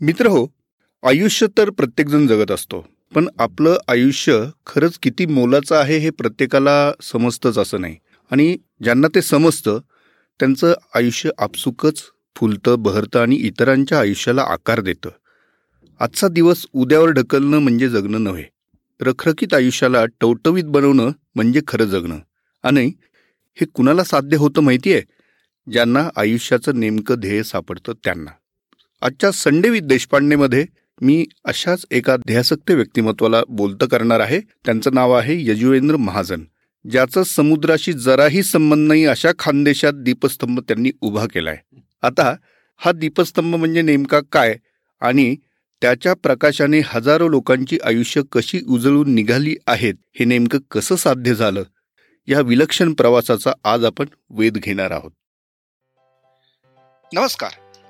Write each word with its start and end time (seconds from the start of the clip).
मित्र 0.00 0.26
हो 0.26 0.46
आयुष्य 1.04 1.46
तर 1.58 1.70
प्रत्येकजण 1.70 2.26
जगत 2.26 2.50
असतो 2.50 2.86
पण 3.14 3.28
आपलं 3.38 3.76
आयुष्य 3.88 4.44
खरंच 4.66 4.98
किती 4.98 5.26
मोलाचं 5.26 5.76
आहे 5.76 5.98
हे 5.98 6.10
प्रत्येकाला 6.10 6.92
समजतंच 7.02 7.58
असं 7.58 7.80
नाही. 7.80 7.96
आणि 8.30 8.56
ज्यांना 8.82 9.08
ते 9.14 9.22
समजतं 9.22 9.78
त्यांचं 10.40 10.74
आयुष्य 10.94 11.30
आपसुकच 11.38 12.02
फुलतं 12.36 12.82
बहरतं 12.82 13.20
आणि 13.20 13.36
इतरांच्या 13.36 14.00
आयुष्याला 14.00 14.42
आकार 14.42 14.80
देतं. 14.80 15.10
आजचा 16.00 16.28
दिवस 16.28 16.66
उद्यावर 16.72 17.10
ढकलणं 17.10 17.58
म्हणजे 17.58 17.88
जगणं 17.88 18.24
नव्हे. 18.24 18.44
रखरखीत 19.00 19.54
आयुष्याला 19.54 20.04
टवटवीत 20.20 20.64
बनवणं 20.64 21.10
म्हणजे 21.34 21.60
खरं 21.68 21.84
जगणं. 21.84 22.18
आणि 22.62 22.92
हे 23.56 23.66
कुणाला 23.74 24.04
साध्य 24.04 24.36
होतं 24.36 24.62
माहिती 24.62 24.92
आहे 24.92 25.02
ज्यांना 25.72 26.08
आयुष्याचं 26.16 26.80
नेमकं 26.80 27.14
ध्येय 27.14 27.42
सापडतं 27.42 27.92
त्यांना. 28.04 28.30
आजच्या 29.02 29.32
संडे 29.32 29.68
विथ 29.68 29.80
देशपांडेमध्ये 29.80 30.66
मी 31.00 31.26
अशाच 31.44 31.84
एका 31.90 32.16
ध्येयासक्त 32.16 32.70
व्यक्तिमत्वाला 32.70 33.42
बोलतं 33.48 33.86
करणार 33.86 34.20
आहे. 34.20 34.40
त्यांचं 34.40 34.90
नाव 34.94 35.12
आहे 35.12 35.50
यजुवेंद्र 35.50 35.96
महाजन. 35.96 36.44
ज्याचा 36.90 37.24
समुद्राशी 37.24 37.92
जराही 37.92 38.42
संबंध 38.42 38.88
नाही 38.88 39.04
अशा 39.04 39.30
खानदेशात 39.38 39.92
दीपस्तंभ 39.92 40.60
त्यांनी 40.60 40.90
उभा 41.00 41.26
केलाय. 41.26 41.56
आता 42.02 42.36
हा 42.76 42.92
दीपस्तंभ 42.92 43.54
म्हणजे 43.54 43.82
नेमका 43.82 44.20
काय 44.32 44.56
आणि 45.00 45.36
त्याच्या 45.80 46.14
प्रकाशाने 46.14 46.80
हजारो 46.86 47.28
लोकांची 47.28 47.78
आयुष्य 47.84 48.22
कशी 48.32 48.60
उजळून 48.68 49.14
निघाली 49.14 49.56
आहेत 49.66 49.94
हे 50.14 50.24
नेमकं 50.24 50.58
कसं 50.70 50.96
साध्य 50.96 51.34
झालं? 51.34 51.62
या 52.26 52.40
विलक्षण 52.40 52.92
प्रवासाचा 52.92 53.52
आज 53.64 53.84
आपण 53.84 54.06
वेध 54.30 54.58
घेणार 54.58 54.90
आहोत. 54.90 55.10
नमस्कार. 57.14 57.67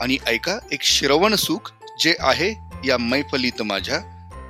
आणि 0.00 0.18
ऐका 0.26 0.58
एक 0.72 0.82
श्रवण 0.82 1.34
सुख 1.34 1.72
जे 2.00 2.14
आहे 2.18 2.50
या 2.88 2.98
मैफलीत 2.98 3.62
माझ्या. 3.62 3.98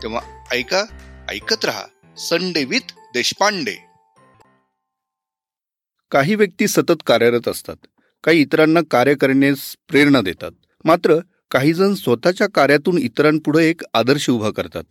तेव्हा 0.02 0.20
ऐका 0.52 0.84
ऐकत 1.30 1.64
रहा 1.64 1.82
संडे 2.16 2.64
विथ 2.64 2.92
देशपांडे. 2.98 3.74
काही 6.10 6.34
व्यक्ती 6.34 6.68
सतत 6.68 7.02
कार्यरत 7.06 7.48
असतात. 7.48 7.76
काही 8.24 8.40
इतरांना 8.40 8.80
कार्य 8.90 9.14
करण्यास 9.14 9.76
प्रेरणा 9.88 10.20
देतात. 10.20 10.50
मात्र 10.84 11.18
काही 11.50 11.72
जण 11.74 11.94
स्वतःच्या 11.94 12.46
कार्यातून 12.54 12.98
इतरांपुढे 12.98 13.70
एक 13.70 13.80
आदर्श 13.94 14.30
उभा 14.30 14.50
करतात. 14.50 14.84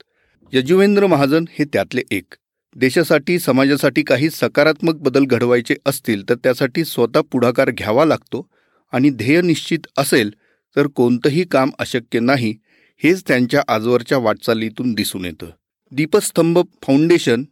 यजुवेंद्र 0.54 1.08
महाजन 1.08 1.46
हे 1.60 1.66
त्यातले 1.66 2.02
एक. 2.12 2.34
देशासाठी 2.76 3.40
समाजासाठी 3.40 4.04
काही 4.04 4.30
सकारात्मक 4.30 4.94
बदल 4.94 5.23
घडवायचे 5.26 5.76
असतील 5.86 6.30
तर 6.30 6.36
त्यासाठी 6.36 6.86
स्वतः 6.86 7.22
पुढाकार 7.32 7.70
घ्यावा 7.70 8.06
लागतो 8.06 8.50
आणि 8.92 9.10
ध्येय 9.10 9.42
निश्चित 9.42 9.80
असेल 9.98 10.34
तर 10.75 10.88
कोणतंही 10.88 11.44
काम 11.44 11.70
अशक्य 11.80 12.20
नाही 12.20 12.56
हेच 13.03 13.23
त्यांच्या 13.28 13.62
आजवरच्या 13.67 14.17
वाटचालीतून 14.17 14.94
दिसून 14.94 15.26
येतं. 15.26 15.50
दीपस्तंभ 15.92 16.59
फाउंडेशन 16.81 17.44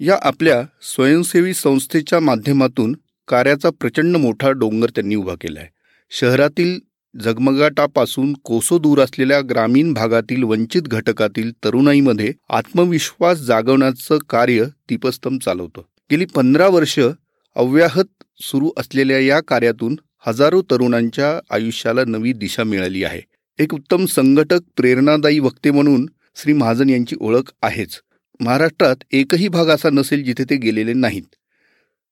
या 0.00 0.18
आपल्या 0.22 0.62
स्वयंसेवी 0.82 1.54
संस्थेच्या 1.54 2.20
माध्यमातून 2.20 2.94
कार्याचा 3.28 3.70
प्रचंड 3.70 4.16
मोठा 4.16 4.50
डोंगर 4.50 4.90
त्यांनी 4.90 5.14
उभा 5.14 5.34
केला 5.40 5.60
आहे 5.60 5.68
शहरातील 6.10 6.78
झगमगाटापासून 7.14 8.32
कोसो 8.44 8.78
दूर 8.78 9.00
असलेल्या 9.00 9.40
ग्रामीण 9.40 9.92
भागातील 9.92 10.42
वंचित 10.42 10.82
घटकातील 10.82 11.50
तरुणाईमध्ये 11.64 12.32
आत्मविश्वास 12.48 13.38
जागवण्याचं 13.38 14.18
कार्य 14.18 14.64
दीपस्तंभ 14.88 15.40
चालवतं. 15.40 15.82
गेली 16.10 16.24
पंधरा 16.24 16.68
वर्ष 16.68 16.98
अव्याहत 17.56 18.24
सुरू 18.40 18.70
असलेल्या 18.76 19.18
या 19.18 19.40
कार्यातून 19.40 19.96
हजारो 20.26 20.62
तरुणांच्या 20.62 21.40
आयुष्याला 21.50 22.04
नवी 22.06 22.32
दिशा 22.32 22.64
मिळाली 22.64 23.04
आहे. 23.04 23.20
एक 23.58 23.74
उत्तम 23.74 24.06
संघटक 24.06 24.60
प्रेरणादायी 24.76 25.38
वक्ते 25.38 25.70
म्हणून 25.70 26.06
श्री 26.36 26.52
महाजन 26.52 26.90
यांची 26.90 27.16
ओळख 27.20 27.52
आहेच. 27.62 28.00
महाराष्ट्रात 28.40 28.96
एकही 29.12 29.48
भाग 29.48 29.66
असा 29.66 29.90
नसेल 29.90 30.24
जिथे 30.24 30.44
ते 30.44 30.56
गेलेले 30.56 30.92
नाहीत. 30.92 31.22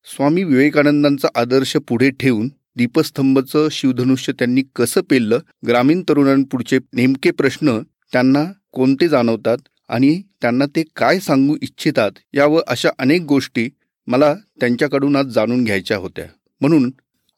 स्वामी 0.06 0.44
विवेकानंदांचा 0.44 1.28
आदर्श 1.34 1.76
पुढे 1.88 2.10
ठेवून 2.10 2.48
दीपस्तंभचं 2.76 3.68
शिवधनुष्य 3.70 4.32
त्यांनी 4.32 4.62
कसं 4.76 5.00
पेललं 5.00 5.38
ग्रामीण 5.66 6.02
तरुणांपुढचे 6.08 6.78
नेमके 6.92 7.30
प्रश्न 7.30 7.78
त्यांना 8.12 8.44
कोणते 8.72 9.08
जाणवतात 9.08 9.58
आणि 9.88 10.22
त्यांना 10.40 10.66
ते 10.66 10.82
काय 10.96 11.18
सांगू 11.18 11.56
इच्छितात 11.62 12.10
यावर 12.34 12.60
अशा 12.66 12.88
अनेक 12.98 13.22
गोष्टी 13.22 13.68
मला 14.06 14.34
त्यांच्याकडून 14.60 15.16
आज 15.16 15.26
जाणून 15.26 15.64
घ्यायच्या 15.64 15.96
होत्या. 15.96 16.24
म्हणून 16.60 16.90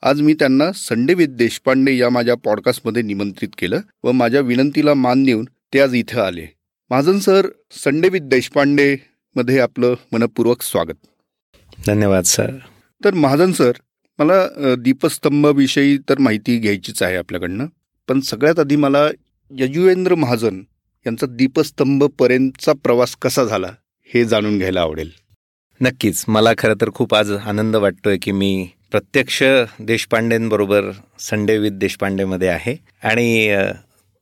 आज 0.03 0.21
मी 0.21 0.35
त्यांना 0.35 0.73
संडे 0.73 1.15
विथ 1.15 1.29
देशपांडे 1.29 1.97
या 1.97 2.09
माझ्या 2.11 2.35
पॉडकास्टमध्ये 2.35 3.03
निमंत्रित 3.03 3.49
केलं 3.59 3.81
व 4.03 4.13
माझ्या 4.13 4.41
विनंतीला 4.41 4.95
मान 4.95 5.25
देऊन 5.25 5.45
ते 5.75 5.81
आज 5.81 5.95
इथं 5.95 6.21
आले. 6.21 6.47
Mahajan 6.91 7.19
sir 7.19 7.47
Sunday 7.71 8.09
with 8.09 8.21
Deshpande 8.21 8.97
मध्ये 9.37 9.59
आपलं 9.59 9.95
मनपूर्वक 10.13 10.63
स्वागत. 10.63 10.97
धन्यवाद 11.87 12.25
सर. 12.25 12.57
तर 13.05 13.15
महाजन 13.15 13.53
सर 13.53 13.73
मला 14.19 14.75
दीपस्तंभाविषयी 14.79 15.99
तर 16.09 16.19
माहिती 16.19 16.59
घ्यायचीच 16.59 17.03
आहे 17.03 17.17
आपल्याकडनं 17.17 17.67
पण 18.09 18.21
सगळ्यात 18.21 18.59
आधी 18.59 18.77
मला 18.77 19.07
यजुवेंद्र 19.51 20.15
महाजन 20.15 20.63
यांचा 21.07 21.27
दीपस्तंभपर्यंतचा 21.27 22.73
प्रवास 22.85 23.17
कसा 23.17 23.45
झाला 23.45 23.73
हे 24.15 24.25
जाणून 24.25 24.59
घ्यायला 24.59 24.81
आवडेल. 24.81 25.11
नक्कीच. 25.81 26.25
मला 26.29 26.53
खरं 26.59 26.75
तर 26.81 26.91
खूप 26.95 27.15
आज 27.15 27.33
आनंद 27.33 27.77
वाटतोय 27.77 28.19
की 28.23 28.33
मी 28.33 28.69
प्रत्यक्ष 28.91 29.43
देशपांडेंबरोबर 29.81 30.91
संडे 31.21 31.59
विथ 31.59 31.71
देशपांडेमध्ये 31.71 32.49
आहे. 32.49 32.77
आणि 33.05 33.57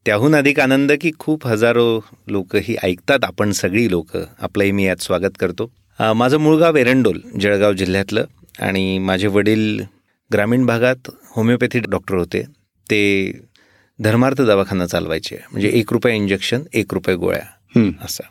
त्याहून 0.06 0.34
अधिक 0.34 0.60
आनंद 0.60 0.92
की 1.00 1.10
खूप 1.18 1.46
हजारो 1.46 2.04
लोक 2.26 2.56
ही 2.56 2.76
ऐकतात 2.82 3.18
आपण 3.22 3.50
सगळी 3.50 3.90
लोक. 3.90 4.06
आपलंही 4.38 4.72
मी 4.72 4.86
यात 4.86 4.96
स्वागत 4.96 5.38
करतो. 5.40 5.72
माझं 6.14 6.36
मूळ 6.36 6.56
गाव 6.56 6.76
एरंडोल 6.76 7.20
जळगाव 7.40 7.72
जिल्ह्यातलं. 7.72 8.24
आणि 8.60 8.98
माझे 8.98 9.26
वडील 9.26 9.80
ग्रामीण 10.32 10.66
भागात 10.66 11.10
होमिओपॅथी 11.24 11.78
डॉक्टर 11.78 12.16
होते. 12.16 12.42
ते 12.90 13.32
धर्मार्थ 14.00 14.42
दवाखाना 14.42 14.86
चालवायचे. 14.86 15.36
म्हणजे 15.50 15.70
एक 15.72 15.92
रुपये 15.92 16.16
इंजेक्शन 16.16 16.62
एक 16.72 16.94
रुपये 16.94 17.16
गोळ्या. 17.16 17.42
असं. 18.04 18.24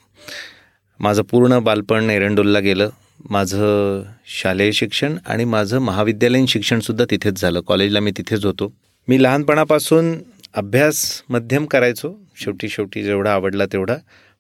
माझं 1.00 1.24
पूर्ण 1.24 1.60
बालपण 1.60 2.10
एरंडोलला 2.10 2.60
गेलं. 2.60 2.90
माझं 3.30 4.02
शालेय 4.26 4.72
शिक्षण 4.72 5.18
आणि 5.26 5.46
माझं 5.46 5.80
महाविद्यालयीन 5.80 6.46
शिक्षणसुद्धा 6.46 7.06
तिथेच 7.12 7.42
झालं. 7.42 7.62
कॉलेजला 7.62 8.00
मी 8.00 8.12
तिथेच 8.12 8.46
होतो. 8.46 8.74
मी 9.08 9.24
लहानपणापासून 9.24 10.16
अभ्यास 10.54 11.22
मध्यम 11.30 11.66
करायचो. 11.66 12.24
शेवटी 12.36 12.70
शेवटी 12.70 13.04
जेवढा 13.04 13.34
आवडला 13.34 13.66
तेवढा. 13.66 13.96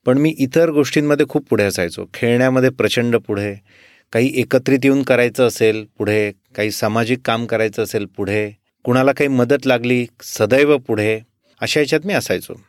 पण 0.05 0.17
मी 0.17 0.35
इतर 0.37 0.69
गोष्टींमध्ये 0.69 1.25
खूप 1.29 1.47
पुढे 1.49 1.63
असायचो. 1.63 2.05
खेळण्यामध्ये 2.13 2.69
प्रचंड 2.69 3.16
पुढे. 3.16 3.55
काही 4.11 4.31
एकत्रित 4.35 4.79
येऊन 4.83 5.03
करायचं 5.03 5.47
असेल 5.47 5.85
पुढे. 5.97 6.31
काही 6.55 6.71
सामाजिक 6.71 7.19
काम 7.25 7.45
करायचं 7.45 7.83
असेल 7.83 8.05
पुढे. 8.05 8.51
कुणाला 8.83 9.11
काही 9.11 9.27
मदत 9.27 9.67
लागली 9.67 10.05
सदैव 10.21 10.77
पुढे. 10.77 11.19
अशा 11.61 11.79
ह्याच्यात 11.79 12.01
मी 12.05 12.13
असायचो. 12.13 12.61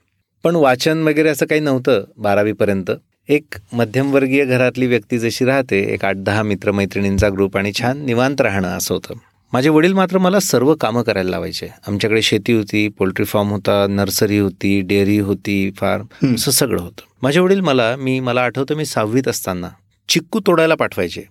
पण 0.45 0.57
वाचन 0.57 0.99
वगैरे 0.99 1.29
असं 1.29 1.47
काही 1.47 1.61
नव्हतं 1.61 2.05
बारावीपर्यंत. 2.17 2.91
एक 3.31 3.55
मध्यमवर्गीय 3.73 4.45
घरातली 4.45 4.87
व्यक्ती 4.87 5.19
जशी 5.19 5.45
राहते 5.45 5.79
एक 5.95 6.05
आठ 6.05 6.17
दहा 6.17 6.43
मित्रमैत्रिणींचा 6.43 7.29
ग्रुप 7.29 7.57
आणि 7.57 7.73
छान 7.73 8.05
निवांत 8.07 8.41
राहणं 8.41 8.69
असं 8.69 8.95
होतं. 8.95 9.15
माझे 9.53 9.69
वडील 9.69 9.93
मात्र 9.93 10.19
मला 10.19 10.41
सर्व 10.41 10.75
कामं 10.75 11.03
करायला 11.03 11.31
लावायचे. 11.31 11.69
आमच्याकडे 11.89 12.23
शेती 12.23 12.53
होती 12.53 12.89
पोल्ट्री 12.89 13.25
फार्म 13.25 13.49
होता 13.49 13.87
नर्सरी 13.87 14.39
होती 14.39 14.81
डेअरी 14.81 15.19
होती 15.19 15.71
फार्म 15.77 16.35
असं 16.35 16.51
सगळं 16.51 16.81
होतं. 16.81 17.03
माझे 17.23 17.41
वडील 17.41 17.61
मला 17.61 17.97
मी 17.97 18.21
मला 18.21 18.43
आठवतं 18.43 18.75
मी 18.75 18.85
सहावीत 18.85 19.29
असताना 19.29 19.69
चिक्कू 20.09 20.41
तोडायला 20.47 20.75
पाठवायचे. 20.75 21.23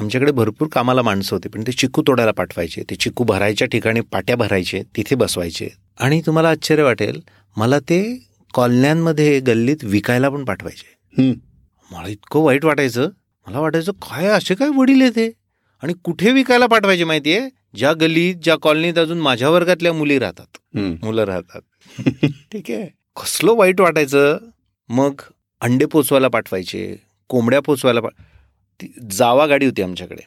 आमच्याकडे 0.00 0.32
भरपूर 0.32 0.68
कामाला 0.72 1.02
माणसं 1.02 1.36
होते 1.36 1.48
पण 1.48 1.62
ते 1.66 1.72
चिक्कू 1.72 2.02
तोडायला 2.02 2.32
पाठवायचे. 2.32 2.82
ते 2.90 2.94
चिक्कू 2.94 3.24
भरायच्या 3.24 3.68
ठिकाणी 3.68 4.00
पाट्या 4.00 4.36
भरायचे 4.36 4.82
तिथे 4.96 5.14
बसवायचे. 5.14 5.68
आणि 6.00 6.20
तुम्हाला 6.20 6.48
आश्चर्य 6.48 6.82
वाटेल 6.82 7.20
मला 7.56 7.78
ते 7.78 8.26
कॉलन्यांमध्ये 8.54 9.40
गल्लीत 9.40 9.76
विकायला 9.82 10.28
पण 10.28 10.44
पाठवायचे. 10.44 10.93
मला 11.18 12.08
इतकं 12.08 12.40
वाईट 12.40 12.64
वाटायचं. 12.64 13.08
मला 13.46 13.60
वाटायचं 13.60 13.92
काय 14.02 14.26
असे 14.26 14.54
काय 14.54 14.68
वडील 14.76 15.00
येते 15.00 15.30
आणि 15.82 15.92
कुठे 16.04 16.32
विकायला 16.32 16.66
पाठवायचे 16.66 17.04
माहितीये 17.04 17.48
ज्या 17.76 17.92
गल्लीत 17.92 18.34
ज्या 18.42 18.54
कॉलनीत 18.62 18.98
अजून 18.98 19.20
माझ्या 19.20 19.48
वर्गातल्या 19.50 19.92
मुली 19.92 20.18
राहतात. 20.18 20.58
मुलं 21.04 21.24
राहतात. 21.24 21.60
ठीक 22.52 22.70
आहे. 22.70 22.86
कसलं 23.16 23.54
वाईट 23.56 23.80
वाटायचं? 23.80 24.38
मग 24.88 25.20
अंडे 25.60 25.86
पोचवायला 25.86 26.28
पाठवायचे 26.28 26.96
कोंबड्या 27.28 27.60
पोचवायला 27.60 28.00
ती 28.80 28.92
जावा 29.10 29.46
गाडी 29.46 29.66
होती 29.66 29.82
आमच्याकडे. 29.82 30.22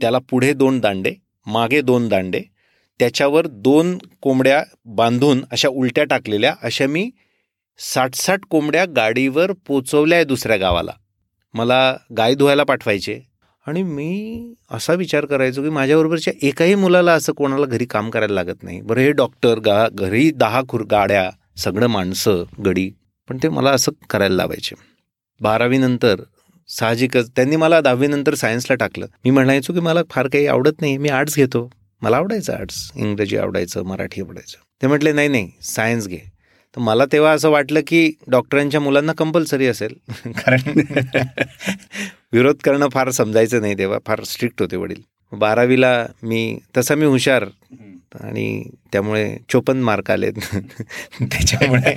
त्याला 0.00 0.18
पुढे 0.30 0.52
दोन 0.52 0.78
दांडे 0.80 1.12
मागे 1.46 1.80
दोन 1.80 2.08
दांडे 2.08 2.42
त्याच्यावर 3.00 3.46
दोन 3.46 3.98
कोंबड्या 4.20 4.62
बांधून 4.84 5.44
अशा 5.50 5.68
उलट्या 5.68 6.04
टाकलेल्या 6.04 6.54
अशा 6.62 6.86
मी 6.86 7.10
साठसाठ 7.80 8.40
कोंबड्या 8.50 8.84
गाडीवर 8.84 9.52
पोचवल्या 9.52 10.18
आहे 10.18 10.24
दुसऱ्या 10.24 10.56
गावाला. 10.56 10.92
मला 11.54 11.96
गाय 12.16 12.34
धुवायला 12.34 12.64
पाठवायचे. 12.64 13.20
आणि 13.66 13.82
मी 13.82 14.54
असा 14.70 14.92
विचार 14.92 15.26
करायचो 15.26 15.62
की 15.62 15.68
माझ्याबरोबरच्या 15.68 16.32
एकाही 16.42 16.74
मुलाला 16.74 17.12
असं 17.12 17.32
कोणाला 17.32 17.66
घरी 17.66 17.84
काम 17.84 18.10
करायला 18.10 18.34
लागत 18.34 18.62
नाही. 18.62 18.80
बरं 18.80 19.00
हे 19.00 19.12
डॉक्टर 19.12 19.58
गा 19.58 19.88
घरी 19.92 20.30
दहा 20.30 20.62
खुर 20.68 20.82
गाड्या 20.82 21.30
सगळं 21.56 21.86
माणसं 21.86 22.44
गडी. 22.64 22.90
पण 23.28 23.38
ते 23.42 23.48
मला 23.48 23.70
असं 23.70 23.92
करायला 24.10 24.34
लावायचे. 24.34 24.74
बारावीनंतर 25.40 26.20
साहजिकच 26.68 27.30
त्यांनी 27.30 27.56
मला 27.56 27.80
दहावीनंतर 27.80 28.34
सायन्सला 28.34 28.74
टाकलं. 28.74 29.06
मी 29.24 29.30
म्हणायचो 29.30 29.72
की 29.72 29.80
मला 29.80 30.00
फार 30.10 30.28
काही 30.28 30.46
आवडत 30.46 30.80
नाही 30.80 30.98
मी 30.98 31.08
आर्ट्स 31.08 31.36
घेतो. 31.36 31.70
मला 32.02 32.16
आवडायचं 32.16 32.52
आर्ट्स. 32.52 32.90
इंग्रजी 32.96 33.36
आवडायचं 33.36 33.82
मराठी 33.82 34.20
आवडायचं. 34.20 34.56
ते 34.82 34.86
म्हटले 34.86 35.12
नाही 35.12 35.28
नाही 35.28 35.50
सायन्स 35.62 36.08
घे. 36.08 36.37
तर 36.78 36.82
मला 36.82 37.04
तेव्हा 37.12 37.32
असं 37.32 37.50
वाटलं 37.50 37.80
की 37.86 38.12
डॉक्टरांच्या 38.28 38.80
मुलांना 38.80 39.12
कंपल्सरी 39.12 39.66
असेल. 39.66 39.94
कारण 40.26 40.80
विरोध 42.32 42.56
करणं 42.64 42.88
फार 42.88 43.10
समजायचं 43.10 43.60
नाही 43.60 43.78
तेव्हा 43.78 43.98
फार 44.06 44.24
स्ट्रिक्ट 44.24 44.62
होते 44.62 44.76
वडील. 44.76 45.00
बारावीला 45.32 46.06
मी 46.22 46.58
तसा 46.76 46.94
मी 46.94 47.06
हुशार. 47.06 47.44
आणि 48.20 48.64
त्यामुळे 48.92 49.36
चोपन्न 49.48 49.82
मार्क 49.82 50.10
आलेत. 50.10 50.32
त्याच्यामुळे 51.22 51.94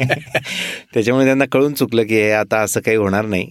त्याच्यामुळे 0.93 1.25
त्यांना 1.25 1.45
कळून 1.51 1.73
चुकलं 1.73 2.03
की 2.03 2.15
हे 2.15 2.31
आता 2.31 2.59
असं 2.59 2.79
काही 2.79 2.97
होणार 2.97 3.25
नाही. 3.25 3.49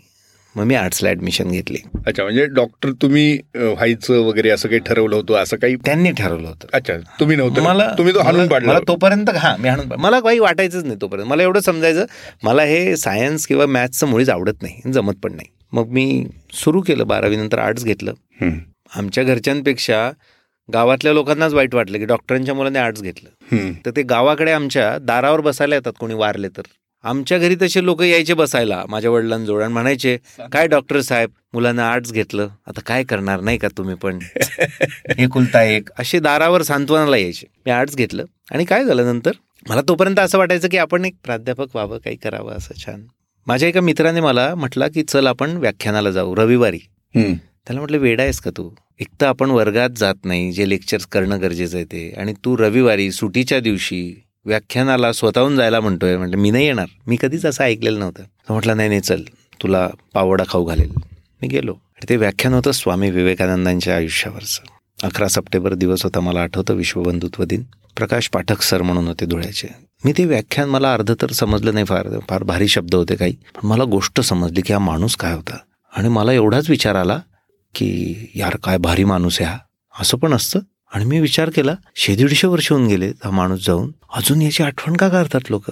मग 0.57 0.65
मी 0.65 0.75
आर्ट्सला 0.75 1.09
ॲडमिशन 1.11 1.51
घेतली. 1.51 1.79
अच्छा 2.07 2.23
म्हणजे 2.23 2.45
डॉक्टर 2.47 2.91
तुम्ही 3.03 3.39
व्हायचं 3.55 4.21
वगैरे 4.25 4.51
असं 4.51 4.69
काही 4.69 4.81
ठरवलं 4.87 5.17
होतं 5.17 5.35
असं 5.43 5.57
काही? 5.57 5.77
त्यांनी 5.85 6.11
ठरवलं 6.13 6.49
होतं. 6.49 6.69
अच्छा 6.73 6.97
तुम्ही 7.21 7.37
नव्हतं. 7.37 7.63
मला 7.63 7.89
तुम्ही 7.99 8.15
तो 8.15 8.21
हाणून 8.21 8.49
पाडला. 8.49 8.69
मला 8.69 8.81
तोपर्यंत 8.89 9.31
हा 9.37 9.55
मी 9.57 9.69
हाणून 9.69 9.93
मला 10.01 10.21
काही 10.21 10.39
वाटायचंच 10.39 10.85
नाही 10.85 10.97
तोपर्यंत. 11.01 11.29
मला 11.29 11.43
एवढं 11.43 11.61
समजायचं 11.61 12.05
मला 12.45 12.63
हे 12.63 12.97
सायन्स 12.97 13.47
किंवा 13.47 13.67
मॅथ्सचं 13.67 14.07
मुळीच 14.07 14.29
आवडत 14.29 14.63
नाही 14.63 14.93
जमत 14.93 15.15
पण 15.23 15.35
नाही. 15.37 15.49
मग 15.73 15.89
मी 15.89 16.25
सुरू 16.55 16.81
केलं 16.81 17.07
बारावीनंतर 17.07 17.59
आर्ट्स 17.59 17.85
घेतलं. 17.85 18.13
आमच्या 18.97 19.25
घरच्यांपेक्षा 19.25 20.11
गावातल्या 20.69 21.13
लोकांनाच 21.13 21.55
वाईट 21.55 21.75
वाटलं 21.75 21.99
की 21.99 22.05
डॉक्टरांच्या 22.05 22.55
मुलाने 22.55 22.79
आर्ट्स 22.79 23.03
घेतलं. 23.03 23.73
तर 23.87 23.91
ते 23.97 24.03
गावाकडे 24.03 24.53
आमच्या 24.53 24.97
दारावर 24.99 25.41
बसायला 25.41 25.75
येतात 25.75 25.93
कोणी 26.01 26.15
वारले 26.15 26.49
तर. 26.49 26.63
आमच्या 27.05 27.39
घरी 27.39 27.55
तसे 27.63 27.85
लोक 27.85 28.03
यायचे 28.03 28.35
बसायला 28.35 28.85
माझ्या 28.89 29.11
वडिलांजवळ 29.11 29.63
आणि 29.63 29.73
म्हणायचे 29.73 30.19
काय 30.53 30.67
डॉक्टर 30.67 31.01
साहेब 31.01 31.31
मुलांना 31.55 31.91
आर्ट्स 31.91 32.13
घेतलं 32.13 32.49
आता 32.67 32.81
काय 32.87 33.05
करणार 33.05 33.41
नाही 33.41 33.59
का 33.59 33.69
तुम्ही 33.79 33.95
पण? 33.95 34.19
हे 35.19 35.27
कुलता 35.27 35.63
एक. 35.63 35.89
असे 35.99 36.19
दारावर 36.19 36.63
सांत्वनाला 36.63 37.17
यायचे. 37.17 37.47
मी 37.67 37.73
आर्ट्स 37.73 37.97
घेतलं 37.97 38.25
आणि 38.53 38.65
काय 38.65 38.85
झालं 38.85 39.05
नंतर? 39.05 39.31
मला 39.69 39.81
तोपर्यंत 39.89 40.19
असं 40.19 40.39
वाटायचं 40.39 40.69
की 40.69 40.77
आपण 40.77 41.05
एक 41.05 41.15
प्राध्यापक 41.25 41.67
व्हावं 41.75 41.99
काही 41.99 42.17
करावं 42.17 42.53
असं 42.53 42.75
छान. 42.87 43.03
माझ्या 43.47 43.69
एका 43.69 43.81
मित्राने 43.81 44.21
मला 44.21 44.55
म्हटलं 44.55 44.89
की 44.95 45.03
चल 45.03 45.27
आपण 45.27 45.57
व्याख्यानाला 45.57 46.11
जाऊ 46.11 46.35
रविवारी. 46.37 46.79
त्याला 47.15 47.81
म्हटलं 47.81 47.99
वेडा 47.99 48.23
आहेस 48.23 48.41
का 48.41 48.51
तू? 48.51 48.71
एक 49.01 49.09
तर 49.21 49.27
आपण 49.27 49.51
वर्गात 49.51 49.91
जात 49.97 50.15
नाही 50.25 50.53
जे 50.53 50.69
लेक्चर्स 50.69 51.07
करणं 51.07 51.41
गरजेचं 51.41 51.77
आहे 51.77 51.85
ते. 51.85 52.15
आणि 52.17 52.33
तू 52.45 52.57
रविवारी 52.57 53.13
सुटीच्या 53.13 53.61
दिवशी 53.61 54.23
व्याख्यानाला 54.47 55.13
स्वतःहून 55.13 55.57
जायला 55.57 55.81
म्हणतोय 55.81 56.17
म्हटलं 56.17 56.37
मी 56.37 56.51
नाही 56.51 56.67
येणार. 56.67 56.87
मी 57.07 57.17
कधीच 57.21 57.47
असं 57.47 57.65
ऐकलेलं 57.65 57.99
नव्हतं. 57.99 58.23
तो 58.23 58.53
म्हटलं 58.53 58.77
नाही 58.77 58.89
नाही 58.89 59.01
चल 59.01 59.23
तुला 59.63 59.89
पावडा 60.15 60.45
खाऊ 60.49 60.65
घालेल. 60.65 60.91
मी 61.43 61.49
गेलो. 61.49 61.73
आणि 61.73 62.07
ते 62.09 62.17
व्याख्यान 62.17 62.55
होतं 62.55 62.73
स्वामी 62.73 63.11
विवेकानंदांच्या 63.11 63.97
आयुष्यावरचं. 63.97 64.63
अकरा 65.07 65.29
सप्टेंबर 65.29 65.75
दिवस 65.75 66.03
होता 66.03 66.21
मला 66.21 66.43
आठवतं 66.43 66.75
विश्वबंधुत्व 66.75 67.45
दिन. 67.45 67.63
प्रकाश 67.97 68.29
पाठक 68.29 68.63
सर 68.63 68.83
म्हणून 68.83 69.09
होते 69.09 69.27
धुळ्याचे. 69.27 69.69
मी 70.05 70.13
ते 70.19 70.25
व्याख्यान 70.25 70.69
मला 70.69 70.95
अर्ध 70.95 71.15
तर 71.23 71.31
समजलं 71.33 71.75
नाही 71.75 71.87
फार 71.87 72.07
फार 72.29 72.43
भारी 72.43 72.69
शब्द 72.69 72.95
होते 72.95 73.17
काही. 73.17 73.33
पण 73.33 73.69
मला 73.69 73.85
गोष्ट 73.85 74.21
समजली 74.21 74.61
की 74.61 74.73
हा 74.73 74.79
माणूस 74.79 75.17
काय 75.17 75.35
होता. 75.35 75.57
आणि 75.97 76.09
मला 76.09 76.33
एवढाच 76.33 76.71
विचार 76.71 76.95
आला 76.95 77.21
की 77.75 78.15
यार 78.35 78.57
काय 78.65 78.79
भारी 78.79 79.05
माणूस 79.05 79.41
आहे 79.41 79.51
हा. 79.51 79.59
असं 80.01 80.19
पण 80.19 80.33
असतं. 80.35 80.61
आणि 80.95 81.05
मी 81.05 81.21
विचार 81.21 81.51
केला 81.51 81.75
शे 81.97 82.15
दीडशे 82.15 82.47
वर्ष 82.47 82.71
होऊन 82.73 82.87
गेले 82.87 83.13
हा 83.25 83.31
माणूस 83.31 83.67
जाऊन. 83.67 83.91
अजून 84.15 84.43
याची 84.43 84.63
आठवण 84.63 84.97
का 84.97 85.09
करतात 85.09 85.51
लोक? 85.51 85.71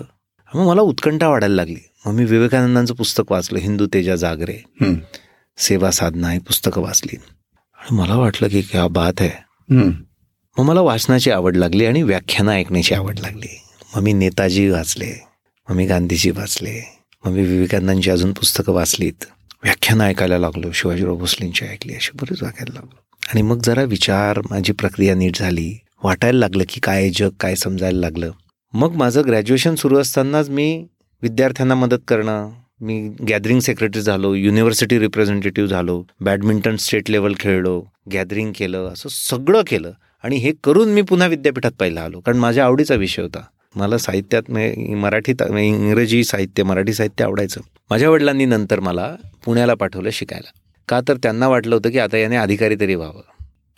मग 0.54 0.66
मला 0.66 0.80
उत्कंठा 0.80 1.28
वाढायला 1.28 1.54
लागली. 1.54 1.80
मग 2.06 2.12
मी 2.12 2.24
विवेकानंदांचं 2.24 2.94
पुस्तक 2.94 3.32
वाचलं 3.32 3.58
हिंदू 3.58 3.86
तेजा 3.86 4.16
जागरे. 4.16 4.58
सेवा 5.58 5.90
साधना 5.90 6.30
ही 6.30 6.38
पुस्तकं 6.38 6.82
वाचली. 6.82 7.16
आणि 7.78 7.96
मला 7.96 8.14
वाटलं 8.14 8.48
की 8.48 8.62
क्या 8.62 8.86
बात 8.88 9.20
आहे. 9.20 9.30
मग 10.58 10.64
मला 10.64 10.80
वाचनाची 10.80 11.30
आवड 11.30 11.56
लागली 11.56 11.86
आणि 11.86 12.02
व्याख्यानं 12.02 12.52
ऐकण्याची 12.52 12.94
आवड 12.94 13.18
लागली. 13.18 13.60
मग 13.96 14.02
मी 14.02 14.12
नेताजी 14.12 14.68
वाचले 14.70 15.12
मग 15.68 15.76
मी 15.76 15.86
गांधीजी 15.86 16.30
वाचले 16.30 16.80
मग 17.24 17.32
मी 17.32 17.42
विवेकानंदांची 17.42 18.10
अजून 18.10 18.32
पुस्तकं 18.32 18.72
वाचलीत. 18.72 19.24
व्याख्यानं 19.62 20.04
ऐकायला 20.04 20.38
लागलो 20.38 20.72
शिवाजीराव 20.72 21.16
भोसलेंची 21.16 21.64
ऐकली 21.64 21.94
अशी 21.94 22.10
बरीच 22.14 22.42
वाचायला 22.42 22.74
लागलो. 22.74 23.07
आणि 23.28 23.42
मग 23.42 23.60
जरा 23.64 23.82
विचार 23.82 24.40
माझी 24.50 24.72
प्रक्रिया 24.72 25.14
नीट 25.14 25.36
झाली. 25.36 25.72
वाटायला 26.04 26.38
लागलं 26.38 26.64
की 26.68 26.80
काय 26.80 27.08
जग 27.10 27.30
काय 27.40 27.54
समजायला 27.54 28.00
लागलं. 28.00 28.30
मग 28.72 28.94
माझं 28.96 29.22
ग्रॅज्युएशन 29.26 29.74
सुरू 29.74 29.98
असतानाच 29.98 30.48
मी 30.50 30.86
विद्यार्थ्यांना 31.22 31.74
मदत 31.74 32.02
करणं 32.08 32.50
मी 32.80 32.98
गॅदरिंग 33.28 33.60
सेक्रेटरी 33.60 34.02
झालो 34.02 34.34
युनिव्हर्सिटी 34.34 34.98
रिप्रेझेंटेटिव्ह 34.98 35.68
झालो 35.68 36.02
बॅडमिंटन 36.20 36.76
स्टेट 36.76 37.10
लेवल 37.10 37.32
खेळलो 37.40 37.80
गॅदरिंग 38.12 38.52
केलं 38.56 38.88
असं 38.92 39.08
सगळं 39.08 39.62
केलं. 39.66 39.92
आणि 40.24 40.36
हे 40.36 40.52
करून 40.64 40.88
मी 40.88 41.02
पुन्हा 41.02 41.26
विद्यापीठात 41.28 41.72
पहिला 41.80 42.00
आलो 42.00 42.20
कारण 42.20 42.38
माझ्या 42.38 42.64
आवडीचा 42.64 42.94
विषय 42.94 43.22
होता. 43.22 43.42
मला 43.76 43.98
साहित्यात 43.98 44.42
म्हणजे 44.48 44.94
मराठीत 44.94 45.42
इंग्रजी 45.42 46.24
साहित्य 46.24 46.62
मराठी 46.62 46.92
साहित्य 46.92 47.24
आवडायचं. 47.24 47.60
माझ्या 47.90 48.10
वडिलांनी 48.10 48.44
नंतर 48.44 48.80
मला 48.80 49.14
पुण्याला 49.44 49.74
पाठवलं 49.74 50.10
शिकायला. 50.12 50.50
का 50.88 51.00
तर 51.08 51.16
त्यांना 51.16 51.48
वाटलं 51.48 51.74
होतं 51.74 51.90
की 51.90 51.98
आता 51.98 52.16
याने 52.18 52.36
अधिकारी 52.36 52.76
तरी 52.80 52.94
व्हावं. 52.94 53.22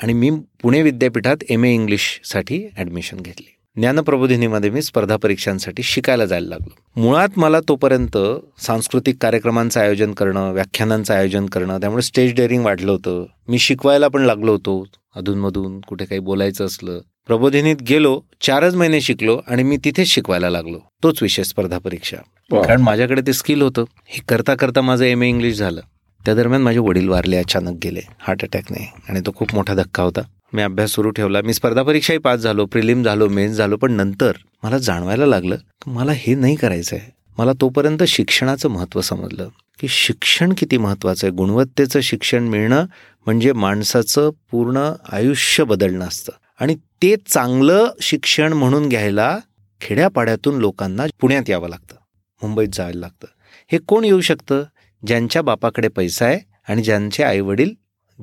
आणि 0.03 0.12
मी 0.12 0.31
पुणे 0.62 0.83
विद्यापीठात 0.83 1.37
एम 1.51 1.65
ए 1.65 1.75
इंग्लिशसाठी 1.75 2.67
ॲडमिशन 2.77 3.17
घेतली. 3.17 3.57
ज्ञानप्रबोधिनीमध्ये 3.77 4.71
मी 4.71 4.83
स्पर्धा 4.83 5.17
परीक्षांसाठी 5.17 5.83
शिकायला 5.83 6.27
जायला 6.27 6.49
लागलो. 6.49 7.01
मुळात 7.01 7.29
मला 7.37 7.61
तोपर्यंत 7.61 8.19
सांस्कृतिक 8.62 9.17
कार्यक्रमांचं 9.21 9.81
आयोजन 9.81 10.12
करणं 10.12 10.53
व्याख्यानांचं 10.53 11.15
आयोजन 11.15 11.46
करणं 11.46 11.81
त्यामुळे 11.81 12.03
स्टेज 12.03 12.34
डेअरिंग 12.34 12.65
वाढलं 12.65 12.93
होतं. 12.93 13.25
मी 13.49 13.58
शिकवायला 13.58 14.08
पण 14.08 14.23
लागलो 14.23 14.53
होतो. 14.53 14.87
अधूनमधून 15.17 15.81
कुठे 15.81 16.05
काही 16.05 16.19
बोलायचं 16.19 16.65
असलं. 16.65 17.01
प्रबोधिनीत 17.27 17.77
गेलो 17.82 18.20
चारच 18.41 18.75
महिने 18.75 19.01
शिकलो 19.01 19.41
आणि 19.49 19.63
मी 19.63 19.77
तिथेच 19.77 20.08
शिकवायला 20.08 20.51
लागलो. 20.51 20.79
तोच 21.03 21.23
विषय 21.23 21.43
स्पर्धा 21.43 21.79
परीक्षा. 21.79 22.17
कारण 22.53 22.81
माझ्याकडे 22.81 23.23
ते 23.27 23.32
स्किल 23.32 23.63
होतं. 23.63 23.84
हे 24.06 24.20
करता 24.29 24.55
करता 24.55 24.81
माझं 24.81 25.05
एम 25.05 25.23
ए 25.23 25.29
इंग्लिश 25.29 25.56
झालं. 25.56 25.81
त्या 26.27 26.34
दरम्यान 26.34 26.62
माझे 26.62 26.79
वडील 26.79 27.08
वारले 27.08 27.36
अचानक 27.36 27.79
गेले 27.82 28.00
हार्ट 28.20 28.43
अटॅकने 28.43 28.93
आणि 29.08 29.20
तो 29.20 29.32
खूप 29.36 29.55
मोठा 29.55 29.74
धक्का 29.74 30.03
होता. 30.03 30.20
मी 30.53 30.62
अभ्यास 30.62 30.91
सुरू 30.91 31.10
ठेवला. 31.10 31.41
मी 31.43 31.55
स्पर्धा 31.55 31.82
परीक्षाही 31.82 32.19
पास 32.19 32.41
झालो 32.41 32.65
प्रिलिम 32.67 33.03
झालो 33.03 33.29
मेन्स 33.29 33.56
झालो 33.56 33.77
पण 33.77 33.93
नंतर 33.93 34.32
मला 34.62 34.79
जाणवायला 34.79 35.27
लागलं 35.27 35.56
की 35.56 35.91
मला 35.91 36.12
हे 36.15 36.34
नाही 36.34 36.56
करायचं 36.56 36.96
आहे 36.96 37.10
मला 37.39 37.53
तोपर्यंत 37.60 38.03
शिक्षणाचं 38.03 38.69
महत्त्व 38.69 39.00
समजलं 39.00 39.48
की 39.81 39.89
शिक्षण 39.89 40.53
किती 40.58 40.77
महत्त्वाचं 40.77 41.27
आहे. 41.27 41.34
गुणवत्तेचं 41.36 42.00
शिक्षण 42.00 42.48
मिळणं 42.48 42.84
म्हणजे 43.27 43.53
माणसाचं 43.53 44.31
पूर्ण 44.50 44.91
आयुष्य 45.12 45.65
बदलणं 45.65 46.06
असतं. 46.06 46.32
आणि 46.60 46.74
ते 47.03 47.15
चांगलं 47.27 47.86
शिक्षण 48.00 48.53
म्हणून 48.53 48.89
घ्यायला 48.89 49.39
खेड्यापाड्यातून 49.81 50.58
लोकांना 50.58 51.05
पुण्यात 51.20 51.50
यावं 51.50 51.69
लागतं 51.69 51.96
मुंबईत 52.43 52.69
जायला 52.72 53.00
लागतं. 53.00 53.27
हे 53.72 53.79
कोण 53.79 54.05
येऊ 54.05 54.20
शकतं? 54.20 54.62
ज्यांच्या 55.07 55.43
बापाकडे 55.43 55.89
पैसा 55.89 56.27
आहे 56.27 56.39
आणि 56.69 56.83
ज्यांचे 56.83 57.23
आईवडील 57.23 57.75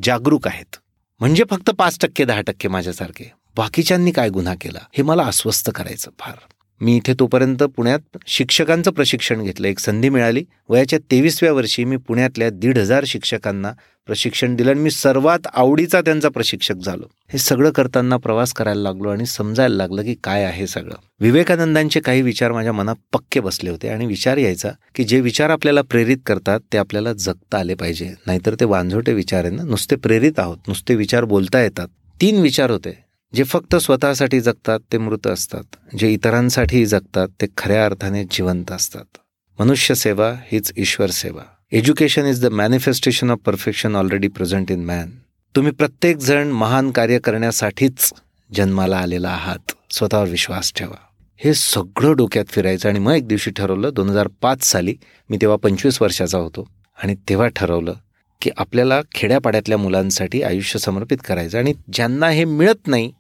जागरूक 0.04 0.48
आहेत. 0.48 0.76
म्हणजे 1.20 1.44
फक्त 1.50 1.70
पाच 1.70 1.98
टक्के 2.02 2.26
दहा 2.26 2.42
टक्के 2.42 2.68
माझ्यासारखे. 2.68 3.32
बाकीच्यांनी 3.58 4.12
काय 4.12 4.30
गुन्हा 4.30 4.56
केला 4.62 4.80
हे 4.94 5.04
मला 5.04 5.24
अस्वस्थ 5.24 5.70
करायचं 5.70 6.12
फार. 6.20 6.36
मी 6.82 6.96
इथे 6.96 7.14
तोपर्यंत 7.20 7.64
पुण्यात 7.64 8.18
शिक्षकांचं 8.28 8.92
प्रशिक्षण 8.92 9.44
घेतलं. 9.44 9.68
एक 9.68 9.80
संधी 9.80 10.10
मिळाली. 10.10 10.44
वयाच्या 10.70 11.00
तेवीसव्या 11.12 11.54
वर्षी 11.54 11.84
मी 11.84 11.98
पुण्यातल्या 11.98 12.50
दीड 12.50 12.78
हजार 12.78 13.04
शिक्षकांना 13.08 13.72
प्रशिक्षण 14.06 14.56
दिलं 14.56 14.72
आणि 14.72 14.80
मी 14.80 14.92
सर्वात 14.92 15.40
आवडीचा 15.54 16.02
त्यांचा 16.02 16.30
प्रशिक्षक 16.30 16.76
झालो. 16.76 17.04
हे 17.30 17.38
सगळं 17.38 17.72
करताना 17.72 18.18
प्रवास 18.18 18.54
करायला 18.54 18.82
लागलो 18.82 19.10
आणि 19.10 19.26
समजायला 19.26 19.76
लागलं 19.76 20.04
की 20.04 20.16
काय 20.24 20.44
आहे 20.44 20.68
सगळं. 20.68 20.94
विवेकानंदांचे 21.20 22.00
काही 22.00 22.22
विचार 22.22 22.52
माझ्या 22.52 22.74
मनात 22.74 22.96
पक्के 23.14 23.40
बसले 23.40 23.70
होते 23.70 23.90
आणि 23.90 24.06
विचार 24.06 24.38
यायचा 24.38 24.70
की 24.96 25.04
जे 25.04 25.20
विचार 25.20 25.50
आपल्याला 25.50 25.82
प्रेरित 25.82 26.18
करतात 26.26 26.60
ते 26.74 26.78
आपल्याला 26.78 27.14
जगता 27.14 27.58
आले 27.58 27.74
पाहिजे. 27.74 28.14
नाहीतर 28.28 28.56
ते 28.60 28.66
वांझोटे 28.66 29.14
विचार 29.14 29.46
आहे 29.46 29.56
ना. 29.56 29.64
नुसते 29.64 29.96
प्रेरित 29.96 30.40
आहोत 30.40 30.58
नुसते 30.68 30.96
विचार 30.96 31.24
बोलता 31.24 31.62
येतात. 31.62 31.88
तीन 32.22 32.42
विचार 32.42 32.72
होते. 32.72 33.07
जे 33.36 33.44
फक्त 33.44 33.76
स्वतःसाठी 33.76 34.40
जगतात 34.40 34.80
ते 34.92 34.98
मृत 34.98 35.28
असतात. 35.28 35.64
जे 36.00 36.10
इतरांसाठीही 36.10 36.86
जगतात 36.86 37.28
ते 37.42 37.46
खऱ्या 37.58 37.86
अर्थाने 37.86 38.24
जिवंत 38.24 38.72
असतात. 38.72 39.18
मनुष्य 39.60 39.96
सेवा 39.96 40.34
हीच 40.52 40.72
ईश्वर 40.78 41.10
सेवा. 41.10 41.42
Education 41.72 42.26
is 42.26 42.46
the 42.46 42.46
manifestation 42.46 43.32
of 43.32 43.38
perfection 43.46 43.96
already 43.96 44.28
present 44.28 44.72
in 44.72 44.86
man 44.86 45.10
तुम्ही 45.56 45.72
प्रत्येक 45.72 46.18
जण 46.18 46.48
महान 46.48 46.92
कार्य 46.92 47.20
करण्यासाठीच 47.20 48.14
जन्माला 48.56 48.98
आलेला 48.98 49.30
आहात. 49.30 49.72
स्वतःवर 49.92 50.30
विश्वास 50.30 50.74
ठेवा. 50.76 50.96
हे 51.40 51.54
सगळं 51.54 52.16
डोक्यात 52.16 52.46
फिरायचं 52.48 52.90
आणि 52.90 53.00
मग 53.00 53.12
एक 53.12 53.28
दिवशी 53.28 53.52
ठरवलं 53.52 53.90
दोन 53.94 54.10
हजार 54.10 54.28
पाच 54.42 54.64
साली 54.64 54.96
मी 55.30 55.38
तेव्हा 55.42 55.58
पंचवीस 55.58 56.02
वर्षाचा 56.02 56.38
होतो 56.38 56.68
आणि 57.04 57.16
तेव्हा 57.30 57.48
ठरवलं 57.48 57.94
की 58.42 58.50
आपल्याला 58.58 59.02
खेड्यापाड्यातल्या 59.16 59.78
मुलांसाठी 59.78 60.42
आयुष्य 60.42 60.80
समर्पित 60.80 61.18
करायचं 61.28 61.58
आणि 61.58 61.74
ज्यांना 61.94 62.30
हे 62.30 62.46
मिळत 62.46 62.88
नाही 62.88 63.12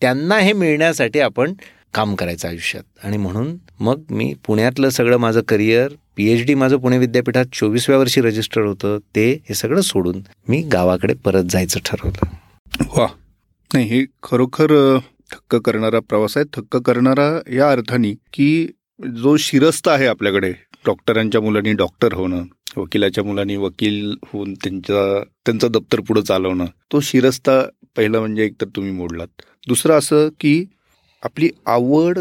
त्यांना 0.00 0.38
हे 0.38 0.52
मिळण्यासाठी 0.52 1.20
आपण 1.20 1.54
काम 1.94 2.14
करायचं 2.14 2.48
आयुष्यात. 2.48 2.82
आणि 3.04 3.16
म्हणून 3.16 3.56
मग 3.80 4.02
मी 4.10 4.34
पुण्यातलं 4.46 4.88
सगळं 4.88 5.16
माझं 5.16 5.40
करिअर 5.40 5.88
पी 6.16 6.28
एच 6.30 6.46
डी 6.46 6.54
माझं 6.54 6.76
पुणे 6.76 6.98
विद्यापीठात 6.98 7.44
चोवीसव्या 7.52 7.98
वर्षी 7.98 8.20
रजिस्टर 8.20 8.60
होतं 8.60 8.98
ते 8.98 9.32
हे 9.32 9.54
सगळं 9.54 9.80
सोडून 9.80 10.22
मी 10.48 10.62
गावाकडे 10.62 11.14
परत 11.14 11.44
जायचं 11.50 11.80
ठरवलं. 11.84 12.26
वा. 12.96 13.06
नाही 13.74 13.86
हे 13.86 14.04
खरोखर 14.22 14.98
थक्क 15.30 15.56
करणारा 15.56 16.00
प्रवास 16.00 16.36
आहे. 16.36 16.60
थक्क 16.60 16.76
करणारा 16.76 17.54
या 17.54 17.70
अर्थाने 17.70 18.14
की 18.32 18.66
जो 19.16 19.36
शिरस्त 19.36 19.88
आहे 19.88 20.06
आपल्याकडे 20.06 20.52
डॉक्टरांच्या 20.86 21.40
मुलांनी 21.40 21.72
डॉक्टर 21.72 22.12
होणं 22.12 22.42
वकिलाच्या 22.76 23.24
मुलांनी 23.24 23.56
वकील 23.56 24.14
होऊन 24.24 24.54
त्यांच्या 24.54 25.24
त्यांचं 25.46 25.68
दप्तर 25.70 26.00
पुढं 26.00 26.20
चालवणं. 26.20 26.64
तो 26.92 27.00
शिरस्ता 27.00 27.62
पहिला 27.96 28.20
म्हणजे 28.20 28.44
एकतर 28.44 28.66
तुम्ही 28.66 28.92
मोडलात. 28.92 29.42
दुसरं 29.66 29.98
असं 29.98 30.28
की 30.40 30.64
आपली 31.22 31.50
आवड 31.66 32.18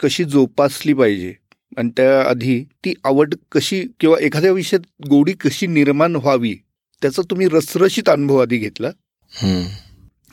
कशी 0.00 0.24
जोपासली 0.24 0.92
पाहिजे. 0.92 1.34
आणि 1.76 1.90
त्याआधी 1.96 2.64
ती 2.64 2.94
आवड 3.04 3.34
कशी 3.52 3.84
किंवा 4.00 4.16
एखाद्या 4.20 4.52
विषयात 4.52 5.06
गोडी 5.08 5.32
कशी 5.32 5.66
निर्माण 5.66 6.16
व्हावी 6.16 6.54
त्याचा 7.02 7.22
तुम्ही 7.30 7.48
रसरशीत 7.48 8.08
अनुभव 8.08 8.42
आधी 8.42 8.58
घेतला. 8.58 8.88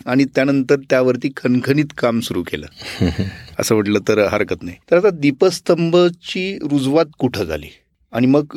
आणि 0.05 0.25
त्यानंतर 0.25 0.75
त्यावरती 0.89 1.29
खणखणीत 1.37 1.85
काम 1.97 2.19
सुरू 2.19 2.43
केलं. 2.43 2.65
असं 3.59 3.75
म्हटलं 3.75 3.99
तर 4.07 4.27
हरकत 4.27 4.63
नाही. 4.63 4.77
तर 4.91 4.97
आता 4.97 5.09
दीपस्तंभची 5.09 6.57
रुजवात 6.57 7.05
कुठं 7.17 7.43
झाली? 7.43 7.67
आणि 8.17 8.27
मग 8.27 8.53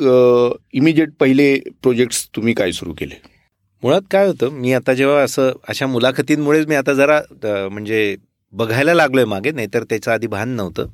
इमिजिएट 0.73 1.09
पहिले 1.19 1.55
प्रोजेक्ट्स 1.81 2.27
तुम्ही 2.35 2.53
काय 2.53 2.71
सुरू 2.71 2.93
केले? 2.93 3.15
मुळात 3.83 4.01
काय 4.11 4.27
होतं 4.27 4.49
मी 4.51 4.73
आता 4.73 4.93
जेव्हा 4.93 5.21
असं 5.23 5.51
अशा 5.67 5.87
मुलाखतींमुळेच 5.87 6.67
मी 6.67 6.75
आता 6.75 6.93
जरा 6.93 7.19
म्हणजे 7.43 8.15
बघायला 8.53 8.93
लागलोय 8.93 9.25
मागे 9.25 9.51
नाहीतर 9.51 9.83
त्याचं 9.83 10.11
आधी 10.11 10.27
भान 10.27 10.49
नव्हतं. 10.49 10.87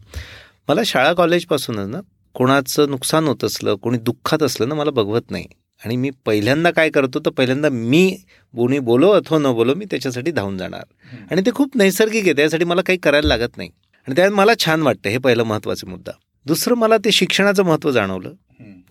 मला 0.70 0.82
शाळा 0.86 1.14
कॉलेजपासूनच 1.14 1.88
ना 1.90 2.00
कोणाचं 2.36 2.90
नुकसान 2.90 3.28
होत 3.28 3.44
असलं 3.44 3.76
कोणी 3.76 3.98
दुःखात 3.98 4.44
असलं 4.44 4.70
ना 4.70 4.76
मला 4.76 4.92
बघवत 4.92 5.32
नाही. 5.32 5.46
आणि 5.86 5.96
मी 5.96 6.10
पहिल्यांदा 6.26 6.72
काय 6.72 6.90
करतो 6.90 7.20
तर 7.20 7.30
पहिल्यांदा 7.30 7.70
मी 7.70 8.10
कोणी 8.54 8.80
बोलो 8.80 9.12
अथवा 9.12 9.38
न 9.38 9.54
बोलो 9.54 9.76
मी 9.76 9.86
त्याच्यासाठी 9.86 10.32
धावून 10.32 10.58
जाणार. 10.58 10.84
आणि 11.32 11.42
ते 11.42 11.52
खूप 11.52 11.78
नैसर्गिक 11.78 12.24
आहे 12.24 12.34
त्यासाठी 12.34 12.66
मला 12.66 12.82
काही 12.82 13.00
करायला 13.00 13.28
लागत 13.28 13.58
नाही. 13.58 13.70
आणि 14.08 14.16
त्यात 14.16 14.32
मला 14.32 14.54
छान 14.60 14.82
वाटतं 14.82 15.10
हे 15.10 15.18
पहिलं 15.18 15.44
महत्त्वाचा 15.44 15.90
मुद्दा. 15.90 16.12
दुसरं 16.46 16.76
मला 16.76 16.98
ते 16.98 17.12
शिक्षणाचं 17.12 17.64
महत्त्व 17.64 17.92
जाणवलं. 17.92 18.34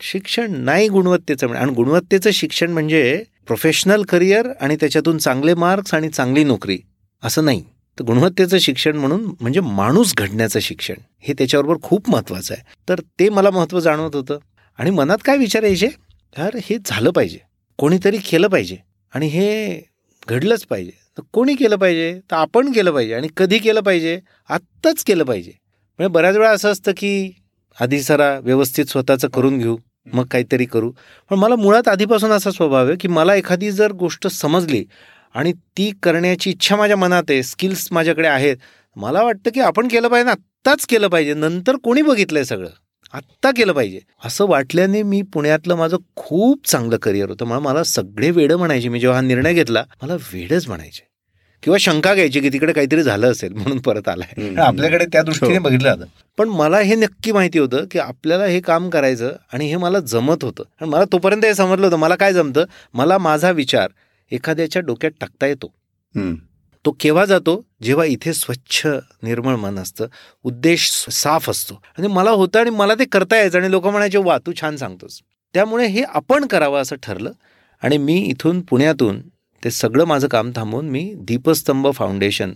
शिक्षण 0.01 0.53
नाही 0.55 0.89
गुणवत्तेचं 0.89 1.47
म्हणजे, 1.47 1.65
आणि 1.65 1.73
गुणवत्तेचं 1.75 2.31
शिक्षण 2.31 2.71
म्हणजे 2.71 3.23
प्रोफेशनल 3.47 4.03
करिअर 4.03 4.49
आणि 4.61 4.77
त्याच्यातून 4.77 5.19
चांगले 5.19 5.55
मार्क्स 5.55 5.95
आणि 5.95 6.09
चांगली 6.09 6.45
नोकरी 6.45 6.79
असं 7.23 7.45
नाही. 7.45 7.65
तर 7.99 8.05
गुणवत्तेचं 8.05 8.59
शिक्षण 8.59 8.97
म्हणून 8.97 9.25
म्हणजे 9.41 9.61
माणूस 9.61 10.15
घडण्याचं 10.17 10.61
शिक्षण 10.61 10.95
हे 11.19 11.35
त्याच्याबरोबर 11.35 11.77
खूप 11.83 12.11
महत्त्वाचं 12.11 12.55
आहे. 12.55 12.63
तर 12.89 13.01
ते 13.01 13.29
मला 13.29 13.51
महत्त्व 13.51 13.81
जाणवत 13.81 14.17
होतं. 14.17 14.39
आणि 14.79 14.91
मनात 14.91 15.19
काय 15.25 15.37
विचार 15.37 15.63
यायचे? 15.63 15.87
यार 16.39 16.57
हे 16.65 16.77
झालं 16.87 17.11
पाहिजे. 17.11 17.39
कोणीतरी 17.79 18.19
केलं 18.19 18.49
पाहिजे. 18.49 18.77
आणि 19.15 19.27
हे 19.27 19.81
घडलंच 20.29 20.67
पाहिजे. 20.67 20.91
तर 21.19 21.23
कोणी 21.33 21.55
केलं 21.55 21.77
पाहिजे? 21.77 22.21
तर 22.31 22.37
आपण 22.37 22.73
केलं 22.73 22.91
पाहिजे. 22.91 23.15
आणि 23.15 23.29
कधी 23.37 23.59
केलं 23.59 23.81
पाहिजे? 23.81 24.21
आत्ताच 24.49 25.05
केलं 25.05 25.25
पाहिजे. 25.25 25.53
म्हणजे 25.99 26.13
बऱ्याच 26.13 26.37
वेळा 26.37 26.51
असं 26.51 26.73
असतं 26.73 26.93
की 26.97 27.31
आधी 27.81 28.03
सरा 28.03 28.39
व्यवस्थित 28.39 28.85
स्वतःचं 28.85 29.29
करून 29.29 29.59
घेऊ 29.59 29.77
मग 30.13 30.25
काहीतरी 30.25 30.65
करू. 30.65 30.93
पण 31.31 31.39
मला 31.39 31.57
मुळात 31.57 31.89
आधीपासून 31.89 32.31
असा 32.31 32.51
स्वभाव 32.51 32.87
आहे 32.87 32.97
की 32.97 33.09
मला 33.09 33.35
एखादी 33.35 33.71
जर 33.71 33.93
गोष्ट 33.93 34.27
समजली 34.27 34.85
आणि 35.35 35.53
ती 35.53 35.93
करण्याची 36.03 36.51
इच्छा 36.51 36.77
माझ्या 36.77 36.97
मनात 36.97 37.23
आहे 37.31 37.43
स्किल्स 37.43 37.89
माझ्याकडे 37.91 38.29
आहेत 38.29 38.57
मला 38.97 39.23
वाटतं 39.23 39.51
की 39.51 39.61
आपण 39.61 39.89
केलं 39.89 40.09
पाहिजे 40.09 40.25
ना 40.25 40.31
आत्ताच 40.31 40.87
केलं 40.87 41.09
पाहिजे 41.09 41.35
नंतर 41.35 41.77
कोणी 41.77 42.03
बघितलंय 42.03 42.45
सगळं. 42.45 42.69
आत्ता 43.13 43.51
केलं 43.51 43.73
पाहिजे. 43.73 44.01
असं 44.25 44.47
वाटल्याने 44.47 45.03
मी 45.03 45.23
पुण्यातलं 45.23 45.75
माझं 45.75 45.97
खूप 46.17 46.67
चांगलं 46.67 46.97
करिअर 46.97 47.29
होतं. 47.29 47.45
मला 47.45 47.59
मला 47.59 47.85
सगळे 47.85 48.31
वेडं 48.31 48.57
म्हणायचे. 48.57 48.89
मी 48.89 49.01
जेव्हा 49.01 49.19
हा 49.19 49.27
निर्णय 49.27 49.55
घेतला 49.55 49.85
मला 50.03 50.15
वेडच 50.15 50.69
म्हणायचे. 50.69 51.16
किंवा 51.63 51.77
शंका 51.81 52.15
घ्यायची 52.15 52.41
की 52.41 52.49
तिकडे 52.49 52.73
काहीतरी 52.73 53.03
झालं 53.03 53.33
असेल 53.33 53.53
म्हणून 53.53 53.81
परत 53.81 54.09
आलाय. 54.09 54.55
आपल्याकडे 54.55 55.07
त्या 55.07 55.23
दृष्टीने 55.23 55.57
हो. 55.57 55.63
बघितलं 55.63 55.95
जातं. 55.95 56.05
पण 56.39 56.49
मला 56.49 56.79
हे 56.79 56.95
नक्की 56.95 57.33
माहिती 57.33 57.59
होतं 57.59 57.85
की 57.91 57.99
आपल्याला 57.99 58.45
हे 58.45 58.61
काम 58.61 58.91
करायचं 58.91 59.33
आणि 59.53 59.67
हे 59.67 59.77
मला 59.77 60.01
जमत 60.01 60.45
होतं. 60.45 60.63
आणि 60.81 60.91
मला 60.91 61.05
तोपर्यंत 61.13 61.45
हे 61.45 61.55
समजलं 61.55 61.87
होतं. 61.87 61.97
मला 61.97 62.15
काय 62.15 62.33
जमतं? 62.33 62.65
मला 62.95 63.19
माझा 63.19 63.51
विचार 63.51 63.89
एखाद्याच्या 64.33 64.83
डोक्यात 64.83 65.13
टाकता 65.21 65.47
येतो. 65.47 65.73
तो 66.85 66.97
केव्हा 67.01 67.25
जातो? 67.25 67.67
जेव्हा 67.83 68.05
इथे 68.05 68.33
स्वच्छ 68.33 68.87
निर्मळ 69.23 69.57
मन 69.57 69.79
असतं. 69.79 70.07
उद्देश 70.45 71.07
साफ 71.11 71.51
असतो. 71.51 71.83
आणि 71.99 72.07
मला 72.07 72.31
होतं 72.31 72.61
आणि 72.61 72.71
मला 72.71 72.95
ते 72.95 73.05
करता 73.05 73.37
यायचं. 73.37 73.59
आणि 73.59 73.71
लोक 73.71 73.87
म्हणायचे 73.87 74.19
वा 74.19 74.39
तू 74.39 74.53
छान 74.61 74.77
सांगतोस. 74.77 75.21
त्यामुळे 75.55 75.87
हे 75.87 76.03
आपण 76.03 76.47
करावं 76.47 76.81
असं 76.81 76.97
ठरलं. 77.03 77.33
आणि 77.83 77.99
मी 77.99 78.17
इथून 78.17 78.61
पुण्यातून 78.61 79.21
ते 79.67 79.71
सगळं 79.71 80.05
माझं 80.05 80.29
काम 80.29 80.51
थांबवून 80.57 80.89
मी 80.89 81.15
दीपस्तंभ 81.17 81.91
फाउंडेशन 81.91 82.53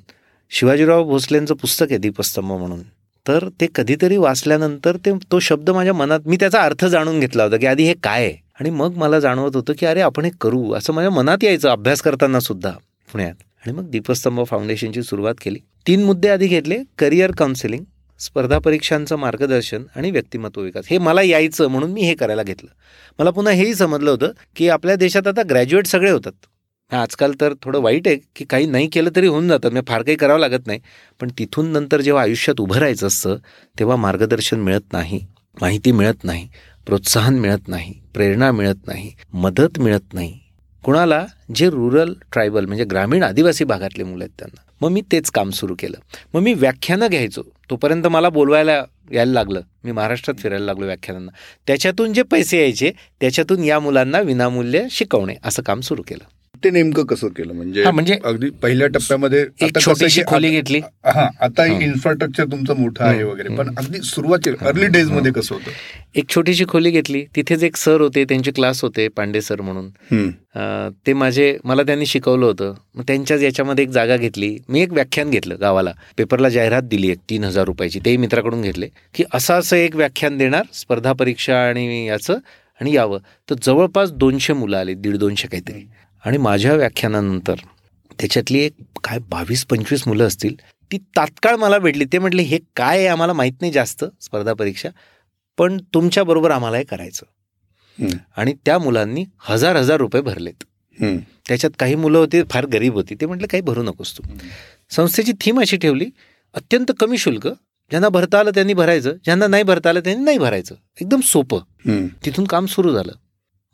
शिवाजीराव 0.51 1.05
भोसलेंचं 1.05 1.55
पुस्तक 1.55 1.87
आहे 1.91 1.99
दीपस्तंभ 1.99 2.53
म्हणून. 2.53 2.83
तर 3.29 3.49
ते 3.61 3.67
कधीतरी 3.75 4.17
वाचल्यानंतर 4.17 4.97
ते 4.97 5.11
तो 5.33 5.39
शब्द 5.39 5.71
माझ्या 5.71 5.95
मनात 5.95 6.21
मी 6.27 6.37
त्याचा 6.37 6.63
अर्थ 6.63 6.85
जाणून 6.85 7.21
घेतला 7.21 7.45
होता 7.45 7.57
की 7.57 7.67
आधी 7.67 7.85
हे 7.85 7.95
काय 7.95 8.25
आहे? 8.25 8.37
आणि 8.61 8.71
मग 8.71 8.97
मला 8.97 9.21
जाणवत 9.21 9.57
होतं 9.57 9.73
की 9.79 9.87
अरे 9.87 10.01
आपण 10.01 10.25
हे 10.25 10.31
करू 10.41 10.73
असं 10.73 10.93
माझ्या 10.93 11.11
मनात 11.11 11.39
यायचं 11.43 11.69
अभ्यास 11.69 12.03
करताना 12.03 12.41
सुद्धा 12.41 12.71
पुण्यात. 13.13 13.35
आणि 13.67 13.73
मग 13.73 13.91
दीपस्तंभ 13.91 14.45
फाउंडेशनची 14.45 15.03
सुरुवात 15.03 15.35
केली. 15.43 15.59
तीन 15.87 16.05
मुद्दे 16.05 16.29
आधी 16.29 16.47
घेतले 16.47 16.79
करिअर 16.99 17.31
काउन्सिलिंग 17.31 17.85
स्पर्धा 18.21 18.59
परीक्षांचं 18.59 19.17
मार्गदर्शन 19.17 19.83
आणि 19.97 20.11
व्यक्तिमत्व 20.11 20.61
विकास. 20.61 20.85
हे 20.91 20.99
मला 20.99 21.23
यायचं 21.23 21.67
म्हणून 21.67 21.91
मी 21.91 22.01
हे 22.01 22.15
करायला 22.15 22.43
घेतलं. 22.43 22.69
मला 23.19 23.31
पुन्हा 23.31 23.53
हेही 23.53 23.75
समजलं 23.75 24.11
होतं 24.11 24.31
की 24.57 24.69
आपल्या 24.69 24.97
देशात 24.97 25.27
आता 25.27 25.43
ग्रॅज्युएट 25.51 25.87
सगळे 25.87 26.11
होतात. 26.11 26.33
आजकाल 26.93 27.33
तर 27.41 27.55
थोडं 27.63 27.81
वाईट 27.81 28.09
आहे 28.09 28.17
की 28.37 28.45
काही 28.45 28.67
नाही 28.67 28.87
केलं 28.87 29.11
तरी 29.17 29.27
होऊन 29.27 29.49
जातं. 29.49 29.71
म्हणजे 29.71 29.93
फार 29.93 30.03
काही 30.03 30.17
करावं 30.17 30.41
लागत 30.41 30.67
नाही. 30.67 30.81
पण 31.21 31.29
तिथून 31.39 31.67
नंतर 31.67 32.01
जेव्हा 32.01 32.23
आयुष्यात 32.23 32.61
उभं 32.61 32.77
राहायचं 32.77 33.07
असतं 33.07 33.37
तेव्हा 33.79 33.97
मार्गदर्शन 33.97 34.61
मिळत 34.61 34.93
नाही 34.93 35.27
माहिती 35.61 35.93
मिळत 35.93 36.25
नाही 36.25 36.49
प्रोत्साहन 36.87 37.39
मिळत 37.39 37.69
नाही 37.69 37.95
प्रेरणा 38.15 38.53
मिळत 38.53 38.87
नाही 38.87 39.13
मदत 39.33 39.79
मिळत 39.79 40.15
नाही. 40.15 40.39
कुणाला? 40.85 41.27
जे 41.55 41.71
रुरल 41.71 42.15
ट्रायबल 42.33 42.65
म्हणजे 42.65 42.85
ग्रामीण 42.85 43.23
आदिवासी 43.23 43.65
भागातले 43.65 44.05
मुलं 44.05 44.25
आहेत 44.25 44.39
त्यांना. 44.39 44.63
मग 44.81 44.91
मी 44.91 45.01
तेच 45.13 45.31
काम 45.31 45.51
सुरू 45.51 45.75
केलं. 45.79 45.97
मग 46.35 46.41
मी 46.41 46.55
व्याख्यानं 46.55 47.07
घ्यायचो. 47.07 47.43
तोपर्यंत 47.71 48.07
मला 48.07 48.29
बोलवायला 48.29 48.85
यायला 49.13 49.33
लागलं. 49.33 49.61
मी 49.85 49.93
महाराष्ट्रात 49.93 50.41
फिरायला 50.41 50.65
लागलो 50.65 50.87
व्याख्यानांना. 50.87 51.31
त्याच्यातून 51.67 52.13
जे 52.13 52.23
पैसे 52.23 52.61
यायचे 52.61 52.93
त्याच्यातून 53.21 53.65
या 53.65 53.81
मुलांना 53.81 54.21
विनामूल्य 54.21 54.87
शिकवणे 54.91 55.35
असं 55.45 55.63
काम 55.63 55.81
सुरू 55.81 56.03
केलं. 56.03 56.25
ते 56.65 56.71
नेमकं 56.71 57.05
कसं 57.11 57.29
केलं? 57.37 57.53
म्हणजे 57.55 57.91
म्हणजे 57.91 58.17
अगदी 58.25 58.49
पहिल्या 58.63 58.87
टप्प्यामध्ये 58.95 59.45
छोटीशी 59.81 60.23
खोली 60.27 60.51
घेतली. 60.51 60.81
हा 61.05 61.27
आता 61.43 61.65
इन्फ्रास्ट्रक्चर 61.83 62.45
तुमचं 62.53 62.77
मोठं 62.81 63.05
आहे 63.05 63.23
वगैरे 63.25 63.55
पण 63.57 63.69
अगदी 63.79 64.01
सुरुवातीला 64.05 64.67
अर्ली 64.69 64.87
डेजमध्ये 64.87 65.33
कसं 65.33 65.55
होतं? 65.55 65.71
एक 66.15 66.29
छोटीशी 66.35 66.65
खोली 66.69 66.91
घेतली. 66.91 67.25
तिथेच 67.37 67.63
एक 67.65 67.77
सर 67.77 68.01
होते 68.01 68.25
त्यांचे 68.29 68.51
क्लास 68.51 68.83
होते 68.83 69.07
पांडे 69.17 69.41
सर 69.43 69.61
म्हणून. 69.61 70.31
ते 71.07 71.13
माझे 71.13 71.57
मला 71.65 71.83
त्यांनी 71.83 72.07
शिकवलं 72.07 72.47
होतं. 72.47 72.75
मग 72.95 73.03
त्यांच्याच 73.07 73.43
याच्यामध्ये 73.43 73.85
एक 73.85 73.91
जागा 73.91 74.17
घेतली. 74.17 74.57
मी 74.69 74.81
एक 74.83 74.93
व्याख्यान 74.93 75.31
घेतलं 75.31 75.57
गावाला. 75.61 75.93
पेपरला 76.19 76.49
जाहिरात 76.49 76.83
दिली 76.91 77.11
एक 77.11 77.19
तीन 77.31 77.45
हजार 77.45 77.65
रुपयाची. 77.67 78.01
तेही 78.05 78.17
मित्राकडून 78.17 78.63
घेतले. 78.63 78.89
की 79.15 79.25
असं 79.35 79.59
असं 79.59 79.77
एक 79.77 79.97
व्याख्यान 79.97 80.37
देणार 80.39 80.65
स्पर्धा 80.75 81.13
परीक्षा 81.21 81.59
आणि 81.69 82.07
याचं 82.07 82.39
आणि 82.81 82.95
यावं. 82.95 83.19
तर 83.51 83.55
जवळपास 83.63 84.13
दोनशे 84.13 84.53
मुलं 84.53 84.77
आली 84.77 84.95
दीड 84.95 85.17
दोनशे 85.17 85.49
काहीतरी. 85.49 85.85
आणि 86.25 86.39
माझ्या 86.39 86.75
व्याख्यानानंतर 86.75 87.55
त्याच्यातली 88.19 88.59
एक 88.59 88.73
काय 89.05 89.19
बावीस 89.31 89.65
पंचवीस 89.65 90.03
मुलं 90.07 90.27
असतील 90.27 90.55
ती 90.93 90.99
तात्काळ 91.17 91.57
मला 91.57 91.79
भेटली. 91.79 92.05
ते 92.05 92.19
म्हटले 92.19 92.43
हे 92.43 92.59
काय 92.77 92.99
आहे? 92.99 93.07
आम्हाला 93.07 93.33
माहीत 93.33 93.53
नाही 93.61 93.73
जास्त 93.73 94.05
स्पर्धा 94.21 94.53
परीक्षा 94.55 94.89
पण 95.59 95.77
तुमच्याबरोबर 95.95 96.51
आम्हाला 96.51 96.77
हे 96.77 96.85
करायचं. 96.85 97.27
आणि 98.37 98.55
त्या 98.67 98.79
मुलांनी 98.79 99.25
हजार 99.39 99.77
हजार 99.77 99.97
रुपये 99.97 100.23
भरलेत. 100.23 100.65
त्याच्यात 101.49 101.71
काही 101.79 101.95
मुलं 101.95 102.19
होती 102.19 102.43
फार 102.51 102.67
गरीब 102.67 102.95
होती. 102.95 103.15
ते 103.21 103.27
म्हटलं 103.27 103.47
काही 103.47 103.61
भरू 103.63 103.83
नकोस 103.83 104.17
तू. 104.19 104.23
संस्थेची 104.91 105.33
थीम 105.41 105.61
अशी 105.61 105.77
ठेवली 105.77 106.07
अत्यंत 106.55 106.93
कमी 107.01 107.19
शुल्क 107.19 107.47
ज्यांना 107.47 108.09
भरता 108.09 108.39
आलं 108.39 108.51
त्यांनी 108.51 108.75
भरायचं 108.75 109.13
ज्यांना 109.25 109.47
नाही 109.47 109.63
भरता 109.63 109.89
आलं 109.89 110.01
त्यांनी 110.01 110.25
नाही 110.25 110.39
भरायचं. 110.39 110.75
एकदम 111.01 111.21
सोपं. 111.21 111.59
तिथून 112.25 112.45
काम 112.45 112.67
सुरू 112.67 112.93
झालं. 112.93 113.13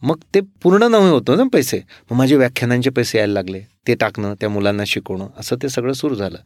मग 0.02 0.16
ते 0.34 0.40
पूर्ण 0.62 0.82
नव्हे 0.82 1.10
होतं 1.10 1.36
ना 1.36 1.44
पैसे. 1.52 1.80
मग 2.10 2.16
माझे 2.16 2.36
व्याख्यानांचे 2.36 2.90
पैसे 2.90 3.18
यायला 3.18 3.32
लागले. 3.32 3.60
ते 3.88 3.94
टाकणं 3.94 4.34
त्या 4.40 4.48
मुलांना 4.48 4.84
शिकवणं 4.86 5.28
असं 5.38 5.56
ते 5.62 5.68
सगळं 5.68 5.92
सुरू 5.92 6.14
झालं. 6.14 6.38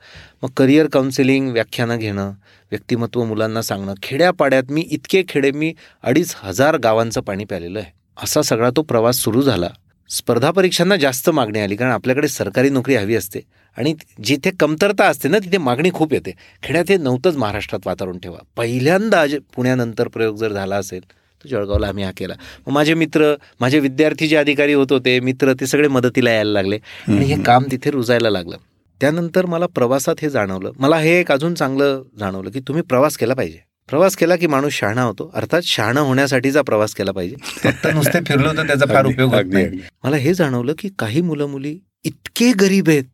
मग 0.43 0.49
करिअर 0.57 0.87
काउन्सिलिंग 0.87 1.51
व्याख्यानं 1.51 1.99
घेणं 1.99 2.31
व्यक्तिमत्व 2.71 3.25
मुलांना 3.25 3.63
सांगणं 3.63 3.95
खेड्यापाड्यात 4.03 4.63
मी 4.71 4.81
इतके 4.81 5.23
खेडे 5.29 5.51
मी 5.51 5.75
अडीच 6.03 6.35
हजार 6.43 6.77
गावांचं 6.77 7.21
पाणी 7.21 7.45
प्यालेलं 7.45 7.79
आहे. 7.79 7.93
असा 8.23 8.43
सगळा 8.43 8.71
तो 8.77 8.83
प्रवास 8.83 9.17
सुरू 9.17 9.43
झाला. 9.43 9.69
स्पर्धा 10.11 10.51
परीक्षांना 10.51 10.97
जास्त 10.97 11.31
मागणी 11.31 11.61
आली 11.61 11.77
कारण 11.77 11.93
आपल्याकडे 11.93 12.29
सरकारी 12.29 12.71
नोकरी 12.71 12.95
हवी 12.95 13.15
असते. 13.15 13.41
आणि 13.79 13.95
जिथे 14.25 14.51
कमतरता 14.61 15.05
असते 15.05 15.29
ना 15.29 15.39
तिथे 15.39 15.59
मागणी 15.59 15.91
खूप 15.95 16.13
येते. 16.13 16.33
खेड्यात 16.63 16.85
हे 16.89 16.97
नव्हतंच 16.97 17.37
महाराष्ट्रात 17.37 17.87
वातावरण 17.87 18.19
ठेवा. 18.19 18.39
पहिल्यांदा 18.57 19.25
पुण्यानंतर 19.57 20.09
प्रयोग 20.09 20.37
जर 20.37 20.53
झाला 20.53 20.77
असेल 20.77 21.01
तर 21.45 21.49
जळगावला 21.49 21.89
आम्ही 21.89 22.05
हा 22.05 22.11
केला. 22.17 22.35
मग 22.67 22.73
माझे 22.73 22.95
मित्र 22.95 23.35
माझे 23.61 23.79
विद्यार्थी 23.79 24.29
जे 24.29 24.37
अधिकारी 24.37 24.73
होत 24.73 24.87
होते 24.91 25.21
मित्र 25.21 25.53
ते 25.53 25.67
सगळे 25.67 25.89
मदतीला 25.89 26.31
यायला 26.31 26.53
लागले. 26.53 26.79
आणि 27.09 27.25
हे 27.25 27.43
काम 27.43 27.65
तिथे 27.71 27.91
रुजायला 27.91 28.31
लागलं. 28.31 28.57
त्यानंतर 29.01 29.47
मला 29.47 29.67
प्रवासात 29.67 30.15
हे 30.23 30.31
जाणवलं. 30.31 30.73
मला 30.79 30.97
हे 30.97 31.21
एक 31.21 31.33
अजून 31.33 31.55
चांगलं 31.55 32.03
जाणवलं 32.21 32.51
की 32.51 32.61
तुम्ही 32.61 32.83
प्रवास 32.83 33.17
केला 33.17 33.35
पाहिजे. 33.35 33.59
प्रवास 33.89 34.17
केला 34.17 34.37
की 34.37 34.47
माणूस 34.47 34.73
शहाणा 34.73 35.03
होतो. 35.03 35.31
अर्थात 35.35 35.61
शहाणा 35.63 36.01
होण्यासाठीचा 36.01 36.63
प्रवास 36.63 36.95
केला 36.95 37.13
पाहिजे. 37.13 37.37
फक्त 37.41 37.87
नुसते 37.95 38.19
फिरलो 38.21 38.53
तर 38.53 38.67
त्याचा 38.67 38.87
फार 38.95 39.07
उपयोग 39.07 39.35
नाही. 39.35 39.81
मला 40.05 40.17
हे 40.17 40.35
जाणवलं 40.35 40.73
की 40.79 40.89
काही 40.99 41.21
मुलं 41.21 41.47
मुली 41.47 41.79
इतके 42.05 42.53
गरीब 42.53 42.89
आहेत 42.89 43.05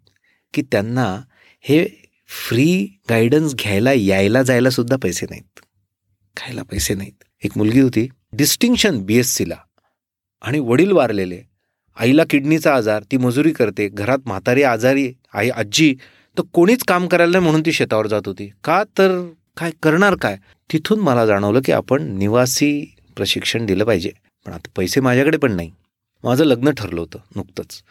की 0.55 0.63
त्यांना 0.63 1.21
हे 1.61 1.87
फ्री 2.29 2.99
गायडन्स 3.11 3.55
घ्यायला 3.55 3.93
यायला 3.93 4.43
जायला 4.43 4.71
सुद्धा 4.71 4.97
पैसे 5.03 5.27
नाहीत. 5.31 5.61
खायला 6.37 6.63
पैसे 6.63 6.95
नाहीत. 6.95 7.25
एक 7.45 7.57
मुलगी 7.57 7.81
होती 7.81 8.09
डिस्टिंक्शन 8.33 9.03
बी 9.05 9.17
एस 9.19 9.35
सीला 9.35 9.55
आणि 10.43 10.59
वडील 10.59 10.93
वारलेले. 10.93 11.43
आईला 11.97 12.25
किडनीचा 12.31 12.75
आजार 12.75 13.03
ती 13.03 13.17
मजुरी 13.17 13.53
करते 13.53 13.89
घरात 13.89 14.19
म्हातारी 14.27 14.63
आजारी 14.63 15.13
आई 15.35 15.51
आजी 15.51 15.95
तर 16.39 16.43
कोणीच 16.53 16.85
काम 16.85 17.07
करायला 17.09 17.33
नाही 17.33 17.45
म्हणून 17.45 17.63
ती 17.67 17.73
शेतावर 17.73 18.07
जात 18.07 18.23
होती. 18.27 18.51
का 18.65 18.85
तर 18.99 19.33
काय 19.57 19.71
करणार 19.83 20.15
काय? 20.15 20.37
तिथून 20.73 21.01
मला 21.01 21.27
जाणवलं 21.27 21.61
की 21.65 21.73
आपण 21.73 22.03
निवासी 22.03 22.95
प्रशिक्षण 23.17 23.67
दिलं 23.67 23.85
पाहिजे. 23.85 24.11
पण 24.47 24.53
आता 24.53 24.69
पैसे 24.77 25.01
माझ्याकडे 25.01 25.37
पण 25.37 25.53
नाही. 25.53 25.71
माझं 26.25 26.45
लग्न 26.45 26.71
ठरलं 26.71 27.01
होतं 27.01 27.19
नुकतंच. 27.37 27.83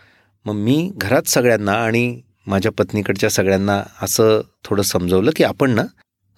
मग 0.46 0.54
मी 0.54 0.92
घरात 0.96 1.28
सगळ्यांना 1.28 1.74
आणि 1.74 2.22
माझ्या 2.48 2.72
पत्नीकडच्या 2.72 3.30
सगळ्यांना 3.30 3.84
असं 4.02 4.42
थोडं 4.64 4.82
समजवलं 4.82 5.32
की 5.36 5.44
आपण 5.44 5.72
ना 5.72 5.84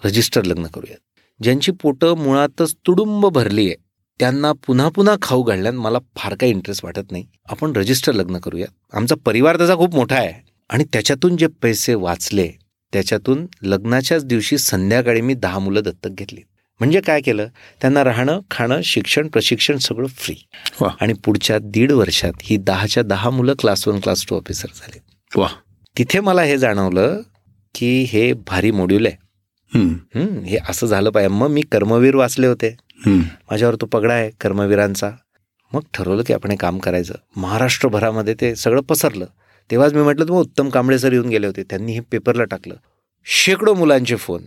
रजिस्टर 0.06 0.44
लग्न 0.44 0.68
करूयात. 0.68 1.17
ज्यांची 1.44 1.72
पोटं 1.72 2.18
मुळातच 2.18 2.76
तुडुंब 2.88 3.26
भरली 3.26 3.66
आहे 3.68 3.76
त्यांना 4.20 4.52
पुन्हा 4.52 4.90
पुन्हा 4.90 5.16
खाऊ 5.22 5.44
घालण्यात 5.44 5.74
मला 5.74 5.98
फार 6.16 6.36
काही 6.36 6.52
इंटरेस्ट 6.52 6.86
वाटत 6.86 7.12
नाही. 7.12 7.26
आपण 7.50 7.72
रजिस्टर 7.76 8.14
लग्न 8.14 8.38
करूयात. 8.38 8.96
आमचा 8.96 9.16
परिवार 9.26 9.58
त्याचा 9.58 9.76
खूप 9.76 9.96
मोठा 9.96 10.16
आहे. 10.16 10.52
आणि 10.70 10.84
त्याच्यातून 10.84 11.38
जे 11.38 11.48
पैसे 11.48 11.94
वाचले 11.94 12.48
त्याच्यातून 12.94 13.46
लग्नाच्याच 13.62 14.26
दिवशी 14.26 14.58
संध्याकाळी 14.58 15.22
मी 15.22 15.34
दहा 15.34 15.60
मुलं 15.60 15.82
दत्तक 15.82 16.10
घेतली. 16.10 16.42
म्हणजे 16.80 17.02
काय 17.02 17.22
केलं? 17.22 17.48
त्यांना 17.82 18.04
राहणं 18.04 18.40
खाणं 18.52 18.82
शिक्षण 18.82 19.28
प्रशिक्षण 19.28 19.78
सगळं 19.78 20.08
फ्री. 20.08 20.36
आणि 21.02 21.14
पुढच्या 21.14 21.60
दीड 21.62 21.92
वर्षात 21.92 22.32
ही 22.42 22.58
दहाच्या 22.58 23.04
दहा 23.04 23.30
मुलं 23.30 23.54
class 23.60 23.88
one 23.88 24.00
class 24.00 24.26
two 24.30 24.36
officer 24.36 24.68
झाले. 24.76 25.02
वा. 25.36 25.48
तिथे 25.98 26.20
मला 26.20 26.42
हे 26.42 26.58
जाणवलं 26.58 27.22
की 27.76 28.04
हे 28.04 28.34
भारी 28.34 28.72
मॉड्यूल 28.72 29.06
आहे. 29.06 29.27
हं, 29.76 30.40
हे 30.40 30.58
असं 30.70 30.88
झालं 30.88 31.10
पाहिजे. 31.10 31.34
मग 31.36 31.48
मी 31.48 31.62
कर्मवीर 31.62 32.16
वाचले 32.16 32.48
होते. 32.48 32.78
माझ्यावर 33.52 33.76
तो 33.76 33.86
पगडा 33.86 34.14
आहे 34.14 34.32
कर्मवीरांचा. 34.42 35.12
मग 35.74 35.82
ठरवलं 35.94 36.24
की 36.24 36.34
आपण 36.34 36.52
हे 36.52 36.58
काम 36.58 36.78
करायचं. 36.78 37.14
महाराष्ट्रभरामध्ये 37.36 38.36
ते 38.42 38.56
सगळं 38.56 38.82
पसरलं. 38.82 39.26
तेव्हाच 39.72 39.94
मी 39.94 40.02
म्हटलं 40.02 40.26
तर 40.26 40.32
मग 40.32 40.38
उत्तम 40.38 40.70
कांबळे 40.70 41.00
सर 41.00 41.14
येऊन 41.14 41.30
गेले 41.30 41.48
होते. 41.48 41.64
त्यांनी 41.64 41.92
हे 41.92 42.00
पेपरला 42.00 42.44
टाकलं. 42.44 42.76
शेकडो 43.26 43.74
मुलांचे 43.74 44.16
फोन 44.16 44.42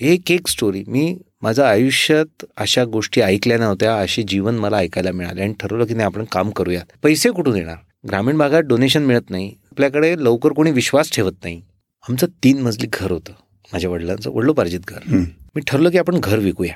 एक 0.00 0.30
एक 0.30 0.48
स्टोरी 0.48 0.84
मी 0.88 1.18
माझं 1.42 1.64
आयुष्यात 1.64 2.44
अशा 2.56 2.84
गोष्टी 2.84 3.20
ऐकल्या 3.20 3.58
नव्हत्या 3.58 3.94
असे 3.94 4.22
जीवन 4.22 4.54
मला 4.54 4.76
ऐकायला 4.76 5.12
मिळाले. 5.12 5.42
आणि 5.42 5.54
ठरवलं 5.60 5.84
की 5.84 5.94
नाही 5.94 6.06
आपण 6.06 6.24
काम 6.24 6.50
करूयात. 6.50 6.84
पैसे 7.02 7.30
कुठून 7.30 7.56
येणार? 7.56 7.76
ग्रामीण 8.08 8.38
भागात 8.38 8.62
डोनेशन 8.62 9.02
मिळत 9.02 9.30
नाही. 9.30 9.52
आपल्याकडे 9.70 10.14
लवकर 10.18 10.50
कोणी 10.52 10.70
विश्वास 10.70 11.12
ठेवत 11.12 11.32
नाही. 11.44 11.62
आमचं 12.08 12.26
तीन 12.44 12.62
मजली 12.62 12.88
घर 12.92 13.10
होतं. 13.10 13.32
माझ्या 13.72 13.90
वडिलांचं 13.90 14.30
वडिलोपार्जित 14.30 14.80
घर. 14.88 14.98
मी 15.54 15.60
ठरलं 15.66 15.90
की 15.90 15.98
आपण 15.98 16.18
घर 16.20 16.38
विकूया. 16.38 16.74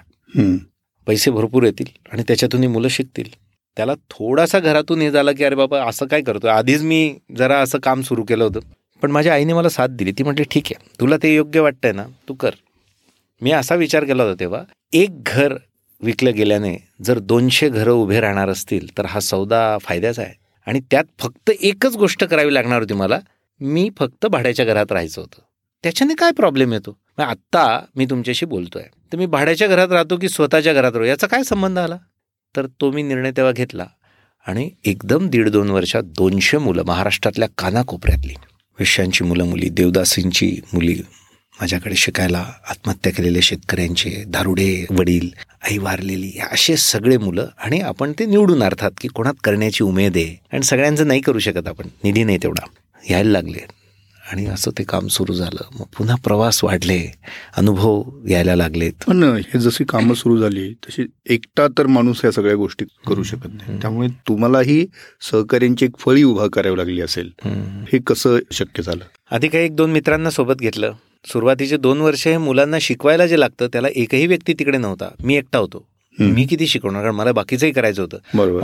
पैसे 1.06 1.30
भरपूर 1.30 1.62
येतील 1.62 1.86
आणि 2.12 2.22
त्याच्यातून 2.22 2.60
ही 2.60 2.66
मुलं 2.66 2.88
शिकतील. 2.88 3.28
त्याला 3.76 3.94
थोडासा 4.10 4.58
घरातून 4.60 5.00
हे 5.00 5.10
झालं 5.10 5.32
की 5.32 5.44
अरे 5.44 5.54
बाबा 5.54 5.82
असं 5.84 6.06
काय 6.06 6.22
करतोय? 6.22 6.50
आधीच 6.50 6.82
मी 6.82 7.14
जरा 7.36 7.58
असं 7.58 7.78
काम 7.78 8.02
सुरू 8.02 8.24
केलं 8.24 8.44
होतं. 8.44 8.60
पण 9.02 9.10
माझ्या 9.10 9.34
आईने 9.34 9.52
मला 9.52 9.68
साथ 9.68 9.88
दिली. 9.88 10.12
ती 10.12 10.22
म्हटली 10.22 10.44
ठीक 10.50 10.66
आहे 10.66 10.96
तुला 11.00 11.16
ते 11.22 11.34
योग्य 11.34 11.60
वाटतंय 11.60 11.92
ना 11.92 12.04
तू 12.28 12.34
कर. 12.34 12.50
मी 13.42 13.50
असा 13.52 13.74
विचार 13.74 14.04
केला 14.04 14.22
होता 14.22 14.40
तेव्हा 14.40 14.62
एक 14.92 15.22
घर 15.26 15.54
विकलं 16.00 16.34
गेल्याने 16.34 16.76
जर 17.04 17.18
दोनशे 17.18 17.68
घरं 17.68 17.92
उभे 17.92 18.20
राहणार 18.20 18.48
असतील 18.48 18.86
तर 18.98 19.06
हा 19.06 19.20
सौदा 19.20 19.76
फायद्याचा 19.80 20.22
आहे. 20.22 20.34
आणि 20.66 20.80
त्यात 20.90 21.04
फक्त 21.18 21.50
एकच 21.50 21.96
गोष्ट 21.96 22.24
करावी 22.24 22.54
लागणार 22.54 22.80
होती 22.80 22.94
मला 22.94 23.18
मी 23.60 23.88
फक्त 23.98 24.26
भाड्याच्या 24.26 24.64
घरात 24.64 24.92
राहायचं 24.92 25.20
होतं. 25.20 25.40
त्याच्याने 25.84 26.14
काय 26.14 26.30
प्रॉब्लेम 26.30 26.72
येतो? 26.72 26.98
मग 27.18 27.24
आत्ता 27.24 27.84
मी 27.96 28.04
तुमच्याशी 28.04 28.46
बोलतोय. 28.46 28.82
तर 28.82 29.18
मी 29.18 29.26
भाड्याच्या 29.26 29.68
घरात 29.68 29.88
राहतो 29.88 30.16
की 30.16 30.28
स्वतःच्या 30.28 30.72
घरात 30.72 30.92
राहतो 30.92 31.04
याचा 31.04 31.26
काय 31.26 31.42
संबंध 31.42 31.78
आला? 31.78 31.96
तर 32.56 32.66
तो 32.66 32.90
मी 32.90 33.02
निर्णय 33.02 33.30
तेव्हा 33.30 33.52
घेतला 33.52 33.86
आणि 34.46 34.70
एकदम 34.84 35.28
दीड 35.28 35.48
दोन 35.48 35.70
वर्षात 35.70 36.02
दोनशे 36.02 36.58
मुलं 36.58 36.82
महाराष्ट्रातल्या 36.86 37.48
कानाकोपऱ्यातली. 37.58 38.34
विषयांची 38.78 39.24
मुलं 39.24 39.44
मुली 39.44 39.68
देवदासींची 39.68 40.60
मुली 40.72 41.02
माझ्याकडे 41.60 41.94
शिकायला 41.94 42.46
आत्महत्या 42.70 43.12
केलेले 43.12 43.42
शेतकऱ्यांचे 43.42 44.24
दारुडे 44.26 44.86
वडील 44.90 45.28
आई 45.62 45.78
वारलेली 45.78 46.32
असे 46.52 46.76
सगळे 46.76 47.18
मुलं 47.18 47.46
आणि 47.58 47.80
आपण 47.80 48.12
ते 48.18 48.26
निवडून 48.26 48.62
अर्थात 48.62 48.90
की 49.00 49.08
कोणात 49.08 49.34
करण्याची 49.44 49.84
उमेद 49.84 50.16
आहे 50.16 50.40
आणि 50.52 50.62
सगळ्यांचं 50.62 51.08
नाही 51.08 51.20
करू 51.20 51.38
शकत 51.38 51.66
आपण. 51.66 51.88
निधी 52.04 52.24
नाही 52.24 52.38
तेवढा. 52.42 52.66
यायला 53.10 53.30
लागले. 53.30 53.83
आणि 54.32 54.46
असं 54.46 54.70
ते 54.78 54.84
काम 54.84 55.06
सुरू 55.06 55.32
झालं. 55.34 55.64
मग 55.74 55.86
पुन्हा 55.98 56.16
प्रवास 56.24 56.64
वाढले. 56.64 57.14
अनुभव 57.56 58.02
यायला 58.28 58.56
लागलेत. 58.56 58.92
पण 59.06 59.22
हे 59.22 59.58
जशी 59.58 59.84
कामं 59.84 60.14
सुरू 60.14 60.36
झाली 60.36 60.72
तशी 60.72 61.04
एकटा 61.26 61.66
तर 61.78 61.86
माणूस 61.86 62.24
या 62.24 62.30
सगळ्या 62.30 62.56
गोष्टी 62.56 62.84
करू 63.06 63.22
शकत 63.22 63.48
नाही. 63.52 63.78
त्यामुळे 63.80 64.08
तुम्हालाही 64.08 64.86
सहकार्यांची 65.30 65.84
एक 65.84 65.98
फळी 65.98 66.22
उभा 66.22 66.46
करावी 66.52 66.78
लागली 66.78 67.00
असेल. 67.00 67.30
हे 67.92 67.98
कसं 67.98 68.38
शक्य 68.52 68.82
झालं? 68.82 69.04
आधी 69.30 69.48
काही 69.48 69.64
एक 69.64 69.76
दोन 69.76 69.90
मित्रांना 69.90 70.30
सोबत 70.30 70.54
घेतलं. 70.54 70.92
सुरुवातीचे 71.26 71.76
दोन 71.76 72.00
वर्ष 72.00 72.28
हे 72.28 72.38
मुलांना 72.38 72.76
शिकवायला 72.80 73.26
जे 73.26 73.40
लागतं 73.40 73.66
त्याला 73.66 73.88
एकही 73.96 74.26
व्यक्ती 74.26 74.52
तिकडे 74.52 74.78
नव्हता. 74.78 75.08
मी 75.24 75.36
एकटा 75.36 75.58
होतो. 75.58 75.93
मी 76.18 76.44
किती 76.46 76.66
शिकवणार? 76.66 77.02
कारण 77.02 77.14
मला 77.14 77.32
बाकीचंही 77.32 77.72
करायचं 77.72 78.02
होतं. 78.02 78.18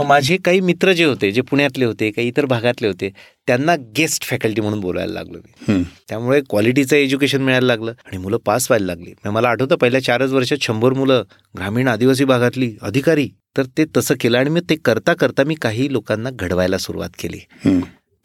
माझे 0.07 0.37
काही 0.45 0.59
मित्र 0.59 0.91
जे 0.93 1.05
होते 1.05 1.31
जे 1.31 1.41
पुण्यातले 1.41 1.85
होते 1.85 2.09
काही 2.11 2.27
इतर 2.27 2.45
भागातले 2.45 2.87
होते 2.87 3.09
त्यांना 3.47 3.75
गेस्ट 3.97 4.23
फॅकल्टी 4.23 4.61
म्हणून 4.61 4.79
बोलायला 4.79 5.13
लागलो 5.13 5.37
मी. 5.37 5.83
त्यामुळे 6.09 6.41
क्वालिटीचं 6.49 6.95
एज्युकेशन 6.95 7.41
मिळायला 7.41 7.67
लागलं 7.67 7.91
आणि 8.05 8.17
मुलं 8.17 8.37
पास 8.45 8.67
व्हायला 8.69 8.85
लागली. 8.85 9.13
मला 9.25 9.49
आठवतं 9.49 9.75
पहिल्या 9.75 10.03
चारच 10.03 10.31
वर्षात 10.31 10.63
शंभर 10.63 10.93
मुलं 10.93 11.23
ग्रामीण 11.57 11.87
आदिवासी 11.87 12.25
भागातली 12.25 12.75
अधिकारी. 12.81 13.29
तर 13.57 13.63
ते 13.77 13.85
तसं 13.97 14.15
केलं 14.19 14.37
आणि 14.37 14.49
मी 14.49 14.59
ते 14.69 14.75
करता 14.85 15.13
करता 15.13 15.43
मी 15.43 15.55
काही 15.61 15.91
लोकांना 15.93 16.29
घडवायला 16.29 16.77
सुरुवात 16.77 17.09
केली. 17.19 17.39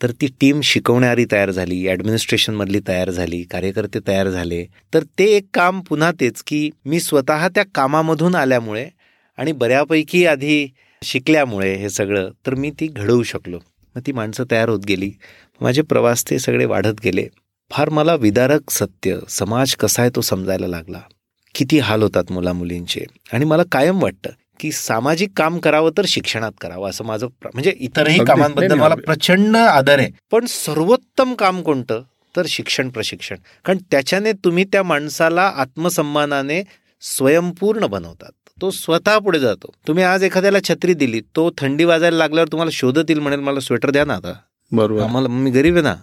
तर 0.01 0.11
ती 0.11 0.27
टीम 0.41 0.61
शिकवणारी 0.61 1.25
तयार 1.33 1.51
झाली 1.51 1.87
ॲडमिनिस्ट्रेशनमधली 1.89 2.81
तयार 2.89 3.11
झाली 3.11 3.43
कार्यकर्ते 3.43 3.99
तयार 4.09 4.29
झाले. 4.29 4.65
तर 4.95 5.05
ते 5.19 5.25
एक 5.37 5.47
काम 5.55 5.81
पुन्हा 5.89 6.11
तेच 6.21 6.43
की 6.47 6.69
मी 6.85 7.01
स्वतः 7.01 7.47
त्या 7.49 7.65
कामामधून 7.75 8.35
आल्यामुळे 8.35 8.89
आणि 9.37 9.53
बऱ्यापैकी 9.53 10.27
आधी 10.27 10.68
शिकल्यामुळे 11.03 11.75
हे 11.75 11.90
सगळं 11.90 12.31
तर 12.46 12.55
मी 12.55 12.70
ती 12.70 12.87
घडवू 12.87 13.22
शकलो. 13.22 13.59
मग 13.96 14.03
ती 14.07 14.12
माणसं 14.12 14.44
तयार 14.51 14.68
होत 14.68 14.81
गेली. 14.81 15.12
माझे 15.61 15.83
प्रवास 15.83 16.31
ते 16.31 16.38
सगळे 16.38 16.64
वाढत 16.64 17.01
गेले. 17.05 17.29
फार 17.70 17.88
मला 17.88 18.14
विदारक 18.14 18.70
सत्य 18.70 19.18
समाज 19.29 19.75
कसा 19.75 20.03
आहे 20.03 20.11
तो 20.16 20.20
समजायला 20.20 20.66
लागला. 20.66 21.01
किती 21.55 21.79
हाल 21.79 22.03
होतात 22.03 22.25
मुलामुलींचे. 22.31 23.05
आणि 23.33 23.44
मला 23.44 23.62
कायम 23.72 24.03
वाटतं 24.03 24.31
की 24.61 24.72
सामाजिक 24.72 25.29
काम 25.37 25.59
करावं 25.59 25.90
तर 25.99 26.05
शिक्षणात 26.09 26.53
करावं 26.61 26.90
असं 26.90 27.05
माझं 27.05 27.27
म्हणजे 27.44 27.72
इतरही. 27.81 28.25
कामांबद्दल 28.25 28.75
मला. 28.75 28.94
प्रचंड 28.94 29.57
आदर 29.57 29.99
आहे. 29.99 30.11
पण 30.31 30.44
सर्वोत्तम 30.46 31.35
काम 31.35 31.62
कोणतं? 31.62 32.03
तर 32.37 32.42
शिक्षण 32.49 32.88
प्रशिक्षण. 32.88 33.37
कारण 33.64 33.79
त्याच्याने 33.90 34.33
तुम्ही 34.33 34.64
त्या 34.64 34.83
माणसाला 34.83 35.53
आत्मसन्मानाने 35.57 36.62
स्वयंपूर्ण 37.01 37.87
बनवतात. 37.87 38.45
तो 38.61 38.71
स्वतः 38.71 39.19
पुढे 39.19 39.38
जातो. 39.38 39.73
तुम्ही 39.87 40.05
आज 40.05 40.25
एखाद्याला 40.25 40.59
छत्री 40.61 40.95
दिली 40.95 41.21
तो 41.21 41.51
थंडी 41.59 41.85
वाजायला 41.85 42.16
लागल्यावर 42.16 42.49
तुम्हाला 42.49 42.71
शोधत 42.73 43.05
येईल 43.09 43.19
म्हणेल 43.19 43.40
मला 43.40 43.61
स्वेटर 43.61 43.90
द्या 43.90 44.05
ना 44.05 44.14
आता. 44.14 44.35
बरोबर. 44.73 45.03
आम्हाला 45.03 45.29
मी 45.29 45.51
गरीब 45.51 45.75
आहे 45.75 45.83
ना. 45.83 45.95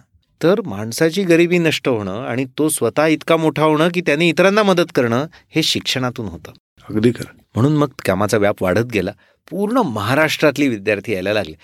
तर 0.42 0.60
माणसाची 0.66 1.22
गरिबी 1.22 1.58
नष्ट 1.58 1.88
होणं 1.88 2.24
आणि 2.26 2.44
तो 2.58 2.68
स्वतः 2.68 3.06
इतका 3.06 3.36
मोठा 3.36 3.64
होणं 3.64 3.88
की 3.94 4.00
त्याने 4.00 4.28
इतरांना 4.28 4.62
मदत 4.62 4.92
करणं 4.94 5.26
हे 5.48 5.62
शिक्षणातून 5.62 6.26
होतं. 6.26 6.52
अगदी 6.90 7.10
खरं. 7.10 7.36
म्हणून 7.54 7.76
मग 7.76 7.88
कामाचा 8.04 8.38
व्याप 8.38 8.62
वाढत 8.62 8.84
गेला. 8.84 9.10
पूर्ण 9.50 9.78
महाराष्ट्रातली 9.78 10.68
विद्यार्थी 10.68 11.12
यायला 11.12 11.32
लागले. 11.32 11.54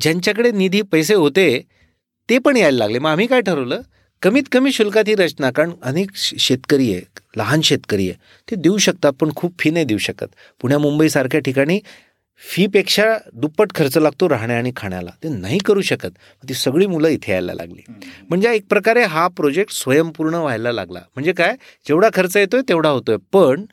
ज्यांच्याकडे 0.00 0.52
निधी 0.52 0.82
पैसे 0.82 1.14
होते 1.14 1.62
ते 2.30 2.38
पण 2.38 2.56
यायला 2.56 2.78
लागले. 2.78 2.98
मग 2.98 3.10
आम्ही 3.10 3.26
काय 3.26 3.40
ठरवलं? 3.40 3.80
कमीत 4.22 4.42
कमी 4.52 4.72
शुल्कात 4.72 5.04
ही 5.08 5.14
रचना 5.14 5.50
कारण 5.50 5.72
अनेक 5.82 6.10
शेतकरी 6.16 6.92
आहे 6.92 7.02
लहान 7.36 7.60
शेतकरी 7.60 8.10
आहे 8.10 8.18
ते 8.50 8.56
देऊ 8.56 8.78
शकतात 8.78 9.12
पण 9.12 9.30
खूप 9.36 9.54
फी 9.58 9.70
नाही 9.70 9.84
देऊ 9.84 9.98
शकत. 9.98 10.26
पुण्या 10.60 10.78
मुंबईसारख्या 10.78 11.40
ठिकाणी 11.40 11.80
फीपेक्षा 12.54 13.04
दुप्पट 13.32 13.74
खर्च 13.74 13.98
लागतो 13.98 14.28
राहण्या 14.28 14.58
आणि 14.58 14.72
खाण्याला. 14.76 15.10
ते 15.24 15.28
नाही 15.28 15.58
करू 15.58 15.80
शकत. 15.80 16.10
ती 16.48 16.54
सगळी 16.54 16.86
मुलं 16.86 17.08
इथे 17.08 17.32
यायला 17.32 17.54
लागली. 17.54 17.82
म्हणजे 18.28 18.54
एक 18.54 18.66
प्रकारे 18.70 19.04
हा 19.04 19.28
प्रोजेक्ट 19.28 19.72
स्वयंपूर्ण 19.72 20.34
व्हायला 20.34 20.72
लागला. 20.72 20.98
म्हणजे 20.98 21.32
काय? 21.32 21.54
जेवढा 21.88 22.08
खर्च 22.14 22.36
येतोय 22.36 22.60
तेवढा 22.68 22.88
होतोय. 22.88 23.16
पण 23.32 23.64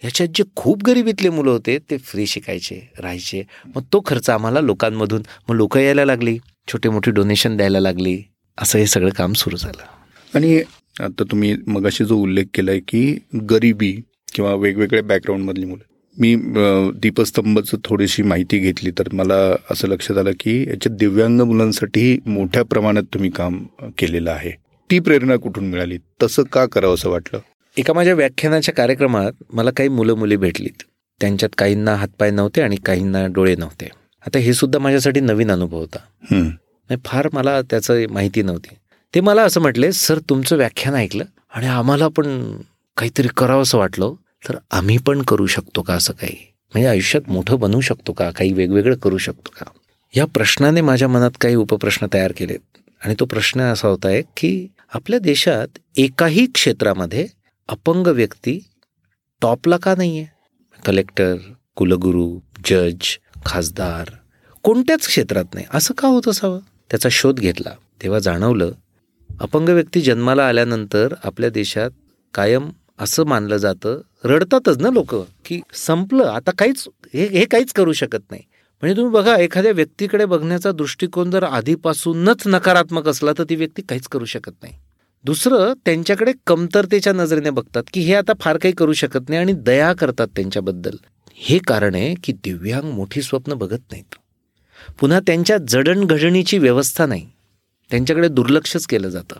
ह्याच्यात 0.00 0.28
जे 0.34 0.44
खूप 0.56 0.82
गरिबीतले 0.84 1.28
मुलं 1.28 1.50
होते 1.50 1.78
ते 1.90 1.96
फ्री 1.98 2.26
शिकायचे 2.26 2.92
राहायचे. 2.98 3.42
मग 3.76 3.82
तो 3.92 4.02
खर्च 4.06 4.30
आम्हाला 4.30 4.60
लोकांमधून 4.60 5.22
मग 5.48 5.56
लोक 5.56 5.76
यायला 5.78 6.04
लागली. 6.04 6.38
छोटे 6.72 6.88
मोठे 6.88 7.10
डोनेशन 7.10 7.56
द्यायला 7.56 7.80
लागली. 7.80 8.22
असं 8.58 8.78
हे 8.78 8.86
सगळं 8.86 9.10
काम 9.10 9.32
सुरू 9.32 9.56
झालं. 9.56 9.82
आणि 10.34 10.62
आता 11.00 11.22
तुम्ही 11.22 11.56
मगाशी 11.66 12.04
जो 12.04 12.16
उल्लेख 12.16 12.44
केलाय 12.54 12.80
की 12.88 13.18
गरिबी 13.50 13.92
किंवा 14.34 14.54
वेगवेगळ्या 14.54 15.02
बॅकग्राऊंडमधली 15.02 15.64
मुलं. 15.64 15.84
मी 16.18 16.36
दीपस्तंभचं 16.98 17.76
थोडीशी 17.84 18.22
माहिती 18.22 18.58
घेतली 18.58 18.90
तर 18.90 19.08
मला 19.12 19.34
असं 19.70 19.88
लक्षात 19.88 20.18
आलं 20.18 20.30
की 20.40 20.62
याच्यात 20.68 20.96
दिव्यांग 20.96 21.40
मुलांसाठी 21.40 22.18
मोठ्या 22.26 22.62
प्रमाणात 22.62 23.02
तुम्ही 23.14 23.30
काम 23.30 23.64
केलेलं 23.98 24.30
आहे. 24.30 24.50
ती 24.90 24.98
प्रेरणा 24.98 25.36
कुठून 25.36 25.64
मिळाली? 25.64 25.98
तसं 26.22 26.42
का 26.42 26.66
करावं 26.66 26.94
असं 26.94 27.10
वाटलं? 27.10 27.40
एका 27.76 27.92
माझ्या 27.92 28.14
व्याख्यानाच्या 28.14 28.74
कार्यक्रमात 28.74 29.32
मला 29.52 29.70
काही 29.70 29.88
मुलं 29.88 30.14
मुली 30.14 30.36
भेटलीत. 30.36 30.82
त्यांच्यात 31.20 31.54
काहींना 31.58 31.94
हातपाय 31.94 32.30
नव्हते 32.30 32.62
आणि 32.62 32.76
काहींना 32.76 33.26
डोळे 33.26 33.54
नव्हते. 33.56 33.88
आता 34.26 34.38
हे 34.38 34.52
सुद्धा 34.52 34.78
माझ्यासाठी 34.78 35.20
नवीन 35.20 35.50
अनुभव 35.50 35.78
होता. 35.78 35.98
नाही 36.92 37.00
फार 37.04 37.28
मला 37.32 37.62
त्याचं 37.62 38.04
माहिती 38.10 38.42
नव्हती. 38.42 38.74
ते 39.14 39.20
मला 39.20 39.42
असं 39.42 39.60
म्हटले 39.60 39.92
सर 39.92 40.18
तुमचं 40.18 40.56
व्याख्यान 40.56 40.94
ऐकलं 40.94 41.24
आणि 41.54 41.66
आम्हाला 41.66 42.08
पण 42.08 42.56
काहीतरी 42.96 43.28
करावं 43.36 43.62
असं 43.62 43.78
वाटलं. 43.78 44.14
तर 44.48 44.56
आम्ही 44.70 44.98
पण 44.98 45.22
करू 45.22 45.46
शकतो 45.46 45.82
का 45.82 45.94
असं 45.94 46.12
काही? 46.12 46.36
म्हणजे 46.74 46.88
आयुष्यात 46.88 47.30
मोठं 47.30 47.58
बनवू 47.58 47.80
शकतो 47.80 48.12
का? 48.12 48.30
काही 48.30 48.52
वेगवेगळं 48.52 48.94
करू 48.94 49.18
शकतो 49.18 49.50
का? 49.60 49.64
या 50.16 50.24
प्रश्नाने 50.24 50.80
माझ्या 50.80 51.08
मनात 51.08 51.30
काही 51.40 51.54
उपप्रश्न 51.54 52.06
तयार 52.14 52.32
केलेत. 52.36 52.58
आणि 53.04 53.14
तो 53.20 53.24
प्रश्न 53.24 53.60
असा 53.60 53.88
होता 53.88 54.08
आहे 54.08 54.22
की 54.36 54.66
आपल्या 54.94 55.18
देशात 55.18 55.78
एकाही 55.96 56.46
क्षेत्रामध्ये 56.46 57.26
अपंग 57.68 58.06
व्यक्ती 58.06 58.60
टॉपला 59.42 59.76
का 59.76 59.94
नाही 59.98 60.18
आहे 60.18 60.26
कलेक्टर 60.86 61.36
कुलगुरू 61.76 62.38
जज 62.70 63.18
खासदार 63.46 64.10
कोणत्याच 64.62 65.06
क्षेत्रात 65.06 65.44
नाही. 65.54 65.66
असं 65.74 65.94
का 65.94 66.08
होत 66.08 66.28
असावं? 66.28 66.60
त्याचा 66.90 67.08
शोध 67.12 67.40
घेतला. 67.40 67.70
तेव्हा 68.02 68.18
जाणवलं 68.18 68.72
अपंग 69.40 69.68
व्यक्ती 69.68 70.00
जन्माला 70.00 70.48
आल्यानंतर 70.48 71.14
आपल्या 71.24 71.50
देशात 71.50 71.90
कायम 72.34 72.70
असं 72.98 73.24
मानलं 73.24 73.56
जातं 73.56 74.00
रडतातच 74.24 74.78
ना 74.78 74.90
लोक 74.90 75.14
की 75.44 75.60
संपलं 75.74 76.24
आता 76.24 76.50
काहीच 76.50 76.88
हे 77.14 77.26
हे 77.26 77.44
काहीच 77.44 77.72
करू 77.72 77.92
शकत 77.92 78.30
नाही. 78.30 78.42
म्हणजे 78.82 78.96
तुम्ही 78.96 79.12
बघा 79.12 79.36
एखाद्या 79.36 79.72
व्यक्तीकडे 79.72 80.24
बघण्याचा 80.24 80.72
दृष्टिकोन 80.72 81.30
जर 81.30 81.42
आधीपासूनच 81.42 82.42
नकारात्मक 82.46 83.08
असला 83.08 83.32
तर 83.38 83.44
ती 83.44 83.56
व्यक्ती 83.56 83.82
काहीच 83.82 84.08
करू 84.08 84.24
शकत 84.24 84.52
नाही. 84.62 84.74
दुसरं 85.24 85.72
त्यांच्याकडे 85.84 86.32
कमतरतेच्या 86.46 87.12
नजरेने 87.12 87.50
बघतात 87.50 87.82
की 87.92 88.00
हे 88.00 88.14
आता 88.14 88.32
फार 88.40 88.56
काही 88.56 88.74
करू 88.74 88.92
शकत 88.92 89.28
नाही 89.28 89.40
आणि 89.40 89.52
दया 89.52 89.92
करतात 89.92 90.28
त्यांच्याबद्दल. 90.36 90.96
हे 91.34 91.58
कारण 91.58 91.94
आहे 91.94 92.14
की 92.24 92.32
दिव्यांग 92.32 92.90
मोठी 92.90 93.22
स्वप्न 93.22 93.54
बघत 93.54 93.80
नाहीत. 93.90 94.14
पुन्हा 95.00 95.20
त्यांच्या 95.20 95.58
जडणघडणीची 95.68 96.58
व्यवस्था 96.58 97.06
नाही. 97.06 97.28
त्यांच्याकडे 97.90 98.28
दुर्लक्षच 98.28 98.86
केलं 98.86 99.08
जातं. 99.08 99.36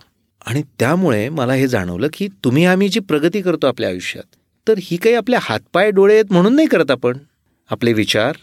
आणि 0.46 0.62
त्यामुळे 0.78 1.28
मला 1.28 1.52
हे 1.54 1.68
जाणवलं 1.68 2.08
की 2.12 2.28
तुम्ही 2.44 2.64
आम्ही 2.64 2.88
जी 2.88 3.00
प्रगती 3.00 3.42
करतो 3.42 3.66
आपल्या 3.66 3.88
आयुष्यात 3.88 4.36
तर 4.68 4.74
ही 4.78 4.96
काही 4.96 5.14
आपल्या 5.14 5.38
हातपाय 5.42 5.90
डोळे 5.90 6.14
आहेत 6.14 6.32
म्हणून 6.32 6.56
नाही 6.56 6.68
करत 6.68 6.90
आपण. 6.90 7.18
आपले 7.70 7.92
विचार 7.92 8.36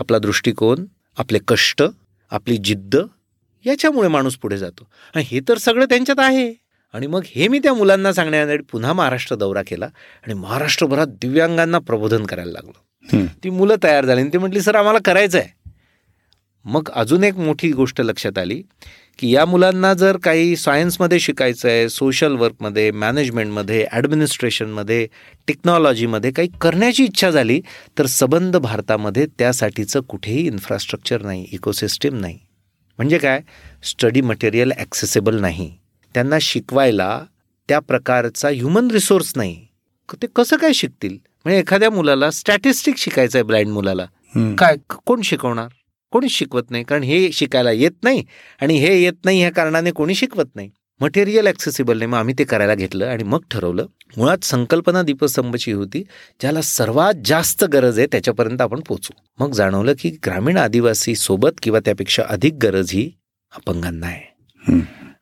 आपला 0.00 0.18
दृष्टिकोन 0.18 0.84
आपले 1.18 1.38
कष्ट 1.48 1.82
आपली 2.30 2.56
जिद्द 2.56 2.96
याच्यामुळे 3.66 4.08
माणूस 4.08 4.36
पुढे 4.36 4.58
जातो. 4.58 4.88
आणि 5.14 5.24
हे 5.26 5.40
तर 5.48 5.58
सगळं 5.58 5.84
त्यांच्यात 5.84 6.20
आहे. 6.20 6.54
आणि 6.92 7.06
मग 7.06 7.22
हे 7.26 7.48
मी 7.48 7.58
त्या 7.58 7.74
मुलांना 7.74 8.12
सांगण्यासाठी 8.12 8.62
पुन्हा 8.72 8.92
महाराष्ट्र 8.92 9.36
दौरा 9.36 9.62
केला 9.62 9.84
आणि 10.24 10.34
महाराष्ट्रभरात 10.34 11.06
दिव्यांगांना 11.06 11.78
प्रबोधन 11.78 12.26
करायला 12.26 12.52
लागलो. 12.52 13.26
ती 13.44 13.50
मुलं 13.50 13.74
तयार 13.82 14.04
झाली 14.04 14.20
आणि 14.20 14.30
ती 14.32 14.38
म्हटली 14.38 14.60
सर 14.60 14.74
आम्हाला 14.74 14.98
करायचं 15.04 15.38
आहे 15.38 15.61
मग 16.64 16.90
अजून 16.90 17.24
एक 17.24 17.34
मोठी 17.34 17.72
गोष्ट 17.72 18.00
लक्षात 18.00 18.38
आली 18.38 18.62
की 19.18 19.30
या 19.30 19.44
मुलांना 19.46 19.94
जर 19.94 20.16
काही 20.16 20.56
सायन्समध्ये 20.56 21.20
शिकायचं 21.20 21.68
आहे 21.68 21.88
सोशल 21.88 22.32
वर्कमध्ये 22.32 22.90
मॅनेजमेंटमध्ये 22.90 23.86
ॲडमिनिस्ट्रेशनमध्ये 23.92 25.06
टेक्नॉलॉजीमध्ये 25.48 26.30
काही 26.30 26.48
करण्याची 26.60 27.04
इच्छा 27.04 27.30
झाली 27.30 27.60
तर 27.98 28.06
सबंध 28.06 28.56
भारतामध्ये 28.56 29.26
त्यासाठीचं 29.38 30.00
कुठेही 30.00 30.46
इन्फ्रास्ट्रक्चर 30.46 31.22
नाही 31.22 31.46
इकोसिस्टीम 31.52 32.14
नाही. 32.14 32.38
म्हणजे 32.98 33.18
काय? 33.18 33.40
स्टडी 33.84 34.20
मटेरियल 34.20 34.72
ॲक्सेसेबल 34.76 35.40
नाही. 35.40 35.70
त्यांना 36.14 36.38
शिकवायला 36.40 37.24
त्या 37.68 37.78
प्रकारचा 37.78 38.48
ह्युमन 38.48 38.90
रिसोर्स 38.90 39.32
नाही. 39.36 39.66
ते 40.22 40.26
कसं 40.36 40.56
काय 40.56 40.72
शिकतील? 40.72 41.12
म्हणजे 41.12 41.58
एखाद्या 41.58 41.90
मुलाला 41.90 42.30
स्टॅटिस्टिक 42.30 42.96
शिकायचं 42.96 43.38
आहे 43.38 43.42
ब्लाइंड 43.42 43.70
मुलाला. 43.70 44.04
काय? 44.58 44.76
कोण 45.06 45.20
शिकवणार? 45.20 45.68
कोणीच 46.12 46.30
शिकवत 46.30 46.70
नाही 46.70 46.84
कारण 46.84 47.02
हे 47.02 47.30
शिकायला 47.32 47.70
येत 47.72 48.02
नाही 48.02 48.24
आणि 48.60 48.78
हे 48.78 49.02
येत 49.02 49.24
नाही 49.24 49.40
ह्या 49.40 49.50
कारणाने 49.52 49.90
कोणी 49.90 50.14
शिकवत 50.14 50.54
नाही. 50.54 50.70
मटेरियल 51.00 51.46
ॲक्सेसिबल 51.46 51.98
नाही 51.98 52.10
मग 52.10 52.18
आम्ही 52.18 52.34
ते 52.38 52.44
करायला 52.44 52.74
घेतलं 52.74 53.06
आणि 53.06 53.22
मग 53.24 53.40
ठरवलं. 53.50 53.86
मुळात 54.16 54.44
संकल्पना 54.44 55.02
दीपस्तंभची 55.02 55.72
होती 55.72 56.02
ज्याला 56.40 56.60
सर्वात 56.62 57.22
जास्त 57.24 57.64
गरज 57.64 57.98
आहे 57.98 58.06
त्याच्यापर्यंत 58.12 58.60
आपण 58.60 58.80
पोचू 58.80 59.12
मग 59.40 59.52
जाणवलं 59.52 59.92
की 59.98 60.10
ग्रामीण 60.26 60.56
आदिवासी 60.56 61.14
सोबत 61.14 61.60
किंवा 61.62 61.80
त्यापेक्षा 61.80 62.22
अधिक 62.28 62.54
गरज 62.62 62.90
ही 62.92 63.10
अपंगांना 63.52 64.06
आहे. 64.06 64.80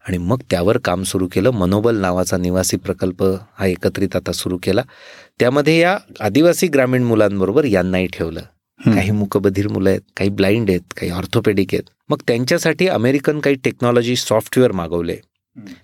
आणि 0.09 0.19
मग 0.19 0.41
त्यावर 0.51 0.79
काम 0.79 1.03
सुरू 1.03 1.27
केलं. 1.33 1.51
मनोबल 1.51 1.97
नावाचा 1.97 2.37
निवासी 2.37 2.77
प्रकल्प 2.77 3.23
हा 3.59 3.67
एकत्रित 3.67 4.17
आता 4.17 4.33
सुरू 4.33 4.59
केला. 4.63 4.83
त्यामध्ये 5.41 5.79
या 5.79 5.97
आदिवासी 6.21 6.67
ग्रामीण 6.67 7.03
मुलांबरोबर 7.03 7.65
यांनाही 7.65 8.07
ठेवलं. 8.07 8.41
काही 8.87 9.11
मुकबधीर 9.11 9.69
मुलं 9.69 9.91
आहेत 9.91 10.01
काही 10.17 10.31
ब्लाइंड 10.31 10.71
आहेत 10.71 10.81
काही 10.81 11.11
ऑर्थोपेडिक 11.11 11.69
आहेत. 11.73 11.83
मग 12.09 12.17
त्यांच्यासाठी 12.29 12.89
अमेरिकन 12.89 13.41
काही 13.41 13.57
टेक्नॉलॉजी 13.57 14.17
सॉफ्टवेअर 14.17 14.73
मागवले. 14.73 15.17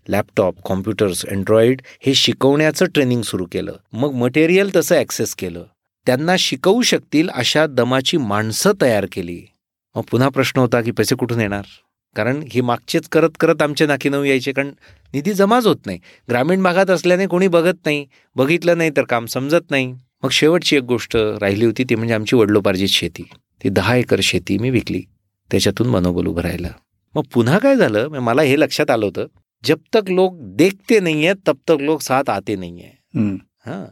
लॅपटॉप 0.08 0.54
कॉम्प्युटर्स 0.64 1.26
अँड्रॉइड 1.26 1.82
हे 2.00 2.14
शिकवण्याचं 2.14 2.86
ट्रेनिंग 2.86 3.22
सुरू 3.22 3.46
केलं. 3.52 3.72
मग 3.92 4.12
मटेरियल 4.12 4.70
तसं 4.76 4.96
ॲक्सेस 4.96 5.34
केलं. 5.34 5.64
त्यांना 6.06 6.36
शिकवू 6.38 6.82
शकतील 6.82 7.28
अशा 7.28 7.66
दमाची 7.66 8.16
माणसं 8.16 8.72
तयार 8.82 9.06
केली. 9.12 9.42
मग 9.94 10.02
पुन्हा 10.02 10.28
प्रश्न 10.28 10.60
होता 10.60 10.80
की 10.80 10.90
पैसे 10.90 11.14
कुठून 11.14 11.40
येणार? 11.40 11.64
कारण 12.16 12.42
हे 12.52 12.60
मागचेच 12.60 13.08
करत 13.08 13.30
करत 13.40 13.62
आमचे 13.62 13.86
नाकी 13.86 14.08
नऊ 14.08 14.24
यायचे 14.24 14.52
कारण 14.52 14.70
निधी 15.14 15.32
जमाच 15.32 15.66
होत 15.66 15.86
नाही. 15.86 15.98
ग्रामीण 16.28 16.62
भागात 16.62 16.90
असल्याने 16.90 17.26
कोणी 17.26 17.48
बघत 17.48 17.78
नाही. 17.84 18.06
बघितलं 18.36 18.78
नाही 18.78 18.90
तर 18.96 19.04
काम 19.04 19.26
समजत 19.26 19.70
नाही. 19.70 19.94
मग 20.22 20.30
शेवटची 20.30 20.76
एक 20.76 20.82
गोष्ट 20.82 21.16
राहिली 21.16 21.64
होती 21.64 21.84
ती 21.84 21.94
म्हणजे 21.94 22.14
आमची 22.14 22.36
वडलोपार्जित 22.36 22.88
शेती. 22.88 23.22
ती 23.64 23.68
दहा 23.68 23.94
एकर 23.96 24.20
शेती 24.22 24.58
मी 24.58 24.70
विकली. 24.70 25.02
त्याच्यातून 25.50 25.88
मनोबल 25.88 26.26
उभं 26.26 26.42
राहिलं. 26.42 26.68
मग 27.14 27.22
पुन्हा 27.34 27.58
काय 27.58 27.76
झालं? 27.76 28.08
मला 28.20 28.42
हे 28.42 28.58
लक्षात 28.60 28.90
आलं 28.90 29.04
होतं 29.06 29.26
जब 29.64 29.78
तक 29.94 30.10
लोक 30.10 30.34
देखते 30.56 30.98
नाही 31.00 31.26
आहेत 31.26 31.36
तब 31.46 31.56
तक 31.68 31.80
लोक 31.80 32.00
साथ 32.02 32.30
आते 32.30 32.56
नाही 32.56 32.82
आहे 32.82 33.20
हां. 33.66 33.84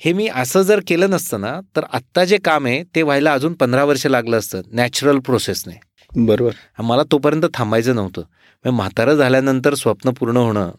हे 0.00 0.12
मी 0.12 0.26
असं 0.28 0.62
जर 0.62 0.80
केलं 0.86 1.10
नसतं 1.10 1.40
ना 1.40 1.60
तर 1.76 1.84
आत्ता 1.92 2.24
जे 2.24 2.36
काम 2.44 2.66
आहे 2.66 2.82
ते 2.94 3.02
व्हायला 3.02 3.32
अजून 3.32 3.54
पंधरा 3.54 3.84
वर्ष 3.84 4.06
लागलं 4.06 4.38
असतं 4.38 4.62
नॅचरल 4.72 5.18
प्रोसेसने 5.18 5.74
बरोबर. 6.12 6.52
मला 6.82 7.02
तोपर्यंत 7.12 7.44
थांबायचं 7.54 7.94
नव्हतं. 7.94 8.22
म्हातारं 8.64 9.14
झाल्यानंतर 9.14 9.74
स्वप्न 9.74 10.10
पूर्ण 10.10 10.36
होणं 10.36 10.70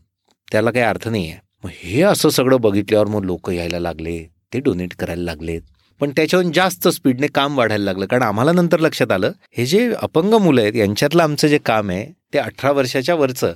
त्याला 0.52 0.72
काही 0.72 0.86
अर्थ 0.86 1.08
नाही 1.08 1.30
आहे 1.30 1.40
मग 1.64 1.70
हे 1.76 2.02
असं 2.02 2.30
सगळं 2.30 2.62
बघितल्यावर 2.62 3.08
मग 3.08 3.26
लोक 3.26 3.50
यायला 3.50 3.80
लागले. 3.80 4.18
ते 4.54 4.60
डोनेट 4.60 4.94
करायला 5.00 5.24
लागलेत. 5.24 5.62
पण 6.02 6.12
त्याच्याहून 6.16 6.52
जास्त 6.52 6.88
स्पीडने 6.88 7.28
काम 7.28 7.58
वाढायला 7.58 7.84
लागलं. 7.84 8.06
कारण 8.06 8.22
आम्हाला 8.24 8.52
नंतर 8.52 8.80
लक्षात 8.80 9.12
आलं 9.12 9.32
हे 9.58 9.66
जे 9.66 9.92
अपंग 10.02 10.34
मुलं 10.34 10.62
आहेत 10.62 10.76
यांच्यातलं 10.76 11.24
आमचं 11.24 11.48
जे 11.48 11.58
काम 11.58 11.90
आहे 11.90 12.06
ते 12.34 12.38
अठरा 12.40 12.72
वर्षाच्या 12.72 13.16
वरचं. 13.16 13.54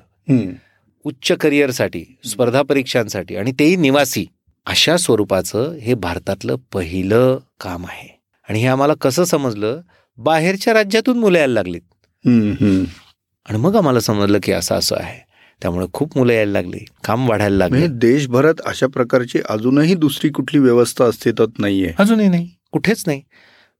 उच्च 1.05 1.31
करिअरसाठी 1.31 2.03
स्पर्धा 2.25 2.61
परीक्षांसाठी 2.61 3.35
आणि 3.35 3.51
तेही 3.51 3.75
निवासी 3.75 4.25
अशा 4.65 4.97
स्वरूपाचं 4.97 5.71
हे 5.71 5.93
भारतातलं 5.93 6.55
पहिलं 6.73 7.37
काम 7.61 7.85
आहे. 7.85 8.07
आणि 8.49 8.59
हे 8.59 8.67
आम्हाला 8.67 8.93
कसं 9.01 9.23
समजलं? 9.23 9.81
बाहेरच्या 10.17 10.73
राज्यातून 10.73 11.17
मुलं 11.19 11.37
यायला 11.37 11.53
लागलीत. 11.53 11.81
आणि 13.49 13.57
मग 13.57 13.75
आम्हाला 13.75 13.99
समजलं 13.99 14.39
की 14.43 14.51
असं 14.51 14.75
असं 14.75 14.95
आहे. 14.99 15.32
त्यामुळे 15.61 15.85
खूप 15.93 16.17
मुलं 16.17 16.33
यायला 16.33 16.51
लागली 16.51 16.79
काम 17.03 17.29
वाढायला 17.29 17.57
लागले. 17.57 17.77
म्हणजे 17.79 17.97
देशभरात 17.97 18.53
अशा 18.65 18.87
प्रकारची 18.87 19.39
अजूनही 19.49 19.95
दुसरी 19.95 20.29
कुठली 20.29 20.59
व्यवस्था 20.59 21.05
अस्तित्वात 21.05 21.59
नाहीये. 21.59 21.93
अजूनही 21.97 22.27
नाही 22.27 22.49
कुठेच 22.71 23.03
नाही. 23.07 23.21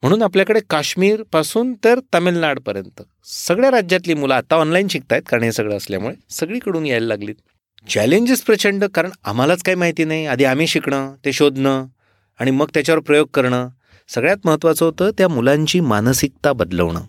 म्हणून 0.02 0.22
आपल्याकडे 0.22 0.60
काश्मीरपासून 0.70 1.74
तर 1.84 2.00
तामिळनाडपर्यंत 2.14 3.02
सगळ्या 3.26 3.72
राज्यातली 3.72 4.14
मुलं 4.14 4.34
आता 4.34 4.56
ऑनलाईन 4.56 4.88
शिकतायत 4.88 5.22
कारण 5.30 5.44
हे 5.44 5.52
सगळं 5.52 5.78
असल्यामुळे 5.78 6.16
सगळीकडून 6.30 6.86
यायला 6.86 7.08
लागलीत. 7.08 7.36
चॅलेंजेस 7.90 8.42
प्रचंड 8.42 8.84
कारण 8.84 9.10
आम्हालाच 9.26 9.64
काही 9.64 9.76
माहिती 9.76 10.04
नाही. 10.04 10.26
आधी 10.26 10.44
आम्ही 10.44 10.68
शिकणं 10.68 11.14
ते 11.26 11.34
शोधणं 11.34 11.86
आणि 12.40 12.52
मग 12.52 12.66
त्याच्यावर 12.74 13.02
प्रयोग 13.02 13.28
करणं. 13.34 13.68
सगळ्यात 14.10 14.38
महत्वाचं 14.46 14.86
होतं 14.86 15.10
त्या 15.18 15.28
मुलांची 15.28 15.80
मानसिकता 15.80 16.54
बदलवणं. 16.54 17.02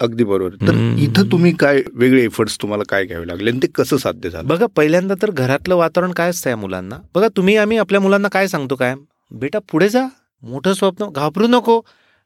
अगदी 0.00 0.24
बरोबर. 0.24 0.54
तर. 0.54 0.94
इथं 0.98 1.32
तुम्ही 1.32 1.52
काय 1.52 1.82
वेगळे 1.94 2.24
एफर्ट्स 2.24 2.58
तुम्हाला 2.62 2.82
काय 2.88 3.04
घ्यावे 3.04 3.26
लागले? 3.26 3.50
आणि 3.50 3.60
ते 3.62 3.66
कसं 3.66 3.96
साध्य 3.96 4.30
झालं? 4.30 4.48
बघा 4.48 4.66
पहिल्यांदा 4.76 5.14
तर 5.22 5.30
घरातलं 5.30 5.76
वातावरण 5.76 6.12
काय 6.12 6.30
असतं 6.30 6.50
या 6.50 6.56
मुलांना? 6.56 6.98
बघा 7.14 7.28
तुम्ही 7.36 7.56
आम्ही 7.56 7.78
आपल्या 7.78 8.00
मुलांना 8.00 8.28
काय 8.28 8.48
सांगतो 8.48 8.76
काय? 8.76 8.94
बेटा 9.30 9.58
पुढे 9.58 9.88
जा. 9.88 10.06
मोठं 10.42 10.74
स्वप्न 10.74 11.06
घाबरू 11.06 11.46
नको. 11.46 11.80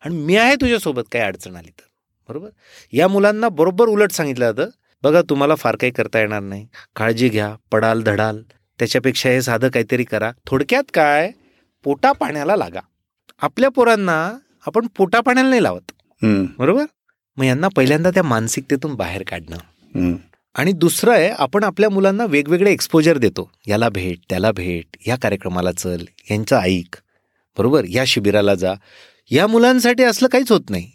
आणि 0.04 0.16
मी 0.16 0.36
आहे 0.36 0.54
तुझ्यासोबत. 0.54 1.02
काही 1.12 1.24
अडचण 1.24 1.56
आली 1.56 1.68
तर. 1.68 1.82
बरोबर? 2.28 2.48
या 2.92 3.08
मुलांना 3.08 3.48
बरोबर 3.48 3.86
उलट 3.86 4.10
सांगितलं 4.10 4.52
जातं. 4.52 4.70
बघा 5.02 5.22
तुम्हाला 5.22 5.54
फार 5.54 5.76
काही 5.76 5.92
करता 5.92 6.18
येणार 6.18 6.40
नाही. 6.40 6.66
काळजी 6.96 7.28
घ्या 7.28 7.54
पडाल 7.72 8.02
धडाल. 8.02 8.42
त्याच्यापेक्षा 8.78 9.28
हे 9.28 9.42
साधं 9.42 9.68
काहीतरी 9.68 10.04
करा. 10.04 10.32
थोडक्यात 10.46 10.84
काय? 10.94 11.32
पोटा 11.84 12.12
पाण्याला 12.12 12.56
लागा. 12.56 12.80
आपल्या 13.42 13.70
पोरांना 13.70 14.38
आपण 14.66 14.86
पोटा 14.96 15.20
पाण्याला 15.20 15.50
नाही 15.50 15.62
लावत. 15.62 15.92
बरोबर? 16.58 16.84
मग 17.36 17.44
यांना 17.44 17.68
पहिल्यांदा 17.68 18.10
त्या 18.10 18.22
मानसिकतेतून 18.22 18.94
बाहेर 18.94 19.22
काढणं. 19.22 19.56
आणि 20.54 20.72
दुसरं 20.72 21.12
आहे 21.12 21.28
आपण 21.38 21.64
आपल्या 21.64 21.90
मुलांना 21.90 22.24
वेगवेगळे 22.24 22.72
एक्सपोजर 22.72 23.18
देतो. 23.18 23.50
याला 23.68 23.88
भेट 23.88 24.18
त्याला 24.30 24.52
भेट 24.52 24.96
या 25.06 25.16
कार्यक्रमाला 25.16 25.72
चल 25.72 26.04
यांचं 26.30 26.56
ऐक. 26.56 26.96
बरोबर? 27.58 27.84
या 27.88 28.04
शिबिराला 28.04 28.54
जा. 28.54 28.74
या 29.30 29.46
मुलांसाठी 29.46 30.02
असलं 30.02 30.28
काहीच 30.28 30.52
होत 30.52 30.70
नाही. 30.70 30.90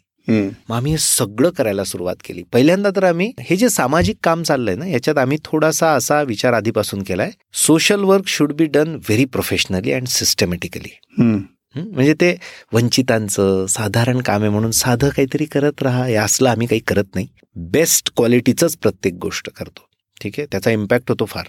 मग 0.70 0.76
आम्ही 0.76 0.92
हे 0.92 0.98
सगळं 0.98 1.50
करायला 1.50 1.84
सुरुवात 1.84 2.16
केली. 2.26 2.44
पहिल्यांदा 2.44 2.90
तर 2.96 3.04
आम्ही 3.04 3.32
हे 3.40 3.56
जे 3.56 3.70
सामाजिक 3.70 4.16
काम 4.24 4.44
चाललंय 4.44 4.76
ना 4.76 4.88
याच्यात 4.88 5.18
आम्ही 5.18 5.38
थोडासा 5.46 5.94
असा 5.94 6.22
विचार 6.22 6.54
आधीपासून 6.54 7.04
केलाय. 7.04 7.32
Social 7.54 8.00
work 8.00 8.28
should 8.28 8.54
be 8.54 8.66
done 8.66 8.88
very 8.88 9.26
professionally 9.26 9.92
and 9.92 10.08
systematically. 10.08 10.98
म्हणजे 11.76 12.14
ते 12.14 12.36
वंचितांचं 12.74 13.66
साधारण 13.66 14.22
काम 14.22 14.42
आहे 14.42 14.50
म्हणून 14.50 14.72
साधं 14.72 15.10
काहीतरी 15.10 15.46
करत 15.46 15.82
राहा 15.82 16.06
हे 16.06 16.16
असलं 16.16 16.50
आम्ही 16.50 16.68
काही 16.68 16.82
करत 16.88 17.16
नाही. 17.16 17.28
बेस्ट 17.56 18.12
क्वालिटीचंच 18.16 18.78
प्रत्येक 18.78 19.14
गोष्ट 19.14 19.50
करतो. 19.50 19.86
ठीक 20.22 20.34
आहे? 20.38 20.48
त्याचा 20.52 20.72
इम्पॅक्ट 20.72 21.10
होतो 21.10 21.26
फार. 21.26 21.46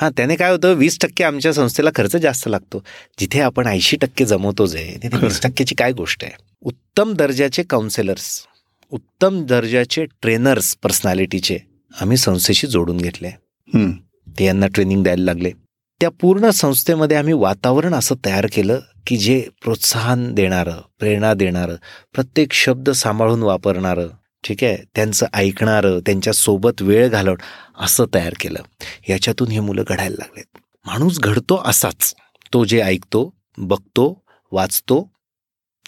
हां. 0.00 0.10
त्याने 0.16 0.36
काय 0.36 0.50
होतं 0.50 0.72
वीस 0.74 0.98
टक्के 1.00 1.24
आमच्या 1.24 1.52
संस्थेला 1.54 1.90
खर्च 1.94 2.16
जास्त 2.16 2.48
लागतो. 2.48 2.82
जिथे 3.18 3.40
आपण 3.40 3.66
ऐंशी 3.66 3.96
टक्के 3.96 4.24
जमवतो 4.24 4.66
जे 4.66 4.98
तिथे 5.02 5.16
वीस 5.16 5.40
टक्क्याची 5.42 5.74
काय 5.74 5.92
गोष्ट 5.92 6.24
आहे? 6.24 6.32
उत्तम 6.62 7.12
दर्जाचे 7.12 7.62
काउन्सिलर्स 7.62 8.44
उत्तम 8.92 9.44
दर्जाचे 9.46 10.04
ट्रेनर्स 10.22 10.76
पर्सनॅलिटीचे 10.82 11.58
आम्ही 12.00 12.16
संस्थेशी 12.16 12.66
जोडून 12.66 12.96
घेतले. 12.96 13.30
ते 14.38 14.44
यांना 14.44 14.66
ट्रेनिंग 14.66 15.02
द्यायला 15.02 15.24
लागले. 15.24 15.50
त्या 16.00 16.08
पूर्ण 16.10 16.50
संस्थेमध्ये 16.50 17.16
आम्ही 17.16 17.34
वातावरण 17.34 17.94
असं 17.94 18.14
तयार 18.24 18.46
केलं 18.52 18.80
की 19.06 19.16
जे 19.16 19.48
प्रोत्साहन 19.62 20.34
देणारं 20.34 20.80
प्रेरणा 20.98 21.34
देणारं 21.34 21.74
प्रत्येक 22.14 22.52
शब्द 22.52 22.90
सांभाळून 22.90 23.42
वापरणारं 23.42 24.08
ठीक 24.44 24.64
आहे 24.64 24.76
त्यांचं 24.94 25.26
ऐकणारं 25.34 25.98
त्यांच्यासोबत 26.00 26.82
वेळ 26.82 27.08
घालवणं 27.08 27.84
असं 27.84 28.04
तयार 28.14 28.34
केलं. 28.40 28.58
याच्यातून 29.08 29.48
हे 29.48 29.60
मुलं 29.60 29.82
घडायला 29.88 30.14
लागलेत. 30.18 30.58
माणूस 30.86 31.18
घडतो 31.20 31.62
असाच. 31.64 32.14
तो 32.52 32.64
जे 32.64 32.80
ऐकतो 32.80 33.34
बघतो 33.58 34.24
वाचतो 34.52 35.10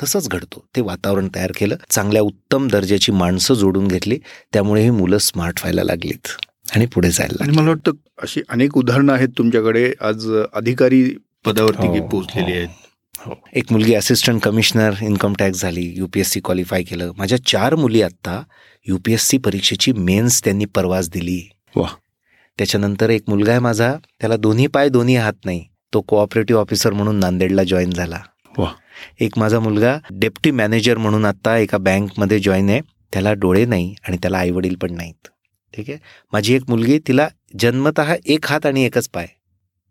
तसंच 0.02 0.28
घडतो. 0.28 0.64
ते 0.76 0.80
वातावरण 0.80 1.28
तयार 1.34 1.52
केलं 1.56 1.76
चांगल्या 1.90 2.22
उत्तम 2.22 2.68
दर्जाची 2.68 3.12
माणसं 3.12 3.54
जोडून 3.54 3.88
घेतली 3.88 4.18
त्यामुळे 4.52 4.82
ही 4.82 4.90
मुलं 4.90 5.18
स्मार्ट 5.18 5.60
व्हायला 5.60 5.82
लागलीत 5.84 6.28
आणि 6.74 6.86
पुढे 6.86 7.10
जायला 7.10 7.44
आणि 7.44 7.56
मला 7.56 7.68
वाटतं 7.68 7.92
अशी 8.22 8.40
अनेक 8.48 8.76
उदाहरणं 8.78 9.12
आहेत 9.12 9.28
तुमच्याकडे. 9.38 9.92
आज 10.00 10.30
अधिकारी 10.52 11.04
पदावरती 11.44 11.86
हो, 11.86 11.92
की 11.92 12.00
पोहोचलेली. 12.00 12.52
आहेत. 12.52 12.68
एक 13.54 13.72
मुलगी 13.72 13.94
असिस्टंट 13.94 14.42
कमिशनर 14.42 14.94
इन्कम 15.02 15.32
टॅक्स 15.38 15.60
झाली 15.60 15.94
युपीएससी 15.96 16.40
क्वालिफाय 16.40 16.82
केलं. 16.82 17.12
माझ्या 17.16 17.44
चार 17.44 17.74
मुली 17.74 18.02
आत्ता 18.02 18.42
युपीएससी 18.88 19.38
परीक्षेची 19.38 19.92
मेन्स 19.92 20.44
त्यांनी 20.44 20.64
परवाच 20.64 21.10
दिली. 21.10 21.48
वा. 21.76 21.88
त्याच्यानंतर 22.58 23.10
एक 23.10 23.22
मुलगा 23.28 23.50
आहे 23.50 23.60
माझा 23.60 23.94
त्याला 24.20 24.36
दोन्ही 24.36 24.66
पाय 24.66 24.88
दोन्ही 24.88 25.16
हात 25.16 25.32
नाही. 25.44 25.64
तो 25.94 26.00
कोऑपरेटिव्ह 26.00 26.60
ऑफिसर 26.60 26.92
म्हणून 26.92 27.16
नांदेडला 27.16 27.62
जॉईन 27.64 27.90
झाला. 27.90 28.18
वा. 28.58 28.72
एक 29.20 29.38
माझा 29.38 29.60
मुलगा 29.60 29.98
डेप्टी 30.10 30.50
मॅनेजर 30.50 30.98
म्हणून 30.98 31.24
आता 31.24 31.58
एका 31.58 31.78
बँकमध्ये 31.78 32.38
जॉईन 32.38 32.68
आहे. 32.68 32.80
त्याला 33.12 33.32
डोळे 33.32 33.64
नाही 33.64 33.94
आणि 34.08 34.16
त्याला 34.16 34.38
आईवडील 34.38 34.74
पण 34.74 34.94
नाहीत. 34.94 35.28
ठीक 35.76 35.90
आहे? 35.90 35.98
माझी 36.32 36.54
एक 36.54 36.62
मुलगी 36.68 36.98
तिला 36.98 37.28
जन्मत 37.60 38.00
एक 38.26 38.46
हात 38.46 38.66
आणि 38.66 38.84
एकच 38.84 39.08
पाय. 39.08 39.26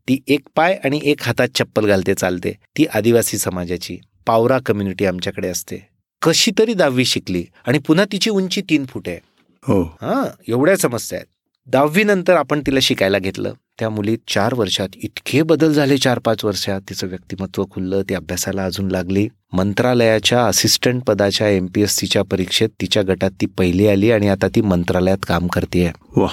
ती 0.07 0.17
एक 0.27 0.39
पाय 0.55 0.77
आणि 0.83 0.99
एक 1.03 1.21
हातात 1.21 1.47
चप्पल 1.55 1.85
घालते 1.85 2.13
चालते. 2.13 2.51
ती 2.51 2.85
आदिवासी 2.93 3.37
समाजाची 3.37 3.97
पावरा 4.27 4.59
कम्युनिटी 4.65 5.05
आमच्याकडे 5.05 5.47
असते. 5.47 5.87
कशी 6.21 6.51
तरी 6.59 6.73
दहावी 6.73 7.05
शिकली 7.05 7.45
आणि 7.67 7.79
पुन्हा 7.79 8.05
तिची 8.11 8.29
उंची 8.29 8.61
तीन 8.61 8.85
फूट 8.85 9.09
आहे. 9.09 9.19
हो. 9.63 9.83
हां 9.83 10.43
एवढ्या 10.47 10.77
समस्या 10.77 11.17
आहेत. 11.17 11.27
दहावीनंतर 11.67 12.35
आपण 12.35 12.61
तिला 12.61 12.79
शिकायला 12.81 13.19
घेतलं. 13.19 13.53
त्या 13.79 13.89
मुलीत 13.89 14.17
चार 14.27 14.53
वर्षात 14.53 14.89
इतके 14.95 15.41
बदल 15.41 15.73
झाले 15.73 15.97
चार 15.97 16.19
पाच 16.19 16.45
वर्षात. 16.45 16.81
तिचं 16.89 17.07
व्यक्तिमत्व 17.07 17.65
खुललं 17.71 18.01
ती 18.01 18.13
अभ्यासाला 18.13 18.65
अजून 18.65 18.91
लागली. 18.91 19.27
मंत्रालयाच्या 19.53 20.45
असिस्टंट 20.45 21.03
पदाच्या 21.03 21.49
एम 21.49 21.67
पी 21.75 21.81
एस 21.81 21.91
सीच्या 21.91 22.23
परीक्षेत 22.23 22.69
तिच्या 22.81 23.03
गटात 23.03 23.31
ती 23.41 23.45
पहिली 23.45 23.87
आली 23.87 24.11
आणि 24.11 24.27
आता 24.27 24.47
ती 24.47 24.61
मंत्रालयात 24.61 25.17
काम 25.27 25.47
करते 25.47 25.91
वा 26.15 26.27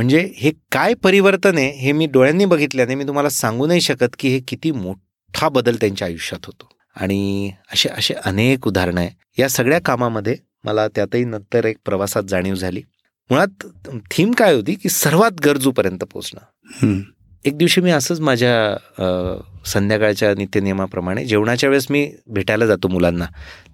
म्हणजे 0.00 0.32
हे 0.36 0.50
काय 0.72 0.94
परिवर्तन 0.94 1.58
आहे 1.58 1.70
हे 1.70 1.92
मी 1.92 2.06
डोळ्यांनी 2.06 2.44
बघितल्याने 2.44 2.94
मी 2.94 3.04
तुम्हाला 3.04 3.28
सांगू 3.28 3.66
नाही 3.66 3.80
शकत 3.80 4.16
की 4.18 4.28
हे 4.28 4.40
किती 4.48 4.70
मोठा 4.70 5.48
बदल 5.48 5.76
त्यांच्या 5.76 6.08
आयुष्यात 6.08 6.46
होतो. 6.46 6.68
आणि 6.96 7.50
असे 7.72 7.88
असे 7.88 8.14
अनेक 8.14 8.66
उदाहरणं 8.66 9.00
आहे. 9.00 9.42
या 9.42 9.48
सगळ्या 9.48 9.80
कामामध्ये 9.80 10.36
मला 10.64 10.88
त्यातही 10.88 11.24
नंतर 11.24 11.64
एक 11.64 11.76
प्रवासात 11.84 12.22
जाणीव 12.28 12.54
झाली. 12.54 12.82
मुळात 13.30 13.66
थीम 14.10 14.30
काय 14.30 14.54
होती 14.54 14.74
की 14.74 14.88
सर्वात 14.88 15.30
गरजूपर्यंत 15.44 15.98
पोचणं 15.98 16.40
हम्म. 16.64 17.00
एक 17.44 17.58
दिवशी 17.58 17.80
मी 17.80 17.90
असंच 17.90 18.20
माझ्या 18.20 18.76
संध्याकाळच्या 19.66 20.34
नित्यनियमाप्रमाणे 20.34 21.24
जेवणाच्या 21.24 21.70
वेळेस 21.70 21.86
मी 21.90 22.12
भेटायला 22.26 22.66
जातो 22.66 22.88
मुलांना. 22.88 23.24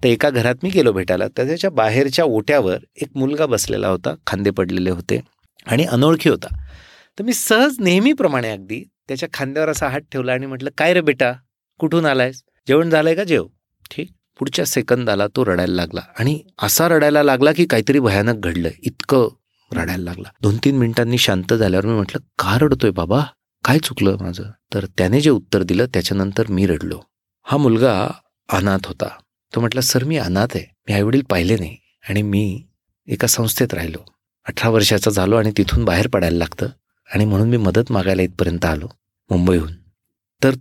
तर 0.03 0.07
एका 0.07 0.29
घरात 0.29 0.55
मी 0.63 0.69
गेलो 0.69 0.91
भेटायला. 0.91 1.27
तर 1.27 1.47
त्याच्या 1.47 1.69
बाहेरच्या 1.69 2.25
ओट्यावर 2.25 2.77
एक 2.95 3.07
मुलगा 3.15 3.45
बसलेला 3.45 3.87
होता. 3.87 4.15
खांदे 4.27 4.49
पडलेले 4.49 4.89
होते. 4.89 5.21
आणि 5.67 5.83
अनोळखी 5.83 6.29
होता. 6.29 6.63
तर 7.19 7.23
मी 7.23 7.33
सहज 7.33 7.75
नेहमीप्रमाणे 7.79 8.49
अगदी 8.49 8.83
त्याच्या 9.07 9.29
खांद्यावर 9.33 9.69
असा 9.69 9.87
हात 9.87 10.01
ठेवला 10.11 10.33
आणि 10.33 10.45
म्हटलं 10.45 10.69
काय 10.77 10.93
रे 10.93 11.01
बेटा? 11.01 11.33
कुठून 11.79 12.05
आलायस? 12.05 12.43
जेवण 12.67 12.89
झालंय 12.89 13.15
का? 13.15 13.23
जेव. 13.23 13.47
ठीक. 13.91 14.11
पुढच्या 14.39 14.65
सेकंदाला 14.65 15.27
तो 15.27 15.45
रडायला 15.45 15.73
लागला 15.73 16.01
आणि 16.19 16.43
असा 16.61 16.87
रडायला 16.87 17.23
लागला 17.23 17.51
की 17.51 17.65
काहीतरी 17.65 17.99
भयानक 17.99 18.45
घडलं. 18.45 18.69
इतकं 18.83 19.27
रडायला 19.73 20.03
लागला. 20.03 20.29
दोन 20.41 20.57
तीन 20.57 20.77
मिनिटांनी 20.77 21.17
शांत 21.17 21.53
झाल्यावर 21.53 21.85
मी 21.85 21.93
म्हटलं 21.93 22.19
का 22.39 22.57
रडतोय 22.61 22.91
बाबा? 22.91 23.23
काय 23.63 23.79
चुकलं 23.79 24.17
माझं? 24.21 24.43
तर 24.73 24.85
त्याने 24.85 25.21
जे 25.21 25.29
उत्तर 25.29 25.63
दिलं 25.63 25.85
त्याच्यानंतर 25.85 26.43
मी 26.49 26.67
रडलो. 26.67 27.01
हा 27.43 27.57
मुलगा 27.57 28.07
अनाथ 28.53 28.87
होता. 28.87 29.07
तो 29.55 29.59
म्हटला 29.59 29.81
सर 29.81 30.03
मी 30.03 30.17
अनाथ 30.17 30.47
आहे. 30.55 30.65
मी 30.87 30.93
आईवडील 30.93 31.21
पाहिले 31.21 31.57
नाही. 31.57 31.77
आणि 32.09 32.21
मी 32.21 32.63
एका 33.07 33.27
संस्थेत 33.27 33.73
राहिलो. 33.73 34.16
अठरा 34.47 34.69
वर्षाचा 34.69 35.11
झालो 35.11 35.35
आणि 35.35 35.51
तिथून 35.57 35.85
बाहेर 35.85 36.07
पडायला 36.07 36.37
लागतं. 36.37 36.67
आणि 37.13 37.25
म्हणून 37.25 37.49
मी 37.49 37.57
मदत 37.57 37.91
मागायला 37.91 38.21
इथपर्यंत 38.21 38.65
आलो 38.65 38.87
मुंबईहून. 39.29 39.71
तर 40.43 40.55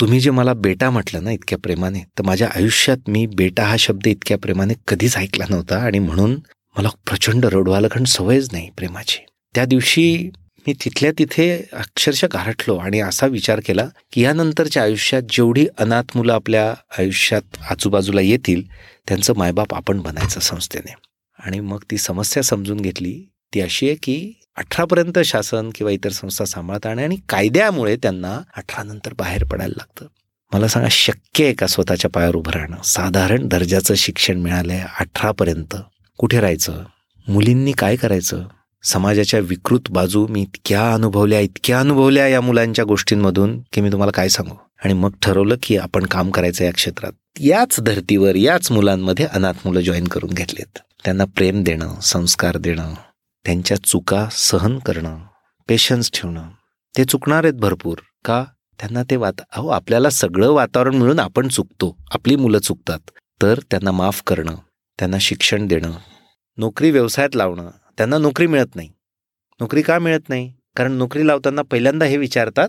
तुम्ही 0.00 0.20
जे 0.20 0.30
मला 0.30 0.54
बेटा 0.54 0.90
म्हटलं 0.90 1.24
ना 1.24 1.30
इतक्या 1.30 1.58
प्रेमाने 1.58 2.00
तर 2.18 2.22
माझ्या 2.22 2.48
आयुष्यात 2.56 2.96
मी 3.08 3.26
बेटा 3.26 3.64
हा 3.64 3.76
शब्द 3.76 4.06
इतक्या 4.06 4.38
प्रेमाने 4.38 4.74
कधीच 4.88 5.16
ऐकला 5.16 5.44
नव्हता 5.50 5.76
आणि 5.76 5.98
म्हणून 5.98 6.40
मला 6.78 6.88
प्रचंड 7.06 7.44
रडवायला 7.44 7.88
कारण 7.88 8.04
सवयच 8.04 8.48
नाही 8.52 8.70
प्रेमाची. 8.76 9.18
त्या 9.54 9.64
दिवशी 9.64 10.30
मी 10.66 10.72
तिथल्या 10.72 11.12
तिथे 11.18 11.64
अक्षरशः 11.72 12.26
गारठलो 12.26 12.76
आणि 12.76 13.00
असा 13.00 13.26
विचार 13.26 13.60
केला 13.66 13.88
की 14.12 14.22
यानंतरच्या 14.22 14.82
आयुष्यात 14.82 15.22
जेवढी 15.30 15.66
अनाथ 15.78 16.02
मुलं 16.14 16.32
आपल्या 16.32 16.74
आयुष्यात 16.98 17.42
आजूबाजूला 17.70 18.20
येतील 18.20 18.62
त्यांचं 19.08 19.32
मायबाप 19.36 19.74
आपण 19.74 20.00
बनायचं 20.00 20.40
संस्थेने. 20.40 20.94
आणि 21.38 21.60
मग 21.60 21.78
ती 21.90 21.96
समस्या 21.96 22.42
समजून 22.42 22.80
घेतली. 22.80 23.24
ती 23.54 23.60
अशी 23.60 23.86
आहे 23.86 23.94
की 23.94 24.32
अठरापर्यंत 24.56 25.18
शासन 25.18 25.70
किंवा 25.74 25.92
इतर 25.92 26.08
संस्था 26.08 26.44
सांभाळतात 26.44 26.98
आणि 26.98 27.16
कायद्यामुळे 27.28 27.96
त्यांना 27.96 28.40
अठरा 28.56 28.82
नंतर 28.82 29.12
बाहेर 29.18 29.44
पडायला 29.44 29.74
लागतं. 29.76 30.06
मला 30.52 30.68
सांगा 30.68 30.88
शक्य 30.90 31.44
आहे 31.44 31.54
का 31.54 31.66
स्वतःच्या 31.66 32.10
पायावर 32.10 32.36
उभं 32.36 32.52
राहणं? 32.52 32.76
साधारण 32.84 33.48
दर्जाचं 33.48 33.94
शिक्षण 33.94 34.38
मिळालंय 34.38 34.84
अठरापर्यंत. 35.00 35.76
कुठे 36.18 36.40
राहायचं? 36.40 36.84
मुलींनी 37.28 37.72
काय 37.72 37.96
करायचं? 37.96 38.44
समाजाच्या 38.82 39.40
विकृत 39.40 39.80
बाजू 39.90 40.26
मी 40.26 40.42
इतक्या 40.42 40.94
अनुभवल्या 40.94 41.40
इतक्या 41.40 41.80
अनुभवल्या 41.80 42.28
या 42.28 42.40
मुलांच्या 42.40 42.84
गोष्टींमधून 42.84 43.60
की 43.72 43.80
मी 43.80 43.92
तुम्हाला 43.92 44.12
काय 44.12 44.28
सांगू? 44.28 44.54
आणि 44.84 44.94
मग 44.94 45.10
ठरवलं 45.22 45.56
की 45.62 45.76
आपण 45.76 46.06
काम 46.06 46.30
करायचं 46.30 46.64
या 46.64 46.72
क्षेत्रात. 46.72 47.12
याच 47.40 47.80
धर्तीवर 47.80 48.36
याच 48.36 48.72
मुलांमध्ये 48.72 49.24
अनाथ 49.24 49.52
मुलं 49.64 49.80
जॉईन 49.80 50.04
करून 50.04 50.30
घेतलेत. 50.30 50.78
त्यांना 51.06 51.24
प्रेम 51.24 51.62
देणं 51.62 52.00
संस्कार 52.00 52.56
देणं 52.56 52.94
त्यांच्या 53.44 53.76
चुका 53.84 54.28
सहन 54.32 54.78
करणं 54.78 55.18
पेशन्स 55.68 56.10
ठेवणं 56.14 56.48
ते 56.96 57.04
चुकणार 57.04 57.44
आहेत 57.44 57.54
भरपूर. 57.54 57.98
का? 58.24 58.44
त्यांना 58.78 59.02
ते 59.02 59.16
वाता 59.16 59.42
अहो 59.52 59.68
आपल्याला 59.68 60.10
सगळं 60.10 60.50
वातावरण 60.50 60.94
मिळून 60.94 61.18
आपण 61.18 61.48
चुकतो. 61.48 61.96
आपली 62.10 62.36
मुलं 62.36 62.58
चुकतात. 62.58 62.98
तर 63.42 63.58
त्यांना 63.70 63.90
माफ 63.90 64.22
करणं 64.26 64.54
त्यांना 64.98 65.18
शिक्षण 65.18 65.66
देणं 65.66 65.92
नोकरी 66.56 66.90
व्यवसायात 66.90 67.36
लावणं 67.36 67.70
त्यांना 67.98 68.18
नोकरी 68.18 68.46
मिळत 68.46 68.76
नाही. 68.76 68.88
नोकरी 69.60 69.82
का 69.82 69.98
मिळत 69.98 70.28
नाही? 70.28 70.52
कारण 70.76 70.92
नोकरी 70.92 71.26
लावताना 71.26 71.62
पहिल्यांदा 71.62 72.06
हे 72.06 72.16
विचारतात 72.16 72.68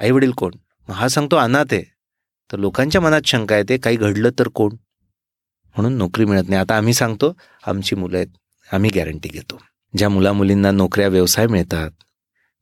आईवडील 0.00 0.30
कोण? 0.30 0.50
मग 0.88 0.94
हा 0.94 1.08
सांगतो 1.08 1.36
अनाथ 1.36 1.64
आहे. 1.72 1.82
तर 2.52 2.56
लोकांच्या 2.56 3.00
मनात 3.00 3.22
शंका 3.24 3.56
येते 3.56 3.78
काही 3.78 3.96
घडलं 3.96 4.30
तर 4.38 4.48
कोण? 4.48 4.76
म्हणून 5.78 5.98
नोकरी 5.98 6.24
मिळत 6.24 6.48
नाही. 6.48 6.60
आता 6.60 6.76
आम्ही 6.76 6.94
सांगतो 6.94 7.36
आमची 7.66 7.96
मुलं 7.96 8.16
आहेत 8.16 8.26
आम्ही 8.72 8.90
गॅरंटी 8.94 9.28
घेतो. 9.28 9.60
ज्या 9.96 10.08
मुला 10.08 10.32
मुलींना 10.32 10.70
नोकऱ्या 10.70 11.08
व्यवसाय 11.08 11.46
मिळतात 11.46 11.90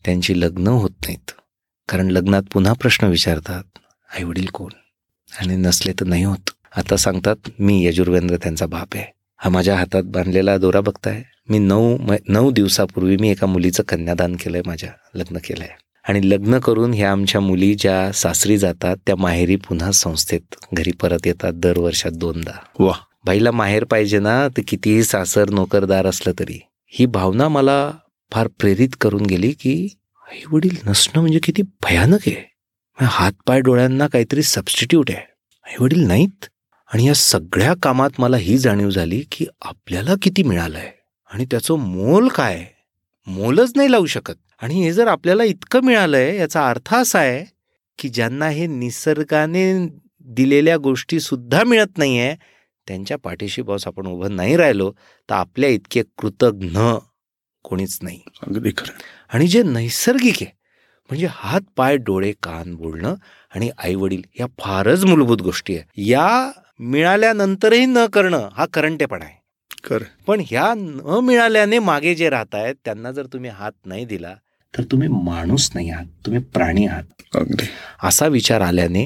त्यांची 0.05 0.41
लग्न 0.41 0.69
होत 0.69 0.91
नाहीत. 0.91 1.31
कारण 1.89 2.11
लग्नात 2.11 2.43
पुन्हा 2.53 2.73
प्रश्न 2.73 3.07
विचारतात 3.07 3.79
आईवडील 4.17 4.47
कोण? 4.47 4.71
आणि 5.41 5.57
नसले 5.57 5.93
तर 5.93 6.05
नाही 6.05 6.25
होत. 6.25 6.51
आता 6.77 6.97
सांगतात 6.97 7.37
मी 7.59 7.87
यजुर्वेंद्र 7.87 8.37
त्यांचा 8.37 8.67
बाप 8.67 8.89
आहे. 8.95 9.05
हा 9.37 9.51
माझ्या 9.51 9.77
हातात 9.77 10.03
बांधलेला 10.03 10.59
दोरा 10.59 10.81
बघताय. 10.81 11.23
मी 11.49 11.59
नऊ 11.59 11.99
नऊ 12.29 12.51
दिवसापूर्वी 12.51 13.17
मी 13.17 13.31
एका 13.31 13.47
मुलीचं 13.47 13.83
कन्यादान 13.83 14.37
केलंय 14.37 14.63
माझ्या 14.67 14.91
लग्न 15.15 15.39
केलंय. 15.45 15.69
आणि 16.09 16.31
लग्न 16.31 16.59
करून 16.59 16.95
ह्या 16.95 17.13
आमच्या 17.13 17.41
मुली 17.41 17.75
ज्या 17.75 18.13
सासरी 18.13 18.59
जातात 18.59 18.97
त्या 19.07 19.17
माहेरी 19.17 19.57
पुन्हा 19.57 19.93
संस्थेत 19.93 20.55
घरी 20.73 20.93
परत 20.93 21.27
येतात 21.27 21.53
दर 21.53 21.79
वर्षात 21.79 22.13
दोनदा. 22.13 22.59
वा 22.79 22.93
बाईला 23.27 23.51
माहेर 23.51 23.85
पाहिजे 23.85 24.19
ना 24.19 24.49
तर 24.49 24.63
कितीही 24.69 25.03
सासर 25.05 25.51
नोकरदार 25.51 26.07
असलं 26.07 26.33
तरी. 26.39 26.61
ही 26.87 27.07
भावना 27.07 27.49
मला 27.49 27.93
फार 28.33 28.49
प्रेरित 28.49 28.89
करून 29.01 29.21
गेली 29.21 29.53
की 29.53 29.89
आई 30.33 30.39
वडील 30.53 30.77
नसणं 30.87 31.21
म्हणजे 31.21 31.39
किती 31.39 31.63
भयानक 31.63 32.19
आहे. 32.27 32.55
हातपाय 33.01 33.61
डोळ्यांना 33.61 34.07
काहीतरी 34.07 34.43
सबस्टिट्यूट 34.43 35.11
आहे. 35.11 35.21
आई 35.65 35.75
वडील 35.81 36.01
नाहीत. 36.01 36.45
आणि 36.95 37.07
या 37.07 37.15
सगळ्या 37.15 37.75
कामात 37.83 38.11
मला 38.19 38.37
ही 38.37 38.59
जाणीव 38.59 38.91
झाली 38.91 39.25
की 39.33 39.47
आपल्याला 39.63 40.15
किती 40.23 40.43
मिळालंय. 40.43 40.93
आणि 41.31 41.45
त्याचं 41.45 41.75
मोल 41.75 42.29
काय? 42.29 42.65
मोलच 43.27 43.73
नाही 43.77 43.93
लावू 43.93 44.07
शकत. 44.07 44.35
आणि 44.63 44.83
हे 44.83 44.93
जर 44.93 45.07
आपल्याला 45.07 45.45
इतकं 45.45 45.81
मिळालंय 45.81 46.37
याचा 46.37 46.69
अर्थ 46.69 46.95
असा 46.95 47.19
आहे 47.19 47.45
की 47.99 48.09
ज्यांना 48.09 48.49
हे 48.49 48.67
निसर्गाने 48.67 49.89
दिलेल्या 50.25 50.77
गोष्टी 50.77 51.21
सुद्धा 51.21 51.65
मिळत 51.65 51.99
नाहीये 51.99 52.35
त्यांच्या 52.87 53.17
पाठीशी 53.19 53.63
बॉस 53.63 53.87
आपण 53.87 54.07
उभं 54.07 54.37
नाही 54.37 54.57
राहिलो 54.57 54.91
तर 55.29 55.35
आपल्या 55.35 55.71
इतके 55.71 56.03
कृतज्ञ 56.19 56.79
कोणीच 57.65 57.99
नाही. 58.03 58.21
अगदी 58.47 58.71
खरं 58.77 58.99
आणि 59.35 59.47
जे 59.47 59.63
नैसर्गिक 59.63 60.43
आहे 60.43 60.55
म्हणजे 61.11 61.27
हात 61.31 61.61
पाय 61.77 61.97
डोळे 61.97 62.33
कान 62.43 62.75
बोलणं 62.75 63.15
आणि 63.55 63.71
आई 63.79 63.95
वडील 63.95 64.23
या 64.41 64.47
फारच 64.61 65.05
मूलभूत 65.05 65.43
गोष्टी 65.43 65.77
आहे 65.77 66.03
या 66.09 66.51
मिळाल्यानंतरही 66.81 67.85
न 67.87 68.05
करणं 68.07 68.49
हा 68.53 68.67
करंटेपणा 68.67 69.25
आहे. 69.25 69.35
खरं 69.85 70.05
पण 70.27 70.41
ह्या 70.47 70.73
न 70.77 71.19
मिळाल्याने 71.23 71.79
मागे 71.79 72.15
जे 72.15 72.31
राहत 72.31 72.55
आहेत 72.55 72.75
त्यांना 72.85 73.13
जर 73.13 73.27
तुम्ही 73.27 73.51
हात 73.51 73.73
नाही 73.87 74.05
दिला 74.05 74.35
तर 74.75 74.83
तुम्ही 74.83 75.09
माणूस 75.09 75.71
नाही 75.75 75.91
आहात 75.91 76.07
तुम्ही 76.27 76.41
प्राणी 76.55 76.87
आहात. 76.87 77.37
अगदी. 77.37 77.67
असा 78.03 78.27
विचार 78.27 78.61
आल्याने 78.61 79.05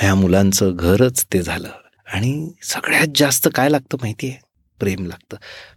ह्या 0.00 0.14
मुलांचं 0.14 0.76
घरच 0.76 1.24
ते 1.32 1.42
झालं. 1.42 1.68
आणि 2.12 2.52
सगळ्यात 2.62 3.06
जास्त 3.14 3.48
काय 3.54 3.68
लागतं 3.68 3.96
माहिती 4.00 4.28
आहे 4.28 4.36
प्रेम 4.80 5.06
लागतं. 5.06 5.36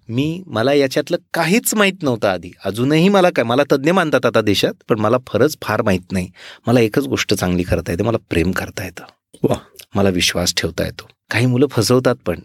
मी 0.09 0.43
मला 0.47 0.73
याच्यातलं 0.73 1.17
काहीच 1.33 1.73
माहीत 1.73 2.03
नव्हतं 2.03 2.27
आधी. 2.27 2.51
अजूनही 2.65 3.09
मला 3.09 3.29
काय 3.29 3.43
मला 3.43 3.63
तज्ज्ञ 3.71 3.91
मानतात 3.91 4.25
आता 4.25 4.41
देशात 4.41 4.73
पण 4.89 4.99
मला 4.99 5.17
फरच 5.27 5.57
फार 5.61 5.81
माहीत 5.81 6.11
नाही. 6.11 6.29
मला 6.67 6.79
एकच 6.79 7.03
गोष्ट 7.03 7.33
चांगली 7.33 7.63
करता 7.63 7.91
येते 7.91 8.03
मला 8.03 8.17
प्रेम 8.29 8.51
करता 8.51 8.85
येतं. 8.85 9.03
वा. 9.43 9.55
मला 9.95 10.09
विश्वास 10.09 10.53
ठेवता 10.57 10.85
येतो. 10.85 11.07
काही 11.31 11.45
मुलं 11.45 11.67
फसवतात 11.67 12.15
पण. 12.25 12.39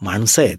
माणसं 0.00 0.42
आहेत. 0.42 0.58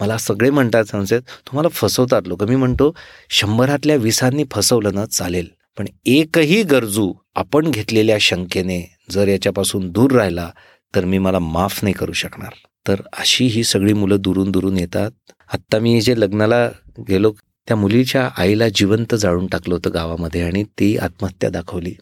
मला 0.00 0.18
सगळे 0.18 0.50
म्हणतात 0.50 0.84
संस्थेत 0.84 1.20
तुम्हाला 1.20 1.68
फसवतात 1.68 2.22
लोक. 2.26 2.42
मी 2.42 2.56
म्हणतो 2.56 2.94
शंभरातल्या 3.30 3.96
विसांनी 3.96 4.44
फसवलं 4.50 4.94
ना 4.94 5.06
चालेल. 5.06 5.48
पण 5.78 5.86
एकही 6.04 6.62
गरजू 6.62 7.12
आपण 7.34 7.70
घेतलेल्या 7.70 8.16
शंकेने 8.20 8.96
जर 9.10 9.28
याच्यापासून 9.28 9.90
दूर 9.90 10.12
राहिला 10.12 10.50
तर 10.94 11.04
मी 11.04 11.18
मला 11.18 11.38
माफ 11.38 11.80
नाही 11.82 11.94
करू 11.94 12.12
शकणार. 12.12 12.52
तर 12.88 13.00
अशी 13.12 13.46
ही 13.46 13.64
सगळी 13.64 13.92
मुलं 13.92 14.16
दुरून 14.20 14.50
दुरून 14.50 14.78
येतात. 14.78 15.10
आत्ता 15.54 15.78
मी 15.78 16.00
जे 16.00 16.20
लग्नाला 16.20 16.70
गेलो 17.08 17.32
त्या 17.68 17.76
मुलीच्या 17.76 18.30
आईला 18.38 18.68
जिवंत 18.68 19.14
जाळून 19.14 19.46
टाकलं 19.46 19.74
होतं 19.74 19.90
गावामध्ये 19.94 20.42
आणि 20.42 20.64
ती 20.64 20.96
आत्महत्या 20.96 21.50
दाखवली. 21.50 21.94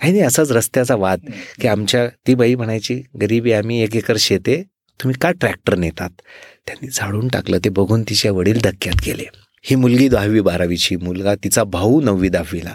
आहे 0.00 0.12
नाही 0.12 0.22
असाच 0.22 0.52
रस्त्याचा 0.52 0.94
वाद 0.94 1.20
की 1.60 1.68
आमच्या 1.68 2.08
ती 2.08 2.34
बाई 2.34 2.54
म्हणायची 2.54 3.02
गरीबी 3.20 3.52
आम्ही 3.52 3.82
एक 3.82 3.96
एकर 3.96 4.16
शेते 4.18 4.62
तुम्ही 5.00 5.18
का 5.20 5.30
ट्रॅक्टर 5.30 5.74
नेतात? 5.74 6.10
त्यांनी 6.66 6.88
झाडून 6.88 7.28
टाकलं 7.28 7.58
ते 7.64 7.68
बघून 7.68 8.02
तिचे 8.02 8.28
वडील 8.28 8.58
धक्क्यात 8.58 9.02
गेले. 9.06 9.24
ही 9.62 9.76
मुलगी 9.76 10.08
दहावी 10.08 10.40
बारावीची 10.40 10.96
मुलगा 10.96 11.34
तिचा 11.34 11.64
भाऊ 11.64 12.00
नववी 12.00 12.28
दहावीला. 12.28 12.74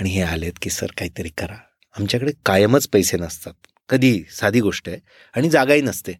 आणि 0.00 0.10
हे 0.10 0.22
आलेत 0.22 0.52
की 0.62 0.70
सर 0.70 0.86
काहीतरी 0.98 1.28
करा. 1.28 1.56
आमच्याकडे 1.98 2.32
कायमच 2.46 2.88
पैसे 2.88 3.16
नसतात. 3.16 3.52
कधी 3.90 4.22
साधी 4.30 4.60
गोष्ट 4.60 4.88
आहे 4.88 4.98
आणि 5.36 5.50
जागाही 5.50 5.80
नसते. 5.80 6.12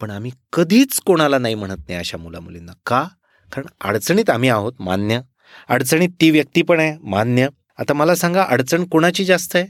पण 0.00 0.10
आम्ही 0.10 0.30
कधीच 0.52 1.00
कोणाला 1.00 1.38
नाही 1.38 1.54
म्हणत 1.54 1.76
नाही 1.78 1.94
अशा 1.94 2.18
मुला 2.18 2.40
मुलींना 2.40 2.72
का? 2.86 3.08
कारण 3.52 3.66
अडचणीत 3.80 4.30
आम्ही 4.30 4.48
आहोत 4.48 4.72
मान्य. 4.80 5.20
अडचणीत 5.68 6.08
ती 6.20 6.30
व्यक्ती 6.30 6.62
पण 6.62 6.80
आहे 6.80 6.96
मान्य. 7.02 7.48
आता 7.78 7.94
मला 7.94 8.14
सांगा 8.14 8.42
अडचण 8.42 8.84
कोणाची 8.84 9.24
जास्त 9.24 9.56
आहे? 9.56 9.66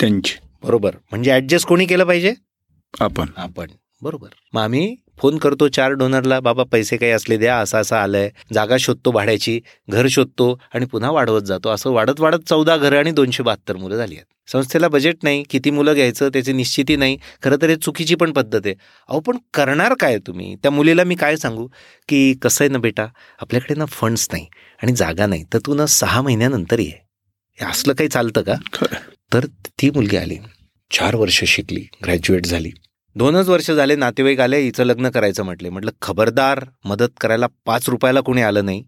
त्यांची. 0.00 0.34
बरोबर. 0.62 0.90
म्हणजे 1.10 1.32
ऍडजस्ट 1.32 1.66
कोणी 1.66 1.86
केलं 1.86 2.04
पाहिजे? 2.04 2.34
आपण. 3.00 3.26
आपण. 3.36 3.66
बरोबर. 4.02 4.28
मग 4.52 4.62
आम्ही 4.62 4.96
फोन 5.20 5.38
करतो 5.38 5.68
चार 5.68 5.92
डोनरला 5.92 6.40
बाबा 6.40 6.64
पैसे 6.64 6.96
काही 6.96 7.12
असले 7.12 7.36
द्या 7.36 7.58
असं 7.58 7.78
असं 7.78 7.96
आलंय. 7.96 8.30
जागा 8.54 8.76
शोधतो 8.80 9.10
भाड्याची 9.10 9.60
घर 9.90 10.06
शोधतो 10.10 10.60
आणि 10.74 10.86
पुन्हा 10.86 11.10
वाढवत 11.10 11.42
जातो. 11.42 11.68
असं 11.68 11.90
वाढत 11.90 12.20
वाढत 12.20 12.48
चौदा 12.48 12.76
घरं 12.76 12.98
आणि 12.98 13.10
दोनशे 13.10 13.42
बहात्तर 13.42 13.76
मुलं 13.76 13.96
झाली 13.96 14.14
आहेत. 14.14 14.50
संस्थेला 14.52 14.88
बजेट 14.88 15.16
नाही 15.22 15.44
किती 15.50 15.70
मुलं 15.70 15.94
घ्यायचं 15.94 16.28
त्याची 16.28 16.52
निश्चिती 16.52 16.96
नाही. 16.96 17.18
खरं 17.42 17.56
तर 17.62 17.68
हे 17.70 17.76
चुकीची 17.76 18.14
पण 18.14 18.32
पद्धत 18.32 18.60
आहे. 18.64 18.74
अहो 19.08 19.20
पण 19.20 19.36
करणार 19.54 19.94
काय 20.00 20.18
तुम्ही? 20.18 20.54
त्या 20.54 20.70
मुलीला 20.70 21.04
मी 21.04 21.14
काय 21.14 21.36
सांगू? 21.36 21.68
की 22.08 22.34
कसं 22.34 22.64
आहे 22.64 22.72
ना 22.72 22.78
बेटा 22.78 23.06
आपल्याकडे 23.40 23.74
ना 23.74 23.84
फंड्स 23.84 24.28
नाही 24.32 24.46
आणि 24.82 24.92
जागा 24.92 25.26
नाही. 25.26 25.44
तर 25.54 25.58
तू 25.58 25.74
ना 25.74 25.86
सहा 25.86 26.22
महिन्यानंतर 26.22 26.78
ये. 26.78 26.92
हे 27.60 27.66
असलं 27.66 27.92
काही 27.92 28.08
चालतं 28.08 28.42
का? 28.42 28.54
तर 29.34 29.46
ती 29.66 29.90
मुलगी 29.90 30.16
आली. 30.16 30.36
चार 30.90 31.14
वर्ष 31.14 31.44
शिकली 31.44 31.86
ग्रॅज्युएट 32.04 32.46
झाली. 32.46 32.70
दोनच 33.16 33.48
वर्ष 33.48 33.70
झाले 33.70 33.96
नातेवाईक 33.96 34.40
आले 34.40 34.58
हिचं 34.58 34.84
लग्न 34.84 35.10
करायचं 35.10 35.42
म्हटले. 35.42 35.70
म्हटलं 35.70 35.90
खबरदार 36.02 36.64
मदत 36.84 37.08
करायला 37.20 37.46
पाच 37.66 37.88
रुपयाला 37.88 38.20
कोणी 38.20 38.42
आलं 38.42 38.64
नाही. 38.64 38.84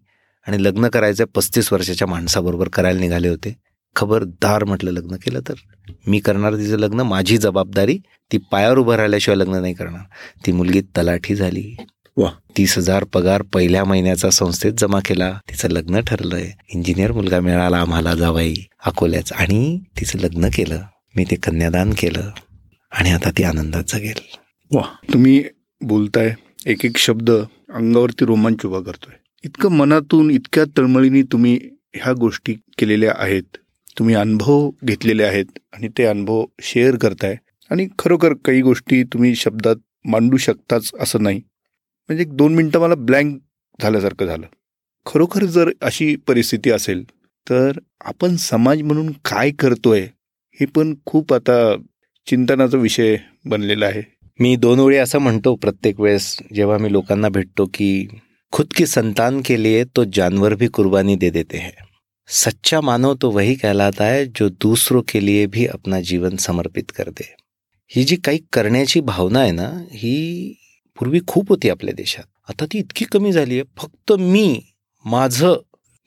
आणि 0.47 0.63
लग्न 0.63 0.87
करायचं 0.87 1.25
पस्तीस 1.35 1.73
वर्षाच्या 1.73 2.07
माणसाबरोबर 2.07 2.67
करायला 2.67 2.99
निघाले 2.99 3.27
होते. 3.27 3.55
खबरदार 3.95 4.63
म्हटलं 4.63 4.91
लग्न 4.91 5.15
केलं 5.15 5.39
तर? 5.49 5.53
मी 6.07 6.19
करणार 6.19 6.55
तिचं 6.55 6.77
लग्न 6.77 6.99
माझी 6.99 7.37
जबाबदारी 7.37 7.97
ती 8.31 8.37
पायावर 8.37 8.77
उभं 8.77 8.95
राहिल्याशिवाय 8.95 9.37
लग्न 9.37 9.55
नाही 9.55 9.73
करणार. 9.73 10.01
ती 10.45 10.51
मुलगी 10.51 10.81
तलाठी 10.81 11.35
झाली. 11.35 11.75
वा. 12.17 12.29
तीस 12.57 12.77
हजार 12.77 13.03
पगार 13.03 13.41
पहिल्या 13.41 13.85
महिन्याचा 13.85 14.29
संस्थेत 14.29 14.73
जमा 14.77 14.99
केला. 15.05 15.39
तिचं 15.49 15.69
लग्न 15.69 16.01
ठरलंय. 16.01 16.51
इंजिनियर 16.73 17.11
मुलगा 17.11 17.39
मिळाला 17.39 17.77
आम्हाला 17.77 18.15
जावाई 18.15 18.53
अकोल्याच 18.85 19.33
आणि 19.33 19.79
तिचं 19.99 20.19
लग्न 20.19 20.47
केलं. 20.47 20.81
मी 21.15 21.23
ते 21.23 21.35
कन्यादान 21.35 21.93
केलं. 21.97 22.29
आणि 22.93 23.11
आता 23.11 23.29
ती 23.37 23.43
आनंदात 23.43 23.83
जगेल 23.87 24.19
वा 24.71 24.81
तुम्ही 25.13 25.43
बोलताय 25.81 26.33
एक 26.65 26.85
एक 26.85 26.97
शब्द 26.97 27.29
अंगावरती 27.29 28.25
रोमांच 28.25 28.65
उभा 28.65 28.79
करतोय. 28.79 29.13
इतकं 29.43 29.71
मनातून 29.71 30.29
इतक्या 30.31 30.63
तळमळीने 30.77 31.21
तुम्ही 31.21 31.57
ह्या 31.95 32.13
गोष्टी 32.13 32.53
केलेल्या 32.77 33.13
आहेत. 33.15 33.57
तुम्ही 33.99 34.15
अनुभव 34.15 34.69
घेतलेले 34.83 35.23
आहेत 35.23 35.59
आणि 35.73 35.87
ते 35.97 36.05
अनुभव 36.05 36.45
शेअर 36.63 36.95
करताय. 36.95 37.35
आणि 37.71 37.87
खरोखर 37.99 38.33
काही 38.45 38.61
गोष्टी 38.61 39.03
तुम्ही 39.03 39.35
शब्दात 39.35 39.75
मांडू 40.05 40.37
शकताच 40.37 40.91
असं 40.99 41.23
नाही. 41.23 41.37
म्हणजे 42.09 42.23
एक 42.23 42.35
दोन 42.37 42.55
मिनटं 42.55 42.79
मला 42.79 42.95
ब्लँक 42.95 43.37
झाल्यासारखं 43.79 44.25
झालं. 44.25 44.47
खरोखर 45.05 45.45
जर 45.45 45.71
अशी 45.81 46.15
परिस्थिती 46.27 46.71
असेल 46.71 47.03
तर 47.47 47.79
आपण 48.05 48.35
समाज 48.35 48.81
म्हणून 48.81 49.11
काय 49.25 49.51
करतोय 49.51 50.01
हे 50.59 50.65
पण 50.65 50.93
खूप 51.05 51.33
आता 51.33 51.53
चिंतनाचा 52.27 52.77
विषय 52.77 53.17
बनलेला 53.45 53.85
आहे. 53.85 54.01
मी 54.39 54.55
दोन 54.55 54.79
वेळी 54.79 54.97
असं 54.97 55.19
म्हणतो 55.19 55.55
प्रत्येक 55.55 55.99
वेळेस 55.99 56.37
जेव्हा 56.53 56.77
मी 56.77 56.91
लोकांना 56.91 57.29
भेटतो 57.29 57.65
की 57.73 58.07
खुद 58.51 58.67
की 58.75 58.85
संतान 58.85 59.41
के 59.41 59.63
लिए 59.63 59.83
तो 59.83 60.03
जानवर 60.03 60.55
भी 60.55 60.67
कुर्बानी 60.67 61.15
दे 61.15 61.29
देते 61.29 61.57
हैं. 61.57 61.71
सच्चा 62.27 62.81
मानव 62.81 63.13
तो 63.21 63.31
वही 63.31 63.55
कहलाता 63.55 64.05
है 64.05 64.25
जो 64.25 64.49
दूसरों 64.49 65.01
के 65.01 65.25
लिए 65.25 65.45
भी 65.45 65.65
अपना 65.65 65.99
जीवन 66.01 66.35
समर्पित 66.35 66.91
कर 66.91 67.09
दे. 67.09 67.35
ही 67.95 68.03
जी 68.03 68.15
काही 68.15 68.39
करण्याची 68.53 69.01
भावना 69.01 69.39
आहे 69.39 69.51
ना 69.51 69.69
ही 69.91 70.53
पूर्वी 70.99 71.19
खूप 71.27 71.49
होती 71.49 71.69
आपल्या 71.69 71.93
देशात. 71.93 72.23
आता 72.49 72.65
ती 72.65 72.79
इतकी 72.79 73.05
कमी 73.05 73.31
झाली 73.31 73.53
आहे. 73.53 73.63
फक्त 73.77 74.13
मी 74.13 74.59
माझं 75.05 75.53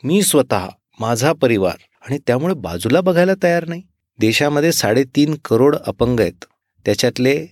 मी 0.04 0.22
स्वतः 0.22 0.68
माझा 1.00 1.32
परिवार 1.32 1.76
आणि 2.06 2.18
त्यामुळे 2.26 2.54
बाजूला 2.54 3.00
बघायला 3.00 3.32
तयार 3.42 3.68
नाही. 3.68 3.82
देशामध्ये 4.18 4.72
साडेतीन 4.72 5.34
करोड 5.44 5.76
अपंग 5.86 6.20
आहेत. 6.20 6.44
त्याच्यातले 6.84 7.46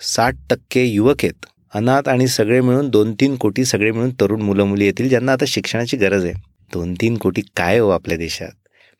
साठ 0.00 0.34
टक्के 0.50 0.84
युवक 0.84 1.16
आहेत. 1.22 1.46
अनाथ 1.74 2.08
आणि 2.08 2.28
सगळे 2.28 2.60
मिळून 2.60 2.88
दोन 2.88 3.12
तीन 3.12 3.36
कोटी 3.36 3.64
सगळे 3.64 3.90
मिळून 3.92 4.10
तरुण 4.10 4.42
मुलं 4.42 4.64
मुली 4.64 4.84
येतील 4.84 5.08
ज्यांना 5.08 5.32
आता 5.32 5.44
शिक्षणाची 5.48 5.96
गरज 5.96 6.24
आहे. 6.24 6.34
दोन 6.72 6.94
तीन 6.94 7.16
कोटी 7.16 7.42
काय 7.56 7.78
हो 7.78 7.88
आपल्या 7.88 8.18
देशात? 8.18 8.48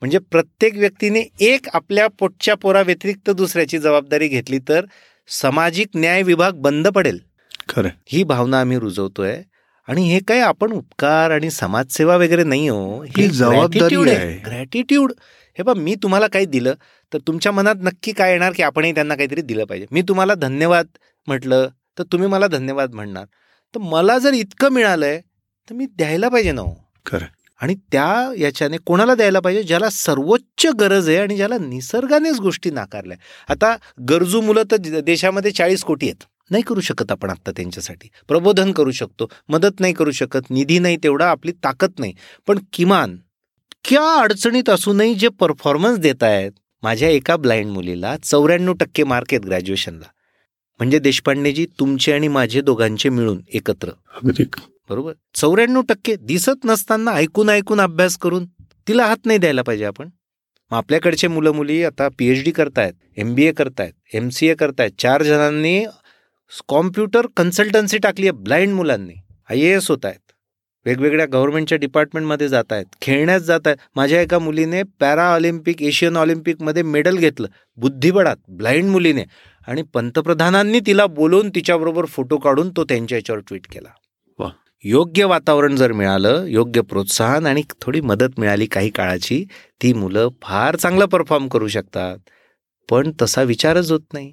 म्हणजे 0.00 0.18
प्रत्येक 0.18 0.76
व्यक्तीने 0.76 1.22
एक 1.40 1.66
आपल्या 1.72 2.08
पोटच्या 2.08 2.54
पोरा 2.54 2.80
व्यतिरिक्त 2.80 3.30
दुसऱ्याची 3.30 3.78
जबाबदारी 3.78 4.28
घेतली 4.28 4.58
तर 4.58 4.84
सामाजिक 5.28 5.88
न्याय 5.94 6.22
विभाग 6.22 6.52
बंद 6.52 6.88
पडेल. 6.88 7.18
खरं. 7.68 7.88
ही 8.06 8.22
भावना 8.22 8.60
आम्ही 8.60 8.78
रुजवतोय. 8.78 9.42
आणि 9.88 10.12
हे 10.12 10.20
काय 10.20 10.40
आपण 10.40 10.72
उपकार 10.72 11.30
आणि 11.30 11.50
समाजसेवा 11.50 12.16
वगैरे 12.16 12.44
नाही 12.44 12.68
हो. 12.68 13.02
ही 13.02 13.28
जबाबदारी. 13.28 14.34
ग्रॅटिट्यूड 14.36 15.12
हे 15.59 15.62
बा 15.62 15.74
मी 15.74 15.94
तुम्हाला 15.94 16.26
काही 16.26 16.46
दिलं 16.46 16.74
तर 17.12 17.18
तुमच्या 17.26 17.52
मनात 17.52 17.74
नक्की 17.82 18.12
काय 18.12 18.30
येणार 18.30 18.52
की 18.57 18.62
आपणही 18.62 18.94
त्यांना 18.94 19.14
काहीतरी 19.14 19.42
दिलं 19.42 19.64
पाहिजे. 19.64 19.86
मी 19.90 20.02
तुम्हाला 20.02 20.34
धन्यवाद 20.34 20.86
म्हटलं 21.26 21.68
तर 21.98 22.02
तुम्ही 22.02 22.28
मला 22.28 22.46
धन्यवाद 22.46 22.94
म्हणणार. 22.94 23.24
तर 23.74 23.78
मला 23.78 24.18
जर 24.18 24.32
इतकं 24.32 24.68
मिळालंय 24.68 25.20
तर 25.70 25.74
मी 25.74 25.86
द्यायला 25.86 26.28
पाहिजे 26.28 26.52
ना 26.52 26.61
हो. 26.61 26.74
खरं. 27.07 27.26
आणि 27.62 27.74
त्या 27.74 28.32
याच्याने 28.38 28.76
कोणाला 28.76 29.14
द्यायला 29.14 29.40
पाहिजे 29.40 29.62
ज्याला 29.62 29.90
सर्वोच्च 29.90 30.66
गरज 30.66 31.09
आहे 31.09 31.18
आणि 31.18 31.36
ज्याला 31.36 31.59
निसर्गानेच 31.59 32.40
गोष्टी 32.40 32.70
नाकारल्या. 32.70 33.16
आता 33.48 33.76
गरजू 34.09 34.40
मुलं 34.40 34.62
तर 34.70 34.76
देशामध्ये 35.00 35.50
चाळीस 35.50 35.82
कोटी 35.82 36.07
आहेत. 36.07 36.24
नाही 36.50 36.62
करू 36.62 36.80
शकत 36.80 37.12
आपण 37.12 37.30
आत्ता 37.30 37.50
त्यांच्यासाठी. 37.50 38.09
प्रबोधन 38.28 38.72
करू 38.72 38.90
शकतो. 38.90 39.28
मदत 39.48 39.80
नाही 39.80 39.92
करू 39.92 40.11
शकत. 40.11 40.50
निधी 40.50 40.78
नाही 40.78 40.96
तेवढा 40.96 41.30
आपली 41.30 41.52
ताकद 41.52 41.92
नाही. 41.98 42.14
पण 42.46 42.59
किमान 42.72 43.16
क्या 43.87 44.03
अडचणीत 44.20 44.68
असूनही 44.70 45.14
जे 45.14 45.28
परफॉर्मन्स 45.41 45.99
देत 45.99 46.22
आहेत 46.22 46.53
माझ्या 46.82 47.09
एका 47.09 47.37
ब्लाइंड 47.37 47.70
मुलीला 47.70 48.16
चौऱ्याण्णव 48.22 48.72
टक्के 48.80 49.05
मार्क 49.05 49.32
आहेत 49.32 49.45
ग्रॅज्युएशनला 49.47 50.07
म्हणजे 50.80 50.99
देशपांडेजी 50.99 51.66
तुमचे 51.80 52.12
आणि 52.12 52.28
माझे 52.28 52.61
दोघांचे 52.61 53.09
मिळून 53.09 53.41
एकत्र. 53.55 53.91
बरोबर? 54.91 55.12
चौऱ्याण्णव 55.34 55.82
टक्के 55.89 56.16
दिसत 56.16 56.64
नसताना 56.64 57.12
ऐकून 57.12 57.51
ऐकून 57.51 57.80
अभ्यास 57.80 58.16
करून 58.18 58.45
तिला 58.87 59.07
हात 59.07 59.26
नाही 59.26 59.39
द्यायला 59.39 59.62
पाहिजे 59.62 59.84
आपण. 59.84 60.09
मग 60.70 60.76
आपल्याकडचे 60.76 61.28
मुलं 61.28 61.53
मुली 61.55 61.82
आता 61.84 62.09
पी 62.18 62.28
एच 62.30 62.45
डी 62.45 62.51
करतायत 62.51 62.93
एम 63.18 63.34
बी 63.34 63.45
ए 63.47 63.53
करतायत 63.53 64.14
एम 64.14 64.28
सी 64.28 64.49
ए 64.49 64.55
करतायत 64.55 65.01
चार 65.01 65.22
जणांनी 65.22 65.84
कॉम्प्युटर 66.68 67.26
कन्सल्टन्सी 67.37 67.99
टाकली 67.99 68.28
आहे 68.28 68.43
ब्लाइंड 68.43 68.74
मुलांनी. 68.74 69.14
आय 69.51 69.61
ए 69.61 69.74
एस 69.76 69.91
होत 69.91 70.05
आहेत 70.05 70.25
वेगवेगळ्या 70.87 71.26
गव्हर्नमेंटच्या 71.26 71.78
डिपार्टमेंटमध्ये 71.78 72.49
जात 72.49 72.64
आहेत 72.70 72.84
खेळण्यात 73.03 73.41
जात 73.41 73.61
आहेत 73.66 73.76
माझ्या 73.97 74.20
एका 74.20 74.39
मुलीने 74.39 74.82
पॅरा 74.82 75.34
ऑलिम्पिक 75.34 75.82
एशियन 75.82 76.16
ऑलिम्पिकमध्ये 76.16 76.82
मेडल 76.82 77.16
घेतलं. 77.16 77.49
बुद्धिबळात 77.76 78.37
ब्लाइंड 78.49 78.91
मुलीने. 78.91 79.24
आणि 79.66 79.82
पंतप्रधानांनी 79.82 80.80
तिला 80.80 81.07
बोलवून 81.07 81.49
तिच्याबरोबर 81.49 82.05
फोटो 82.05 82.37
काढून 82.37 82.70
तो 82.70 82.84
त्यांच्या 82.84 83.18
याच्यावर 83.18 83.43
ट्विट 83.49 83.66
केला. 83.72 83.89
वा. 84.39 84.51
योग्य 84.84 85.24
वातावरण 85.24 85.76
जर 85.76 85.93
मिळालं 85.93 86.45
योग्य 86.45 86.80
प्रोत्साहन 86.80 87.47
आणि 87.47 87.62
थोडी 87.80 88.01
मदत 88.01 88.39
मिळाली 88.39 88.66
काही 88.66 88.91
काळाची 88.91 89.45
ती 89.82 89.93
मुलं 89.93 90.28
फार 90.43 90.76
चांगलं 90.76 91.07
परफॉर्म 91.07 91.49
करू 91.49 91.68
शकतात. 91.68 92.18
पण 92.91 93.12
तसा 93.22 93.43
विचारच 93.43 93.93
होत 93.93 94.12
नाही. 94.12 94.32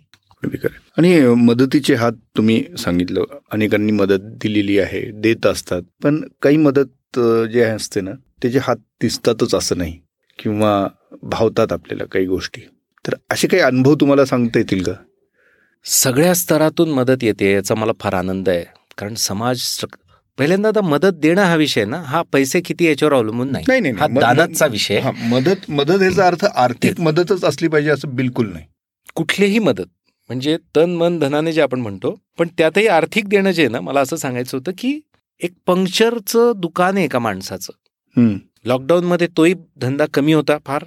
आणि 0.97 1.19
मदतीचे 1.25 1.95
हात 1.95 2.11
तुम्ही 2.37 2.63
सांगितलं. 2.77 3.23
अनेकांनी 3.51 3.91
मदत 3.91 4.19
दिलेली 4.21 4.79
आहे 4.79 5.01
देत 5.13 5.45
असतात. 5.45 5.81
पण 6.03 6.21
काही 6.41 6.57
मदत 6.57 7.19
जे 7.53 7.61
असते 7.63 8.01
ना 8.01 8.11
त्याचे 8.41 8.59
हात 8.61 8.75
दिसतातच 9.01 9.55
असं 9.55 9.77
नाही. 9.77 9.99
किंवा 10.39 10.87
भावतात 11.23 11.71
आपल्याला 11.71 12.03
काही 12.05 12.25
गोष्टी. 12.25 12.61
तर 13.07 13.13
असे 13.31 13.47
काही 13.47 13.63
अनुभव 13.63 13.95
तुम्हाला 13.95 14.25
सांगता 14.25 14.59
येतील 14.59 14.83
का? 14.83 14.91
सगळ्या 15.85 16.33
स्तरातून 16.35 16.89
मदत 16.89 17.17
येते 17.21 17.51
याचा 17.53 17.75
मला 17.75 17.91
फार 17.99 18.13
आनंद 18.13 18.49
आहे. 18.49 18.63
कारण 18.97 19.13
समाज 19.13 19.61
पहिल्यांदा 20.37 20.69
आता 20.69 20.81
मदत 20.81 21.13
देणं 21.13 21.41
हा 21.41 21.55
विषय 21.55 21.85
ना 21.85 21.97
हा 21.97 22.21
पैसे 22.21 22.61
किती 22.61 22.85
याच्यावर 22.85 23.13
अवलंबून 23.13 23.51
नाही. 23.51 23.91
हा 23.91 24.07
दानाचा 24.07 24.65
विषय 24.65 25.01
मदत 25.23 25.69
मदत 25.69 26.01
याचा 26.01 26.27
अर्थ 26.27 26.45
आर्थिक 26.45 27.01
मदतच 27.01 27.43
असली 27.43 27.67
पाहिजे 27.67 27.89
असं 27.89 28.15
बिलकुल 28.15 28.53
नाही. 28.53 28.65
कुठलीही 29.15 29.59
मदत. 29.59 29.85
म्हणजे 30.29 30.57
तन 30.75 30.95
मन 30.95 31.19
धनाने 31.19 31.53
जे 31.53 31.61
आपण 31.61 31.79
म्हणतो 31.79 32.15
पण 32.39 32.47
त्यातही 32.57 32.87
आर्थिक 32.87 33.27
देणं 33.27 33.51
जे 33.51 33.61
आहे 33.61 33.69
ना 33.69 33.81
मला 33.81 33.99
असं 34.01 34.15
सांगायचं 34.15 34.57
होतं 34.57 34.71
की 34.77 34.99
एक 35.41 35.53
पंक्चरचं 35.67 36.51
दुकान 36.55 36.95
आहे 36.97 37.05
एका 37.05 37.19
माणसाचं. 37.19 37.73
हम्म, 38.17 38.37
लॉकडाऊनमध्ये 38.65 39.27
तोही 39.37 39.53
धंदा 39.77 40.05
कमी 40.13 40.33
होता 40.33 40.57
फार. 40.65 40.83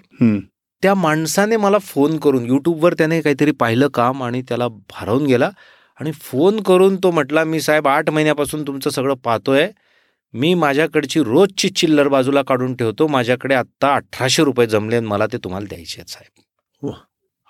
त्या 0.82 0.94
माणसाने 0.94 1.56
मला 1.56 1.78
फोन 1.78 2.16
करून 2.18 2.46
यूट्यूबवर 2.46 2.94
त्याने 2.94 3.20
काहीतरी 3.20 3.50
पाहिलं 3.50 3.88
काम 3.88 4.22
आणि 4.22 4.42
त्याला 4.42 4.68
भारावून 4.68 5.26
गेला 5.26 5.50
आणि 6.00 6.12
फोन 6.12 6.60
करून 6.60 6.96
तो 6.96 7.10
म्हटला 7.10 7.44
मी 7.44 7.60
साहेब 7.60 7.88
आठ 7.88 8.10
महिन्यापासून 8.10 8.66
तुमचं 8.66 8.90
सगळं 8.90 9.14
पाहतोय. 9.14 9.68
मी 10.34 10.54
माझ्याकडची 10.54 11.20
रोजची 11.20 11.68
चिल्लर 11.68 12.08
बाजूला 12.08 12.42
काढून 12.42 12.74
ठेवतो. 12.76 13.06
माझ्याकडे 13.06 13.54
आत्ता 13.54 13.94
अठराशे 13.94 14.44
रुपये 14.44 14.66
जमले 14.66 14.96
आणि 14.96 15.06
मला 15.06 15.26
ते 15.26 15.38
तुम्हाला 15.38 15.66
द्यायचे 15.66 15.94
आहेत 15.98 16.10
साहेब. 16.10 16.42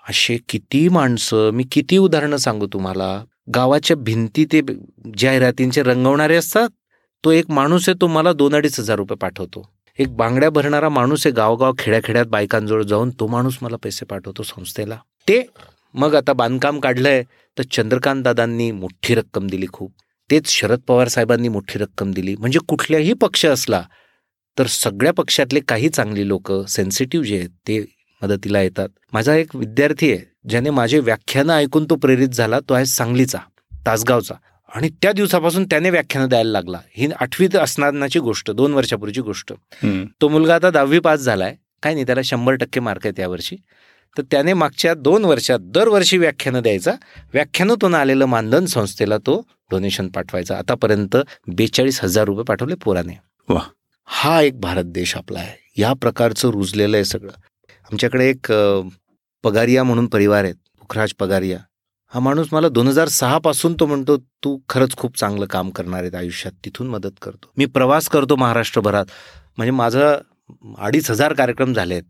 असे 0.07 0.37
किती 0.49 0.87
माणसं 0.89 1.49
मी 1.53 1.63
किती 1.71 1.97
उदाहरणं 1.97 2.37
सांगू 2.37 2.67
तुम्हाला. 2.73 3.23
गावाच्या 3.55 3.95
भिंती 3.97 4.45
ते 4.51 4.61
जाहिरातींचे 5.19 5.83
रंगवणारे 5.83 6.35
असतात 6.35 6.69
तो 7.23 7.31
एक 7.31 7.49
माणूस 7.51 7.87
आहे 7.89 7.99
तो 8.01 8.07
मला 8.07 8.33
दोन 8.33 8.55
अडीच 8.55 8.79
हजार 8.79 8.97
रुपये 8.97 9.17
पाठवतो. 9.21 9.69
एक 9.99 10.15
बांगड्या 10.15 10.49
भरणारा 10.49 10.89
माणूस 10.89 11.25
आहे 11.25 11.33
गावगाव 11.35 11.73
खेड्याखेड्यात 11.79 12.25
बायकांजवळ 12.31 12.83
जाऊन 12.83 13.09
तो 13.19 13.27
माणूस 13.27 13.57
मला 13.61 13.77
पैसे 13.83 14.05
पाठवतो 14.05 14.43
संस्थेला. 14.43 14.97
ते 15.27 15.41
मग 15.95 16.15
आता 16.15 16.33
बांधकाम 16.33 16.79
काढलंय 16.79 17.23
तर 17.57 17.63
चंद्रकांत 17.71 18.23
दादांनी 18.23 18.71
मोठी 18.71 19.15
रक्कम 19.15 19.47
दिली 19.47 19.65
खूप. 19.73 19.91
तेच 20.29 20.47
शरद 20.49 20.79
पवार 20.87 21.07
साहेबांनी 21.07 21.47
मोठी 21.49 21.79
रक्कम 21.79 22.11
दिली. 22.11 22.35
म्हणजे 22.35 22.59
कुठल्याही 22.67 23.13
पक्ष 23.21 23.45
असला 23.45 23.81
तर 24.57 24.67
सगळ्या 24.67 25.13
पक्षातले 25.13 25.59
काही 25.67 25.89
चांगली 25.89 26.27
लोक 26.27 26.51
सेन्सिटिव्ह 26.69 27.25
जे 27.27 27.37
आहेत 27.37 27.49
ते 27.67 27.83
मदतीला 28.23 28.61
येतात. 28.61 28.89
माझा 29.13 29.35
एक 29.35 29.55
विद्यार्थी 29.55 30.11
आहे 30.11 30.49
ज्याने 30.49 30.69
माझे 30.69 30.99
व्याख्यानं 30.99 31.53
ऐकून 31.53 31.85
तो 31.85 31.95
प्रेरित 31.95 32.29
झाला 32.29 32.59
तो 32.59 32.73
आहे 32.73 32.85
सांगलीचा 32.85 33.37
तासगावचा. 33.85 34.35
आणि 34.75 34.89
त्या 34.89 35.11
दिवसापासून 35.11 35.65
त्याने 35.65 35.89
व्याख्यानं 35.89 36.29
द्यायला 36.29 36.51
लागला. 36.51 36.79
ही 36.93 37.09
आठवीत 37.19 37.55
असणारची 37.55 38.19
गोष्ट 38.19 38.51
दोन 38.51 38.73
वर्षापूर्वीची 38.73 39.21
गोष्ट. 39.21 39.53
तो 40.21 40.27
मुलगा 40.27 40.55
आता 40.55 40.69
दहावी 40.69 40.99
पास 40.99 41.19
झालाय. 41.19 41.55
काय 41.83 41.93
नाही 41.93 42.05
त्याला 42.05 42.21
शंभर 42.21 42.53
टक्के 42.53 42.79
मार्क 42.79 43.01
आहेत 43.05 43.19
यावर्षी. 43.19 43.55
तर 44.17 44.21
त्याने 44.31 44.53
मागच्या 44.53 44.93
दोन 44.93 45.25
वर्षात 45.25 45.59
दरवर्षी 45.61 46.17
व्याख्यानं 46.17 46.61
द्यायचा. 46.61 46.91
व्याख्यानातून 47.33 47.95
आलेलं 47.95 48.25
मानधन 48.25 48.65
संस्थेला 48.65 49.17
तो 49.17 49.45
डोनेशन 49.71 50.07
पाठवायचा. 50.07 50.57
आतापर्यंत 50.57 51.17
बेचाळीस 51.47 52.03
हजार 52.03 52.25
रुपये 52.25 52.43
पाठवले 52.43 52.75
पोराने. 52.75 53.19
वा. 53.49 53.61
हा 54.05 54.41
एक 54.41 54.59
भारत 54.61 54.83
देश 54.83 55.15
आपला 55.15 55.39
आहे. 55.39 55.81
या 55.81 55.93
प्रकारचं 55.93 56.49
रुजलेलं 56.49 56.97
आहे 56.97 57.05
सगळं. 57.05 57.31
आमच्याकडे 57.91 58.29
एक 58.29 58.51
पगारिया 59.43 59.83
म्हणून 59.83 60.07
परिवार 60.13 60.43
आहेत 60.43 60.55
पुखराज 60.79 61.13
पगारिया. 61.19 61.57
हा 62.13 62.19
माणूस 62.19 62.47
मला 62.51 62.69
दोन 62.69 62.87
हजार 62.87 63.07
सहापासून 63.09 63.73
तो 63.79 63.85
म्हणतो 63.85 64.15
तू 64.43 64.57
खरंच 64.69 64.95
खूप 64.97 65.17
चांगलं 65.19 65.45
काम 65.51 65.69
करणार 65.75 66.01
आहेत 66.01 66.15
आयुष्यात. 66.15 66.53
तिथून 66.65 66.87
मदत 66.87 67.19
करतो. 67.21 67.51
मी 67.57 67.65
प्रवास 67.65 68.07
करतो 68.09 68.35
महाराष्ट्रभरात. 68.35 69.05
म्हणजे 69.57 69.71
माझं 69.71 70.17
अडीच 70.79 71.09
हजार 71.11 71.33
कार्यक्रम 71.33 71.73
झाले 71.73 71.93
आहेत 71.93 72.03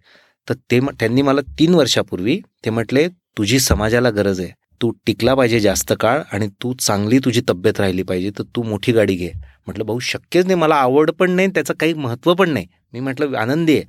तर 0.47 0.53
ते 0.71 0.79
त्यांनी 0.99 1.21
मला 1.21 1.41
तीन 1.59 1.73
वर्षापूर्वी 1.75 2.39
ते 2.65 2.69
म्हटले 2.69 3.07
तुझी 3.37 3.59
समाजाला 3.59 4.09
गरज 4.09 4.39
आहे. 4.41 4.51
तू 4.81 4.91
टिकला 5.05 5.33
पाहिजे 5.35 5.59
जास्त 5.59 5.93
काळ 5.99 6.21
आणि 6.33 6.47
तू 6.63 6.73
चांगली 6.79 7.19
तुझी 7.25 7.41
तब्येत 7.49 7.79
राहिली 7.79 8.03
पाहिजे 8.03 8.29
तर 8.39 8.43
तू 8.55 8.63
मोठी 8.63 8.91
गाडी 8.91 9.15
घे. 9.15 9.31
म्हटलं 9.65 9.85
भाऊ 9.85 9.99
शक्यच 9.99 10.45
नाही. 10.45 10.59
मला 10.59 10.75
आवड 10.75 11.11
पण 11.19 11.31
नाही 11.31 11.47
त्याचं 11.55 11.73
काही 11.79 11.93
महत्त्व 11.93 12.33
पण 12.33 12.49
नाही. 12.49 12.67
मी 12.93 12.99
म्हटलं 12.99 13.37
आनंदी 13.37 13.75
आहे. 13.77 13.85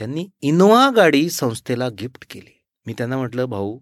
त्यांनी 0.00 0.26
इनोवा 0.42 0.90
गाडी 0.96 1.30
संस्थेला 1.30 1.88
गिफ्ट 1.88 2.24
केली. 2.30 2.62
मी 2.86 2.92
त्यांना 2.92 3.16
म्हटलं 3.16 3.44
भाऊ 3.44 3.78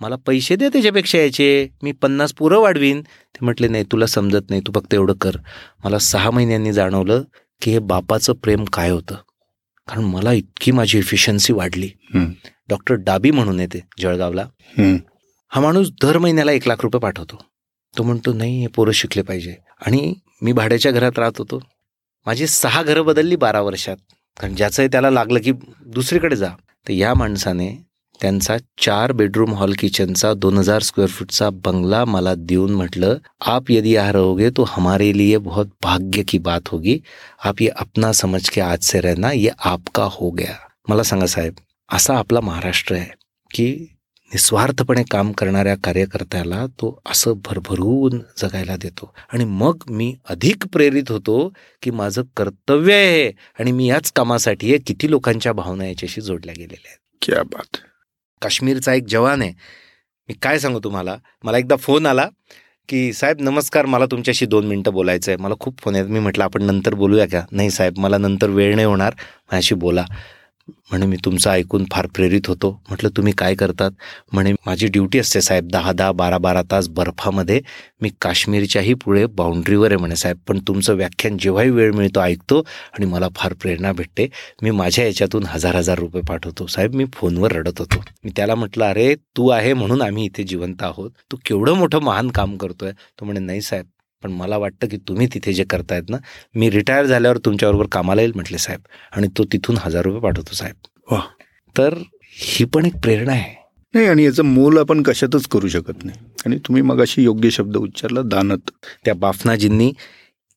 मला 0.00 0.16
पैसे 0.16 0.56
दे 0.56 0.68
त्याच्यापेक्षा 0.68 1.18
याचे. 1.18 1.68
मी 1.82 1.92
पन्नास 1.92 2.32
पुरं 2.32 2.58
वाढवीन. 2.58 3.00
ते 3.02 3.38
म्हटले 3.42 3.68
नाही 3.68 3.84
तुला 3.84 4.06
समजत 4.06 4.50
नाही. 4.50 4.62
तू 4.66 4.72
फक्त 4.74 4.94
एवढं 4.94 5.12
कर. 5.12 5.30
मला 5.84 5.98
सहा 5.98 6.30
महिन्यांनी 6.30 6.72
जाणवलं 6.72 7.22
की 7.62 7.70
हे 7.70 7.78
बापाचं 7.78 8.32
प्रेम 8.32 8.64
काय 8.64 8.90
होतं. 8.90 9.14
कारण 9.88 10.04
मला 10.04 10.32
इतकी 10.32 10.72
माझी 10.72 10.98
एफिशियन्सी 10.98 11.52
वाढली. 11.52 11.90
डॉक्टर 12.68 12.94
डाबी 12.94 13.30
म्हणून 13.30 13.60
येते 13.60 13.80
जळगावला. 14.00 14.46
हा 15.48 15.60
माणूस 15.60 15.90
दर 16.02 16.18
महिन्याला 16.18 16.52
एक 16.52 16.68
लाख 16.68 16.76
रुपये 16.82 17.00
पाठवतो. 17.00 17.42
तो 17.98 18.02
म्हणतो 18.02 18.32
नाही 18.32 18.60
हे 18.60 18.66
पोरं 18.66 18.92
शिकले 18.92 19.22
पाहिजे. 19.22 19.54
आणि 19.86 20.14
मी 20.42 20.52
भाड्याच्या 20.52 20.92
घरात 20.92 21.18
राहत 21.18 21.38
होतो. 21.38 21.62
माझी 22.26 22.46
सहा 22.46 22.82
घरं 22.82 23.04
बदलली 23.04 23.36
बारा 23.36 23.60
वर्षात. 23.60 23.96
कारण 24.38 24.54
ज्याचंही 24.54 24.88
त्याला 24.88 25.10
लागलं 25.10 25.40
की 25.40 25.52
दुसरीकडे 25.86 26.36
जा. 26.36 26.48
तर 26.86 26.92
या 26.92 27.14
माणसाने 27.14 27.68
त्यांचा 28.20 28.56
चार 28.78 29.12
बेडरूम 29.12 29.52
हॉल 29.54 29.72
किचनचा 29.78 30.32
दोन 30.34 30.58
हजार 30.58 30.82
स्क्वेअर 30.82 31.10
फूटचा 31.10 31.48
बंगला 31.64 32.04
मला 32.04 32.34
देऊन 32.38 32.74
म्हटलं 32.74 33.18
आप 33.46 33.70
यदि 33.70 33.92
यहाँ 33.92 34.12
रहोगे 34.12 34.50
तो 34.50 34.64
हमारे 34.68 35.16
लिए 35.18 35.36
बहुत 35.38 35.66
भाग्य 35.82 36.22
की 36.28 36.38
बात 36.38 36.68
होगी. 36.68 36.98
आप 37.44 37.62
ये 37.62 37.68
अपना 37.76 38.12
समझ 38.12 38.48
के 38.48 38.60
आज 38.60 38.82
से 38.82 39.00
रहना 39.00 39.32
ये 39.32 39.50
आपका 39.64 40.08
हो 40.12 40.30
गया. 40.30 40.56
मला 40.88 41.02
सांगा 41.02 41.26
साहेब 41.26 41.54
असा 41.92 42.16
आपला 42.18 42.40
महाराष्ट्र 42.40 42.94
आहे 42.94 43.10
की 43.50 43.94
निस्वार्थपणे 44.34 45.02
काम 45.10 45.32
करणाऱ्या 45.32 45.74
कार्यकर्त्याला 45.84 46.66
तो 46.66 47.02
असं 47.06 47.32
भरभरून 47.44 48.18
जगायला 48.38 48.76
देतो. 48.76 49.14
आणि 49.32 49.44
मग 49.44 49.76
मी 49.88 50.14
अधिक 50.28 50.66
प्रेरित 50.72 51.10
होतो 51.10 51.52
की 51.82 51.90
माझं 51.90 52.22
कर्तव्य 52.36 52.94
आहे 52.94 53.28
आणि 53.60 53.72
मी 53.72 53.88
याच 53.88 54.12
कामासाठी 54.12 54.70
आहे. 54.70 54.78
किती 54.86 55.10
लोकांच्या 55.10 55.52
भावना 55.52 55.86
याच्याशी 55.86 56.20
जोडल्या 56.20 56.54
गेलेल्या 56.58 56.88
आहेत. 56.88 56.98
क्या 57.22 57.42
बात. 57.42 57.76
काश्मीरचा 58.42 58.94
एक 58.94 59.04
जवान 59.08 59.42
आहे. 59.42 59.50
मी 60.28 60.34
काय 60.42 60.58
सांगू 60.58 60.80
तुम्हाला? 60.84 61.16
मला 61.44 61.58
एकदा 61.58 61.76
फोन 61.76 62.06
आला 62.06 62.28
की 62.88 63.12
साहेब 63.12 63.40
नमस्कार 63.40 63.86
मला 63.86 64.06
तुमच्याशी 64.06 64.46
दोन 64.46 64.66
मिनटं 64.66 64.92
बोलायचं 64.92 65.32
आहे 65.32 65.42
मला 65.42 65.54
खूप 65.60 65.78
फोन 65.78 65.94
आहेत 65.94 66.06
मी 66.06 66.18
म्हटलं 66.18 66.44
आपण 66.44 66.62
नंतर 66.62 66.94
बोलूया 66.94 67.26
का? 67.26 67.44
नाही 67.52 67.70
साहेब 67.70 67.98
मला 67.98 68.18
नंतर 68.18 68.50
वेळ 68.50 68.74
नाही 68.74 68.86
होणार. 68.86 69.14
माझ्याशी 69.18 69.74
बोला. 69.74 70.04
म्हणे 70.68 71.06
मी 71.06 71.16
तुमचं 71.24 71.50
ऐकून 71.50 71.84
फार 71.92 72.06
प्रेरित 72.06 72.40
होतो. 72.46 72.82
म्हटलं 72.88 73.10
तुम्ही 73.16 73.32
काय 73.32 73.54
करतात? 73.54 73.90
म्हणे 74.32 74.52
माझी 74.52 74.86
ड्युटी 74.86 75.18
असते 75.18 75.40
साहेब 75.40 75.68
दहा 75.68 75.92
दहा 75.92 76.12
बारा 76.12 76.38
बारा 76.38 76.62
तास 76.70 76.88
बर्फामध्ये. 76.88 77.60
मी 78.02 78.10
काश्मीरच्याही 78.20 78.94
पुढे 78.94 79.26
बाउंड्रीवर 79.26 79.90
आहे 79.90 79.96
म्हणे 79.96 80.16
साहेब. 80.16 80.36
पण 80.48 80.58
तुमचं 80.68 80.94
व्याख्यान 80.94 81.36
जेव्हाही 81.38 81.70
वेळ 81.70 81.92
मिळतो 81.92 82.20
ऐकतो 82.20 82.58
आणि 82.92 83.06
मला 83.06 83.28
फार 83.36 83.52
प्रेरणा 83.52 83.92
भेटते. 83.92 84.28
मी 84.62 84.70
माझ्या 84.70 85.06
याच्यातून 85.06 85.44
हजार 85.46 85.74
हजार 85.74 85.98
रुपये 85.98 86.22
पाठवतो. 86.22 86.66
साहेब 86.66 86.94
मी 86.94 87.04
फोनवर 87.14 87.52
रडत 87.52 87.78
होतो. 87.78 88.04
मी 88.24 88.30
त्याला 88.36 88.54
म्हटलं 88.54 88.84
अरे 88.84 89.14
तू 89.14 89.48
आहे 89.48 89.72
म्हणून 89.74 90.02
आम्ही 90.02 90.24
इथे 90.24 90.42
जिवंत 90.42 90.82
आहोत. 90.82 91.10
तू 91.32 91.36
केवढं 91.44 91.72
मोठं 91.72 91.98
महान 91.98 92.28
काम 92.28 92.56
करतोय. 92.56 92.92
तो 92.92 93.24
म्हणे 93.24 93.40
नाही 93.40 93.60
साहेब 93.60 93.86
पण 94.22 94.32
मला 94.32 94.56
वाटतं 94.56 94.88
की 94.88 94.96
तुम्ही 94.96 95.26
तिथे 95.26 95.52
जे 95.52 95.64
करतायत 95.64 96.02
ना 96.08 96.16
मी 96.54 96.70
रिटायर 96.70 97.06
झाल्यावर 97.06 97.38
तुमच्याबरोबर 97.38 97.86
कामाला 97.92 98.22
येईल 98.22 98.32
म्हटले 98.34 98.58
साहेब. 98.58 98.80
आणि 99.12 99.28
तो 99.38 99.44
तिथून 99.44 99.76
हजार 99.78 100.04
रुपये 100.04 100.20
पाठवतो 100.20 100.54
साहेब. 100.54 100.76
वा 101.10 101.20
तर 101.78 101.94
ही 102.32 102.64
पण 102.64 102.86
एक 102.86 102.96
प्रेरणा 102.96 103.32
आहे. 103.32 103.54
नाही 103.94 104.06
आणि 104.06 104.24
याचं 104.24 104.44
मोल 104.44 104.78
आपण 104.78 105.02
कशातच 105.02 105.46
करू 105.46 105.68
शकत 105.68 106.04
नाही. 106.04 106.18
आणि 106.46 106.58
तुम्ही 106.58 106.82
मग 106.82 107.00
अशी 107.00 107.22
योग्य 107.22 107.50
शब्द 107.50 107.76
उच्चारला 107.76 108.22
दानत. 108.22 108.70
त्या 109.04 109.14
बाफनाजींनी 109.14 109.92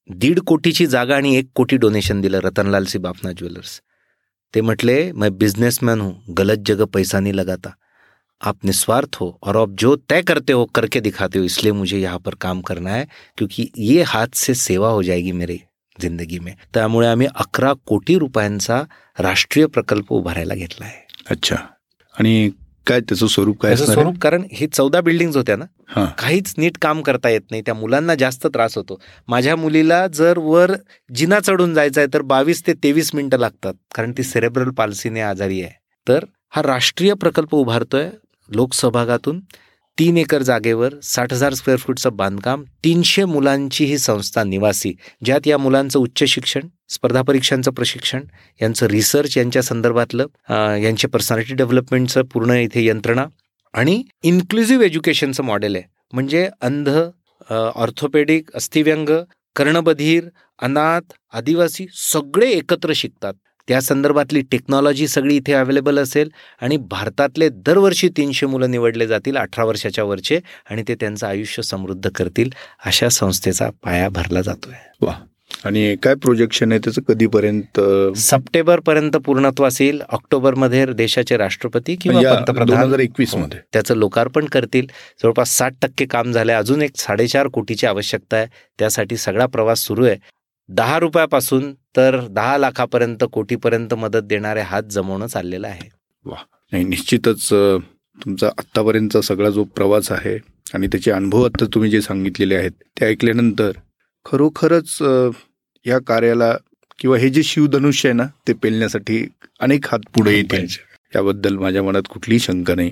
दीड 0.10 0.40
कोटीची 0.40 0.86
जागा 0.86 1.16
आणि 1.16 1.36
एक 1.36 1.46
कोटी 1.56 1.78
डोनेशन 1.78 2.22
दिलं 2.22 2.40
रतनलाल 2.40 2.86
सी 2.86 2.98
बाफना 2.98 3.32
ज्वेलर्स. 3.32 3.82
ते 4.56 4.62
म्हटले 4.62 5.12
मैं 5.12 5.38
बिजनेसमैन 5.38 6.02
हूँ 6.02 6.34
गलत 6.38 6.58
जगह 6.66 6.86
पैसा 6.86 7.20
नहीं 7.20 7.34
लगाता. 7.34 7.70
आप 8.42 8.66
निस्वार्थ 8.66 9.16
हो 9.22 9.28
और 9.44 9.58
आप 9.58 9.70
जो 9.80 9.96
तय 10.10 10.22
करते 10.22 10.54
हो 10.54 10.66
करके 10.76 11.00
दिखाते 11.02 11.40
हो 11.40 11.46
इसलिए 11.46 11.72
मुझे 11.72 11.98
यहाँ 12.00 12.20
पर 12.20 12.36
काम 12.42 12.62
करना 12.62 12.90
है 12.90 13.08
क्योंकि 13.38 13.70
ये 13.78 14.02
हाथ 14.04 14.36
से 14.36 14.54
सेवा 14.54 14.90
हो 14.90 15.04
जाएगी 15.04 15.32
मेरी 15.32 15.60
जिंदगी 15.98 16.40
में। 16.40 16.54
त्यामुळे 16.74 17.08
आम्ही 17.08 17.28
अकरा 17.36 17.74
कोटी 17.88 18.18
रुपयांचा 18.20 18.82
राष्ट्रीय 19.18 19.66
प्रकल्प 19.68 20.12
उभारायला 20.14 20.56
घेतला 20.56 20.86
आहे. 20.86 21.00
अच्छा. 21.30 21.56
आणि 22.16 22.50
काय 22.88 23.00
त्याचं 23.00 23.28
स्वरूप 23.28 23.62
काय? 23.62 23.76
स्वरूप 23.76 24.18
कारण 24.22 24.44
हे 24.52 24.68
चौदा 24.68 25.02
बिल्डिंग 25.02 25.36
होत्या 25.36 25.56
ना 25.56 26.06
काहीच 26.20 26.54
नीट 26.58 26.78
काम 26.82 27.02
करता 27.02 27.30
येत 27.30 27.42
नाही 27.52 27.62
त्या 27.66 27.74
मुलांना 27.74 28.16
जास्त 28.16 28.48
त्रास 28.48 28.78
होतो. 28.78 29.00
माझ्या 29.28 29.56
मुलीला 29.56 30.06
जर 30.08 30.38
वर 30.40 30.74
जिना 31.10 31.40
चढून 31.40 31.74
जायचं 31.74 32.02
आहे 32.02 32.14
तर 32.14 32.22
बावीस 32.32 32.66
ते 32.68 32.74
तेवीस 32.84 33.14
मिनिटं 33.16 33.40
लागतात 33.40 33.74
कारण 33.96 34.12
ती 34.18 34.24
सेरेब्रल 34.24 34.70
पाल्सीने 34.78 35.22
आजारी 35.22 35.62
आहे. 35.62 35.72
तर 36.08 36.26
हा 36.56 36.62
राष्ट्रीय 36.64 37.14
प्रकल्प 37.14 37.56
उभारतोय 37.56 38.10
लोकसहभागातून 38.52 39.40
तीन 39.98 40.18
एकर 40.18 40.42
जागेवर 40.42 40.94
साठ 41.04 41.34
हजार 41.34 41.54
स्क्वेअर 41.54 41.80
फूटचं 41.80 42.16
बांधकाम 42.16 42.64
तीनशे 42.84 43.26
मुलांची 43.26 43.86
ही 43.86 43.98
संस्था 43.98 44.44
निवासी 44.44 44.94
ज्यात 45.26 45.48
या 45.48 45.58
मुलांचं 45.58 46.00
उच्च 46.00 46.24
शिक्षण 46.24 46.68
स्पर्धा 46.90 47.22
परीक्षांचं 47.22 47.72
प्रशिक्षण 47.72 48.24
यांचं 48.62 48.88
रिसर्च 48.88 49.38
यांच्या 49.38 49.62
संदर्भातलं 49.62 50.78
यांचे 50.84 51.08
पर्सनॅलिटी 51.08 51.56
डेव्हलपमेंटचं 51.56 52.22
पूर्ण 52.24 52.52
इथे 52.52 52.86
यंत्रणा 52.86 53.26
आणि 53.74 54.02
इन्क्लुझिव्ह 54.24 54.86
एज्युकेशनचं 54.86 55.44
मॉडेल 55.44 55.76
आहे. 55.76 55.84
म्हणजे 56.14 56.48
अंध 56.62 56.90
ऑर्थोपेडिक 57.50 58.52
अस्थिव्यंग 58.56 59.10
कर्णबधीर 59.56 60.28
अनाथ 60.60 61.14
आदिवासी 61.34 61.86
सगळे 61.94 62.50
एकत्र 62.52 62.94
शिकतात. 62.96 63.34
त्या 63.72 63.80
संदर्भातली 63.82 64.42
टेक्नॉलॉजी 64.42 65.08
सगळी 65.08 65.36
इथे 65.36 65.54
अवेलेबल 65.54 66.00
असेल 66.00 66.30
आणि 66.62 66.78
भारतातले 66.78 67.48
दरवर्षी 67.66 68.10
तीनशे 68.10 68.46
मुलं 68.46 68.72
निवडले 68.72 69.06
जातील 69.08 69.38
अठरा 69.38 69.66
वर्षाच्या 69.66 70.04
वरचे 70.04 70.40
आणि 70.70 70.84
ते 70.88 70.96
त्यांचं 70.96 71.28
आयुष्य 71.28 71.64
समृद्ध 71.64 72.10
करतील 72.16 72.50
अशा 72.86 73.10
संस्थेचा 73.10 73.70
पाया 73.84 74.10
भरला 74.10 74.42
जातोय. 74.42 74.74
वा 75.02 75.14
आणि 75.66 75.96
काय 76.04 76.16
प्रोजेक्शन 76.16 76.72
आहे 76.72 76.80
त्याचं? 76.84 77.02
कधीपर्यंत? 77.08 77.80
सप्टेंबर 78.18 78.80
पर्यंत 78.80 79.18
पूर्णत्वास 79.26 79.82
येईल 79.82 80.02
ऑक्टोबरमध्ये 80.10 80.86
देशाचे 80.94 81.38
राष्ट्रपती 81.38 81.96
किंवा 81.96 82.22
पंतप्रधान 82.36 82.78
हजार 82.78 83.00
एकवीसमध्ये 83.00 83.60
त्याचं 83.74 83.98
लोकार्पण 83.98 84.46
करतील. 84.46 84.88
जवळपास 85.24 85.58
साठ 85.58 85.74
टक्के 85.82 86.06
काम 86.06 86.32
झालंय. 86.32 86.56
अजून 86.56 86.82
एक 86.82 86.98
साडेचार 86.98 87.48
कोटीची 87.48 87.88
आवश्यकता 87.88 88.38
आहे. 88.38 88.48
त्यासाठी 88.80 89.18
सगळा 89.18 89.46
प्रवास 89.46 89.86
सुरू 89.86 90.06
आहे. 90.06 90.18
दहा 90.72 90.98
रुपयापासून 91.00 91.74
तर 91.98 92.20
दहा 92.28 92.58
लाखापर्यंत 92.58 93.24
कोटीपर्यंत 93.32 93.94
मदत 93.94 94.24
देणारे 94.24 94.62
हात 94.62 94.84
जमवणं 94.92 95.28
चाललेलं 95.28 95.68
आहे. 95.68 95.90
नाही 96.72 96.84
निश्चितच 96.84 97.48
तुमचा 98.18 98.48
आत्तापर्यंतचा 98.48 99.22
सगळा 99.22 99.50
जो 99.50 99.64
प्रवास 99.76 100.12
आहे 100.12 100.38
आणि 100.74 100.88
त्याचे 100.88 101.12
अनुभव 101.12 101.46
आता 101.46 101.66
तुम्ही 101.74 101.90
जे 101.92 102.02
सांगितलेले 102.02 102.56
आहेत 102.56 102.72
ते 103.00 103.06
ऐकल्यानंतर 103.06 103.72
खरोखरच 104.26 104.98
या 105.86 106.00
कार्याला 106.08 106.54
किंवा 107.00 107.18
हे 107.18 107.30
जे 107.30 107.44
शिवधनुष्य 107.44 108.10
आहे 108.10 108.18
ना 108.18 108.26
ते 108.48 108.54
पेलण्यासाठी 108.54 109.24
अनेक 109.60 109.86
हात 109.92 110.00
पुढे 110.16 110.36
येतील. 110.36 110.66
याबद्दल 111.16 111.58
माझ्या 111.58 111.84
मनात 111.84 112.04
कुठलीही 112.10 112.40
शंका 112.40 112.76
नाही. 112.76 112.92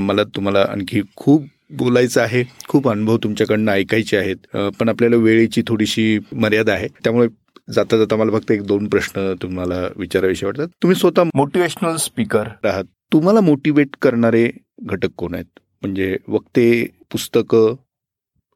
मला 0.00 0.24
तुम्हाला 0.36 0.62
आणखी 0.68 1.02
खूप 1.16 1.44
बोलायचं 1.70 2.20
आहे. 2.20 2.44
खूप 2.68 2.88
अनुभव 2.88 3.16
तुमच्याकडनं 3.16 3.72
ऐकायचे 3.72 4.16
आहेत. 4.16 4.56
पण 4.80 4.88
आपल्याला 4.88 5.16
वेळेची 5.16 5.62
थोडीशी 5.66 6.18
मर्यादा 6.32 6.72
आहे. 6.72 6.88
त्यामुळे 7.04 7.28
जाता 7.72 7.98
जाता 7.98 8.16
मला 8.16 8.38
फक्त 8.38 8.50
एक 8.52 8.62
दोन 8.62 8.88
प्रश्न 8.88 9.34
तुम्हाला 9.42 9.88
विचाराविषयी 9.96 10.46
वाटतात. 10.46 10.68
तुम्ही 10.82 10.98
स्वतः 10.98 11.24
मोटिवेशनल 11.34 11.96
स्पीकर 11.96 12.48
आहात 12.64 12.84
तुम्हाला 13.12 13.40
मोटिवेट 13.40 13.88
करणारे 14.02 14.50
घटक 14.82 15.08
कोण 15.16 15.34
आहेत? 15.34 15.58
म्हणजे 15.82 16.16
वक्ते 16.28 16.86
पुस्तकं 17.12 17.76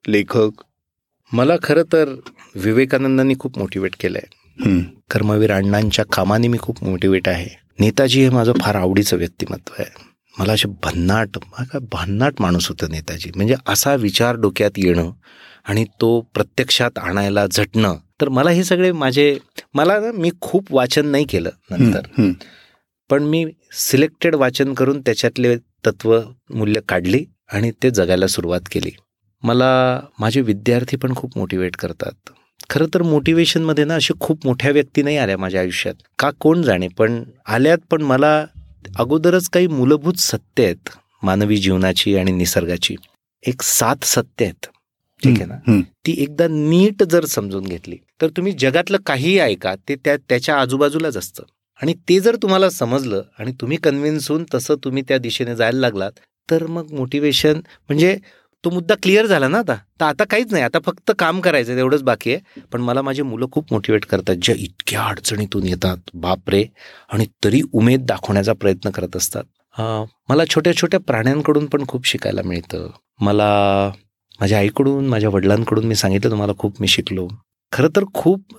लेखक? 0.09 0.51
मला 1.33 1.57
खरं 1.63 1.83
तर 1.93 2.15
विवेकानंदांनी 2.55 3.35
खूप 3.39 3.59
मोटिवेट 3.59 3.93
केलंय. 4.01 4.27
हं, 4.61 4.81
कर्मवीर 5.11 5.53
अण्णांच्या 5.53 6.05
कामाने 6.13 6.49
मी 6.49 6.59
खूप 6.59 6.85
मोटिवेट 6.85 7.29
आहे. 7.29 7.65
नेताजी 7.81 8.23
हे 8.23 8.31
माझं 8.31 8.53
फार 8.61 8.75
आवडीचं 8.75 9.17
व्यक्तिमत्व 9.17 9.75
आहे. 9.79 10.14
मला 10.39 10.53
असे 10.53 10.69
भन्नाट 10.83 11.39
भन्नाट 11.93 12.41
माणूस 12.41 12.69
होतं 12.69 12.91
नेताजी. 12.91 13.31
म्हणजे 13.37 13.55
असा 13.67 13.95
विचार 13.95 14.37
डोक्यात 14.37 14.71
येणं 14.77 15.11
आणि 15.65 15.85
तो 16.01 16.21
प्रत्यक्षात 16.35 16.99
आणायला 16.99 17.47
झटणं. 17.47 17.97
तर 18.21 18.29
मला 18.29 18.51
हे 18.51 18.65
सगळे 18.65 18.91
माझे 18.93 19.37
मला 19.75 19.99
ना 20.01 20.11
मी 20.13 20.31
खूप 20.41 20.73
वाचन 20.75 21.07
नाही 21.07 21.25
केलं 21.25 21.51
नंतर. 21.71 22.31
पण 23.11 23.23
मी 23.23 23.45
सिलेक्टेड 23.73 24.35
वाचन 24.35 24.75
करून 24.75 25.01
त्याच्यातले 25.01 25.57
तत्व 25.87 26.21
मूल्य 26.51 26.81
काढली 26.89 27.25
आणि 27.53 27.71
ते 27.83 27.91
जगायला 27.91 28.27
सुरुवात 28.27 28.69
केली. 28.71 28.91
मला 29.43 30.01
माझे 30.21 30.41
विद्यार्थी 30.41 30.97
पण 30.97 31.15
खूप 31.15 31.37
मोटिवेट 31.39 31.77
करतात. 31.77 32.31
खरं 32.71 32.87
तर 32.95 33.03
मोटिवेशनमध्ये 33.03 33.85
ना 33.85 33.95
अशा 33.95 34.15
खूप 34.21 34.47
मोठ्या 34.47 34.71
व्यक्ती 34.71 35.03
नाही 35.03 35.17
आल्या 35.17 35.37
माझ्या 35.39 35.61
आयुष्यात. 35.61 35.95
का 36.19 36.31
कोण 36.41 36.63
जाणे 36.63 36.89
पण 36.89 37.23
आल्यात 37.47 37.79
पण 37.91 38.03
मला 38.03 38.45
अगोदरच 38.97 39.49
काही 39.49 39.67
मूलभूत 39.67 40.15
सत्य 40.15 40.65
आहेत 40.65 40.91
मानवी 41.23 41.57
जीवनाची 41.57 42.17
आणि 42.17 42.33
निसर्गाची. 42.33 42.97
एक 43.45 43.63
सात 43.63 44.05
सत्य 44.05 44.45
आहेत. 44.45 44.67
ठीक 45.23 45.41
आहे 45.41 45.45
ना? 45.45 45.81
ती 46.07 46.15
एकदा 46.23 46.47
नीट 46.51 47.03
जर 47.03 47.25
समजून 47.25 47.65
घेतली 47.65 47.97
तर 48.21 48.29
तुम्ही 48.29 48.53
जगातलं 48.53 48.99
काहीही 49.07 49.39
ऐका 49.39 49.75
ते 49.89 49.95
त्या 49.95 50.17
त्याच्या 50.29 50.57
आजूबाजूलाच 50.61 51.17
असतं. 51.17 51.43
आणि 51.81 51.95
ते 52.09 52.19
जर 52.21 52.37
तुम्हाला 52.37 52.71
समजलं 52.71 53.23
आणि 53.39 53.53
तुम्ही 53.61 53.77
कन्व्हिन्स 53.77 54.29
होऊन 54.31 54.45
तसं 54.55 54.75
तुम्ही 54.85 55.03
त्या 55.09 55.19
दिशेने 55.19 55.57
जायला 55.57 55.79
लागलात 55.79 56.13
तर 56.51 56.67
मग 56.67 56.93
मोटिवेशन 56.93 57.55
म्हणजे 57.57 58.17
तो 58.65 58.71
मुद्दा 58.71 58.95
क्लिअर 59.03 59.27
झाला 59.27 59.49
ना 59.49 59.59
आता? 59.59 59.75
तर 60.01 60.05
आता 60.05 60.25
काहीच 60.25 60.53
नाही. 60.53 60.65
आता 60.65 60.79
फक्त 60.87 61.13
काम 61.19 61.41
करायचं 61.41 61.77
तेवढंच 61.77 62.03
बाकी 62.03 62.33
आहे. 62.33 62.61
पण 62.73 62.81
मला 62.81 63.03
माझी 63.03 63.23
मुलं 63.23 63.47
खूप 63.53 63.73
मोटिवेट 63.73 64.05
करतात. 64.05 64.35
ज्या 64.43 64.55
इतक्या 64.59 65.03
अडचणीतून 65.03 65.67
येतात. 65.67 65.97
बापरे! 66.15 66.65
आणि 67.13 67.27
तरी 67.45 67.61
उमेद 67.73 68.07
दाखवण्याचा 68.07 68.53
प्रयत्न 68.53 68.91
करत 68.91 69.17
असतात. 69.17 69.45
मला 70.29 70.45
छोट्या 70.51 70.75
छोट्या 70.77 71.01
प्राण्यांकडून 71.01 71.67
पण 71.67 71.85
खूप 71.89 72.07
शिकायला 72.07 72.43
मिळतं. 72.45 72.89
मला 73.21 73.49
माझ्या 74.41 74.59
आईकडून 74.59 75.07
माझ्या 75.09 75.31
वडिलांकडून 75.31 75.85
मी 75.85 75.95
सांगितलं 75.95 76.31
तुम्हाला 76.31 76.53
खूप 76.59 76.81
मी 76.81 76.89
शिकलो. 76.89 77.29
खरं 77.73 77.89
तर 77.97 78.05
खूप 78.15 78.55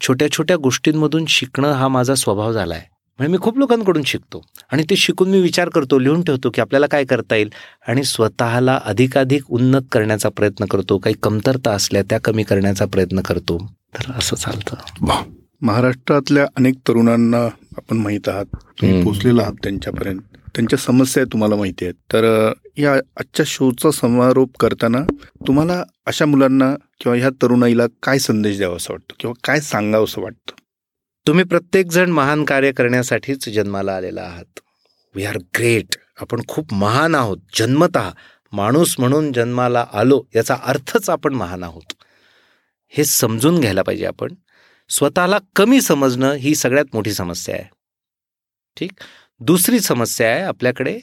छोट्या 0.00 0.30
छोट्या 0.30 0.56
गोष्टींमधून 0.56 1.24
शिकणं 1.28 1.72
हा 1.72 1.88
माझा 1.88 2.14
स्वभाव 2.14 2.52
झाला 2.52 2.74
आहे 2.74 2.88
म्हणजे 3.20 3.32
मी 3.32 3.38
खूप 3.42 3.58
लोकांकडून 3.58 4.02
शिकतो. 4.02 4.42
आणि 4.72 4.82
ते 4.90 4.96
शिकून 4.96 5.30
मी 5.30 5.40
विचार 5.40 5.68
करतो 5.68 5.98
लिहून 5.98 6.22
ठेवतो 6.22 6.50
की 6.50 6.60
आपल्याला 6.60 6.86
काय 6.86 7.04
करता 7.04 7.36
येईल. 7.36 7.50
आणि 7.88 8.04
स्वतःला 8.04 8.80
अधिकाधिक 8.84 9.42
उन्नत 9.48 9.80
करण्याचा 9.92 10.28
प्रयत्न 10.28 10.64
करतो. 10.64 10.98
काही 10.98 11.14
कमतरता 11.22 11.70
असल्या 11.70 12.02
त्या 12.02 12.20
कमी 12.20 12.42
करण्याचा 12.42 12.84
प्रयत्न 12.84 13.20
करतो. 13.20 13.72
तर 13.94 14.12
असं 14.18 14.36
चालतं. 14.36 14.76
महाराष्ट्रातल्या 15.62 16.46
अनेक 16.56 16.74
तरुणांना 16.88 17.44
आपण 17.76 17.96
माहीत 17.96 18.28
आहात. 18.28 18.44
तुम्ही 18.54 19.04
पोचलेला 19.04 19.42
आहात 19.42 19.52
त्यांच्यापर्यंत. 19.62 20.20
त्यांच्या 20.54 20.78
समस्या 20.78 21.24
तुम्हाला 21.24 21.56
माहिती 21.56 21.84
आहेत. 21.84 21.94
तर 21.94 22.52
या 22.76 22.92
आजच्या 22.94 23.44
शोचा 23.46 23.90
समारोप 23.90 24.50
करताना 24.60 24.98
तुम्हाला 25.46 25.84
अशा 26.06 26.26
मुलांना 26.26 26.74
किंवा 27.00 27.18
ह्या 27.18 27.30
तरुणाईला 27.30 27.86
काय 28.02 28.18
संदेश 28.18 28.56
द्यावा 28.56 28.76
असं 28.76 28.92
वाटतं? 28.92 29.14
किंवा 29.20 29.40
काय 29.44 29.60
सांगावं 29.60 30.04
असं 30.04 30.22
वाटतं? 30.22 30.59
तुम्ही 31.26 31.44
प्रत्येकजण 31.44 32.10
महान 32.10 32.44
कार्य 32.44 32.72
करण्यासाठीच 32.72 33.48
जन्माला 33.48 33.96
आलेला 33.96 34.22
आहात. 34.22 34.60
वी 35.14 35.24
आर 35.24 35.36
ग्रेट 35.36 35.96
आपण 36.20 36.40
खूप 36.48 36.74
महान 36.74 37.14
आहोत. 37.14 37.38
जन्मत 37.54 37.98
माणूस 38.52 38.96
म्हणून 38.98 39.32
जन्माला 39.32 39.86
आलो 39.92 40.22
याचा 40.36 40.56
अर्थच 40.64 41.10
आपण 41.10 41.34
महान 41.34 41.62
आहोत. 41.62 41.92
हे 42.88 43.04
समजून 43.04 43.60
घ्यायला 43.60 43.82
पाहिजे 43.82 44.06
आपण. 44.06 44.34
स्वतःला 44.88 45.38
कमी 45.56 45.80
समजणं 45.80 46.32
ही 46.32 46.54
सगळ्यात 46.54 46.84
मोठी 46.92 47.12
समस्या 47.12 47.54
आहे. 47.54 47.64
ठीक? 48.76 48.92
दुसरी 49.40 49.80
समस्या 49.80 50.32
आहे 50.32 50.40
आपल्याकडे 50.40 51.00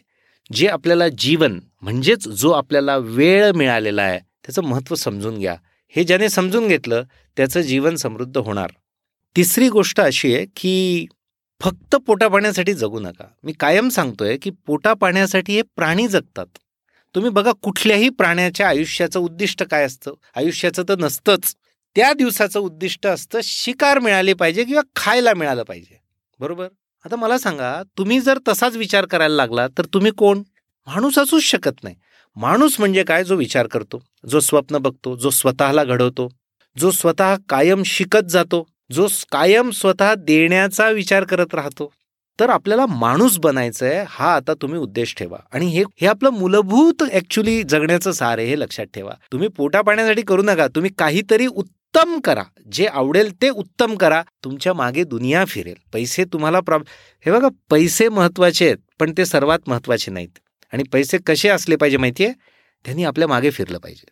जे 0.53 0.67
आपल्याला 0.67 1.07
जीवन 1.17 1.59
म्हणजेच 1.81 2.27
जो 2.27 2.51
आपल्याला 2.51 2.97
वेळ 2.97 3.51
मिळालेला 3.51 4.03
आहे 4.03 4.19
त्याचं 4.19 4.63
महत्त्व 4.63 4.95
समजून 4.95 5.39
घ्या. 5.39 5.55
हे 5.89 6.03
ज्याने 6.03 6.29
समजून 6.29 6.67
घेतलं 6.67 7.03
त्याचं 7.37 7.61
जीवन 7.61 7.95
समृद्ध 7.95 8.37
होणार. 8.37 8.69
तिसरी 9.37 9.69
गोष्ट 9.69 9.99
अशी 9.99 10.35
आहे 10.35 10.45
की 10.55 11.05
फक्त 11.61 11.95
पोटा 11.95 12.27
पाण्यासाठी 12.27 12.73
जगू 12.73 12.99
नका. 12.99 13.25
मी 13.43 13.53
कायम 13.53 13.89
सांगतोय 13.89 14.37
की 14.37 14.49
पोटा 14.49 14.93
पाण्यासाठी 14.93 15.55
हे 15.55 15.61
प्राणी 15.61 16.07
जगतात. 16.07 16.45
तुम्ही 17.15 17.31
बघा 17.31 17.51
कुठल्याही 17.61 18.09
प्राण्याच्या 18.09 18.69
आयुष्याचं 18.69 19.19
उद्दिष्ट 19.19 19.63
काय 19.63 19.83
असतं? 19.83 20.13
आयुष्याचं 20.35 20.83
तर 20.89 20.95
नसतंच. 20.99 21.55
त्या 21.95 22.13
दिवसाचं 22.13 22.59
उद्दिष्ट 22.59 23.07
असतं 23.07 23.39
शिकार 23.43 23.99
मिळाले 23.99 24.33
पाहिजे 24.33 24.63
किंवा 24.63 24.81
खायला 24.95 25.33
मिळालं 25.33 25.63
पाहिजे. 25.63 25.99
बरोबर? 26.39 26.67
आता 27.05 27.15
मला 27.15 27.37
सांगा 27.37 27.83
तुम्ही 27.97 28.19
जर 28.19 28.39
तसाच 28.47 28.75
विचार 28.75 29.05
करायला 29.05 29.35
लागला 29.35 29.67
तर 29.67 29.85
तुम्ही 29.85 30.11
कोण? 30.11 30.41
माणूस 30.87 31.17
असूच 31.19 31.43
शकत 31.43 31.83
नाही. 31.83 31.95
माणूस 32.35 32.79
म्हणजे 32.79 33.03
काय? 33.03 33.23
जो 33.23 33.35
विचार 33.35 33.67
करतो 33.67 34.03
जो 34.29 34.39
स्वप्न 34.39 34.77
बघतो 34.77 35.15
जो 35.15 35.29
स्वतःला 35.29 35.83
घडवतो 35.83 36.29
जो 36.77 36.91
स्वतः 36.91 37.35
कायम 37.49 37.83
शिकत 37.83 38.25
जातो. 38.29 38.65
जो 38.91 39.07
कायम 39.31 39.69
स्वतः 39.69 40.13
देण्याचा 40.15 40.89
विचार 40.89 41.23
करत 41.23 41.53
राहतो 41.53 41.91
तर 42.39 42.49
आपल्याला 42.49 42.85
माणूस 42.85 43.37
बनायचं 43.37 43.85
आहे 43.85 44.03
हा 44.09 44.35
आता 44.35 44.53
तुम्ही 44.53 44.79
उद्देश 44.79 45.15
ठेवा. 45.17 45.37
आणि 45.53 45.67
हे 45.67 45.83
हे 46.01 46.07
आपलं 46.07 46.29
मूलभूत 46.29 47.03
ऍक्च्युली 47.13 47.63
जगण्याचं 47.63 48.11
सार 48.11 48.37
आहे 48.37 48.47
हे 48.47 48.59
लक्षात 48.59 48.85
ठेवा. 48.85 49.11
तुम्ही 49.31 49.47
पोटा 49.47 49.81
पाण्यासाठी 49.81 50.21
करू 50.21 50.43
नका 50.43 50.67
तुम्ही 50.67 50.91
काहीतरी 50.97 51.47
उत्तम 51.47 52.19
करा. 52.19 52.43
जे 52.71 52.85
आवडेल 52.85 53.31
ते 53.41 53.49
उत्तम 53.49 53.95
करा. 53.95 54.23
तुमच्या 54.43 54.73
मागे 54.73 55.03
दुनिया 55.03 55.45
फिरेल. 55.45 55.75
पैसे 55.93 56.25
तुम्हाला 56.25 56.59
प्रॉब 56.59 56.83
हे 57.25 57.31
बघा 57.31 57.49
पैसे 57.69 58.09
महत्त्वाचे 58.09 58.65
आहेत 58.65 58.77
पण 58.99 59.13
ते 59.17 59.25
सर्वात 59.25 59.59
महत्त्वाचे 59.67 60.11
नाहीत. 60.11 60.39
आणि 60.73 60.83
पैसे 60.83 61.17
कसे 61.17 61.49
असले 61.49 61.75
पाहिजे 61.75 61.97
माहितीये? 61.97 62.31
त्यांनी 62.85 63.03
आपल्या 63.03 63.27
मागे 63.27 63.49
फिरलं 63.49 63.77
पाहिजे. 63.77 64.05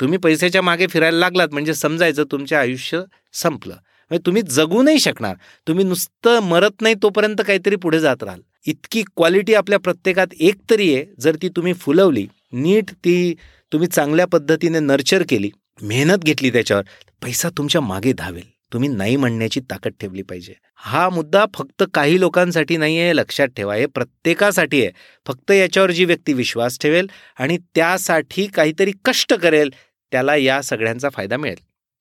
तुम्ही 0.00 0.18
पैशाच्या 0.18 0.62
मागे 0.62 0.86
फिरायला 0.86 1.18
लागलात 1.18 1.48
म्हणजे 1.52 1.74
समजायचं 1.74 2.24
तुमचे 2.24 2.56
आयुष्य 2.56 3.02
संपलं. 3.32 3.76
म्हणजे 4.10 4.26
तुम्ही 4.26 4.42
जगू 4.42 4.82
नाही 4.82 4.98
शकणार. 4.98 5.34
तुम्ही 5.68 5.84
नुसतं 5.84 6.40
मरत 6.40 6.82
नाही 6.82 6.94
तोपर्यंत 7.02 7.42
काहीतरी 7.46 7.76
पुढे 7.76 8.00
जात 8.00 8.22
राहाल. 8.22 8.40
इतकी 8.66 9.02
क्वालिटी 9.16 9.54
आपल्या 9.54 9.78
प्रत्येकात 9.78 10.26
एक 10.40 10.54
तरी 10.70 10.94
आहे. 10.94 11.04
जर 11.20 11.36
ती 11.42 11.48
तुम्ही 11.48 11.72
फुलवली 11.72 12.26
नीट 12.52 12.90
ती 13.04 13.34
तुम्ही 13.72 13.88
चांगल्या 13.88 14.26
पद्धतीने 14.26 14.80
नर्चर 14.80 15.22
केली 15.28 15.50
मेहनत 15.82 16.24
घेतली 16.24 16.50
त्याच्यावर 16.50 16.82
पैसा 17.22 17.48
तुमच्या 17.48 17.80
मागे 17.80 18.12
धावेल. 18.12 18.44
तुम्ही 18.72 18.88
नाही 18.88 19.16
म्हणण्याची 19.16 19.60
ताकद 19.60 19.90
ठेवली 20.00 20.22
पाहिजे. 20.22 20.54
हा 20.76 21.08
मुद्दा 21.08 21.44
फक्त 21.54 21.84
काही 21.94 22.20
लोकांसाठी 22.20 22.76
नाही 22.76 22.98
आहे 23.00 23.16
लक्षात 23.16 23.48
ठेवा. 23.48 23.74
हे 23.74 23.86
प्रत्येकासाठी 23.86 24.82
आहे. 24.82 24.90
फक्त 25.26 25.50
याच्यावर 25.50 25.90
जी 25.90 26.04
व्यक्ती 26.04 26.32
विश्वास 26.32 26.78
ठेवेल 26.78 27.10
आणि 27.38 27.58
त्यासाठी 27.74 28.46
काहीतरी 28.46 28.92
कष्ट 29.04 29.34
करेल 29.34 29.70
त्याला 30.12 30.36
या 30.36 30.60
सगळ्यांचा 30.62 31.08
फायदा 31.08 31.36
मिळेल. 31.36 31.58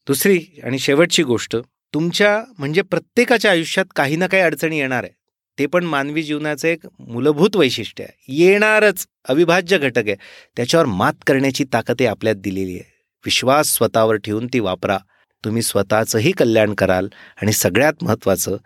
दुसरी 0.08 0.40
आणि 0.64 0.80
शेवटची 0.80 1.24
गोष्ट 1.24 1.56
तुमच्या 1.96 2.44
म्हणजे 2.58 2.82
प्रत्येकाच्या 2.82 3.52
आयुष्यात 3.52 3.86
काही 3.96 4.16
ना 4.16 4.28
काही 4.28 4.44
अडचणी 4.44 4.80
येणार 4.80 5.04
आहे. 5.04 5.14
ते 5.60 5.66
पण 5.66 5.84
मानवी 5.84 6.24
जीवनाचं 6.24 6.68
एक 6.68 6.80
मूलभूत 7.00 7.56
वैशिष्ट्य 7.56 8.04
आहे. 8.04 8.26
येणारच 8.28 9.06
अविभाज्य 9.30 9.78
घटक 9.78 10.04
आहे. 10.08 10.16
त्याच्यावर 10.56 10.86
मात 10.86 11.14
करण्याची 11.28 11.64
ताकद 11.74 12.02
आपल्यात 12.02 12.36
दिलेली 12.36 12.74
आहे. 12.74 12.92
विश्वास 13.26 13.74
स्वतःवर 13.74 14.16
ठेवून 14.16 14.48
ती 14.48 14.60
वापरा. 14.60 14.98
तुम्ही 15.46 15.62
स्वतःचंही 15.62 16.32
कल्याण 16.32 16.74
कराल 16.74 17.08
आणि 17.42 17.52
सगळ्यात 17.52 17.94
महत्त्वाचं 18.02 18.58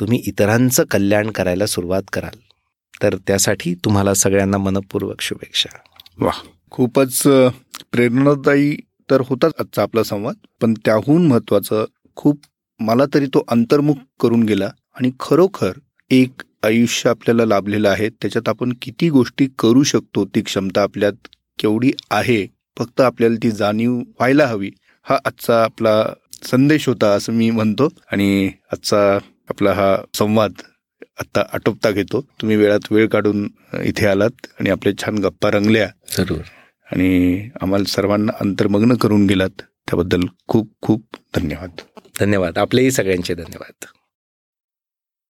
तुम्ही 0.00 0.22
इतरांचं 0.26 0.84
कल्याण 0.84 1.30
करायला 1.30 1.66
सुरुवात 1.66 2.02
कराल. 2.12 2.38
तर 3.02 3.16
त्यासाठी 3.16 3.74
तुम्हाला 3.74 4.14
सगळ्यांना 4.14 4.58
मनपूर्वक 4.58 5.20
शुभेच्छा. 5.20 5.78
वा 6.18 6.32
खूपच 6.70 7.22
प्रेरणादायी 7.92 8.76
तर 9.10 9.20
होताच 9.20 9.52
आजचा 9.60 9.82
आपला 9.82 10.02
संवाद 10.02 10.34
पण 10.60 10.74
त्याहून 10.74 11.26
महत्वाचं 11.26 11.84
खूप 12.16 12.40
मला 12.80 13.04
तरी 13.14 13.26
तो 13.26 13.44
अंतर्मुख 13.48 13.94
करून 14.20 14.42
गेला 14.42 14.70
आणि 14.94 15.10
खरोखर 15.20 15.72
एक 16.10 16.42
आयुष्य 16.62 17.10
आपल्याला 17.10 17.44
लाभलेलं 17.44 17.88
आहे. 17.88 18.08
त्याच्यात 18.08 18.48
आपण 18.48 18.72
किती 18.82 19.10
गोष्टी 19.10 19.46
करू 19.58 19.82
शकतो 19.82 20.24
ती 20.24 20.40
क्षमता 20.40 20.82
आपल्यात 20.82 21.28
केवढी 21.58 21.92
आहे 22.10 22.46
फक्त 22.78 23.00
आपल्याला 23.00 23.36
ती 23.42 23.50
जाणीव 23.50 23.96
व्हायला 23.96 24.46
हवी. 24.46 24.70
हा 25.02 25.18
आजचा 25.24 25.64
आपला 25.64 26.02
संदेश 26.42 26.88
होता 26.88 27.12
असं 27.14 27.32
मी 27.32 27.50
म्हणतो. 27.50 27.88
आणि 28.12 28.50
आजचा 28.72 29.18
आपला 29.48 29.72
हा 29.72 29.96
संवाद 30.14 30.52
आता 31.20 31.42
आटोपता 31.52 31.90
घेतो. 31.90 32.20
तुम्ही 32.40 32.56
वेळात 32.56 32.92
वेळ 32.92 33.08
काढून 33.08 33.48
इथे 33.82 34.06
आलात 34.06 34.46
आणि 34.60 34.70
आपल्या 34.70 34.98
छान 34.98 35.18
गप्पा 35.18 35.50
रंगल्या. 35.50 35.88
जरूर 36.16 36.40
आणि 36.92 37.48
आम्हाला 37.60 37.84
सर्वांना 37.84 38.32
अंतर्मग्न 38.40 38.94
करून 38.94 39.26
गेलात. 39.26 39.62
त्याबद्दल 39.88 40.20
खूप 40.48 40.70
खूप 40.82 41.16
धन्यवाद. 41.36 41.70
धन्यवाद. 42.20 42.58
आपलेही 42.58 42.90
सगळ्यांचे 42.90 43.34
धन्यवाद. 43.34 43.97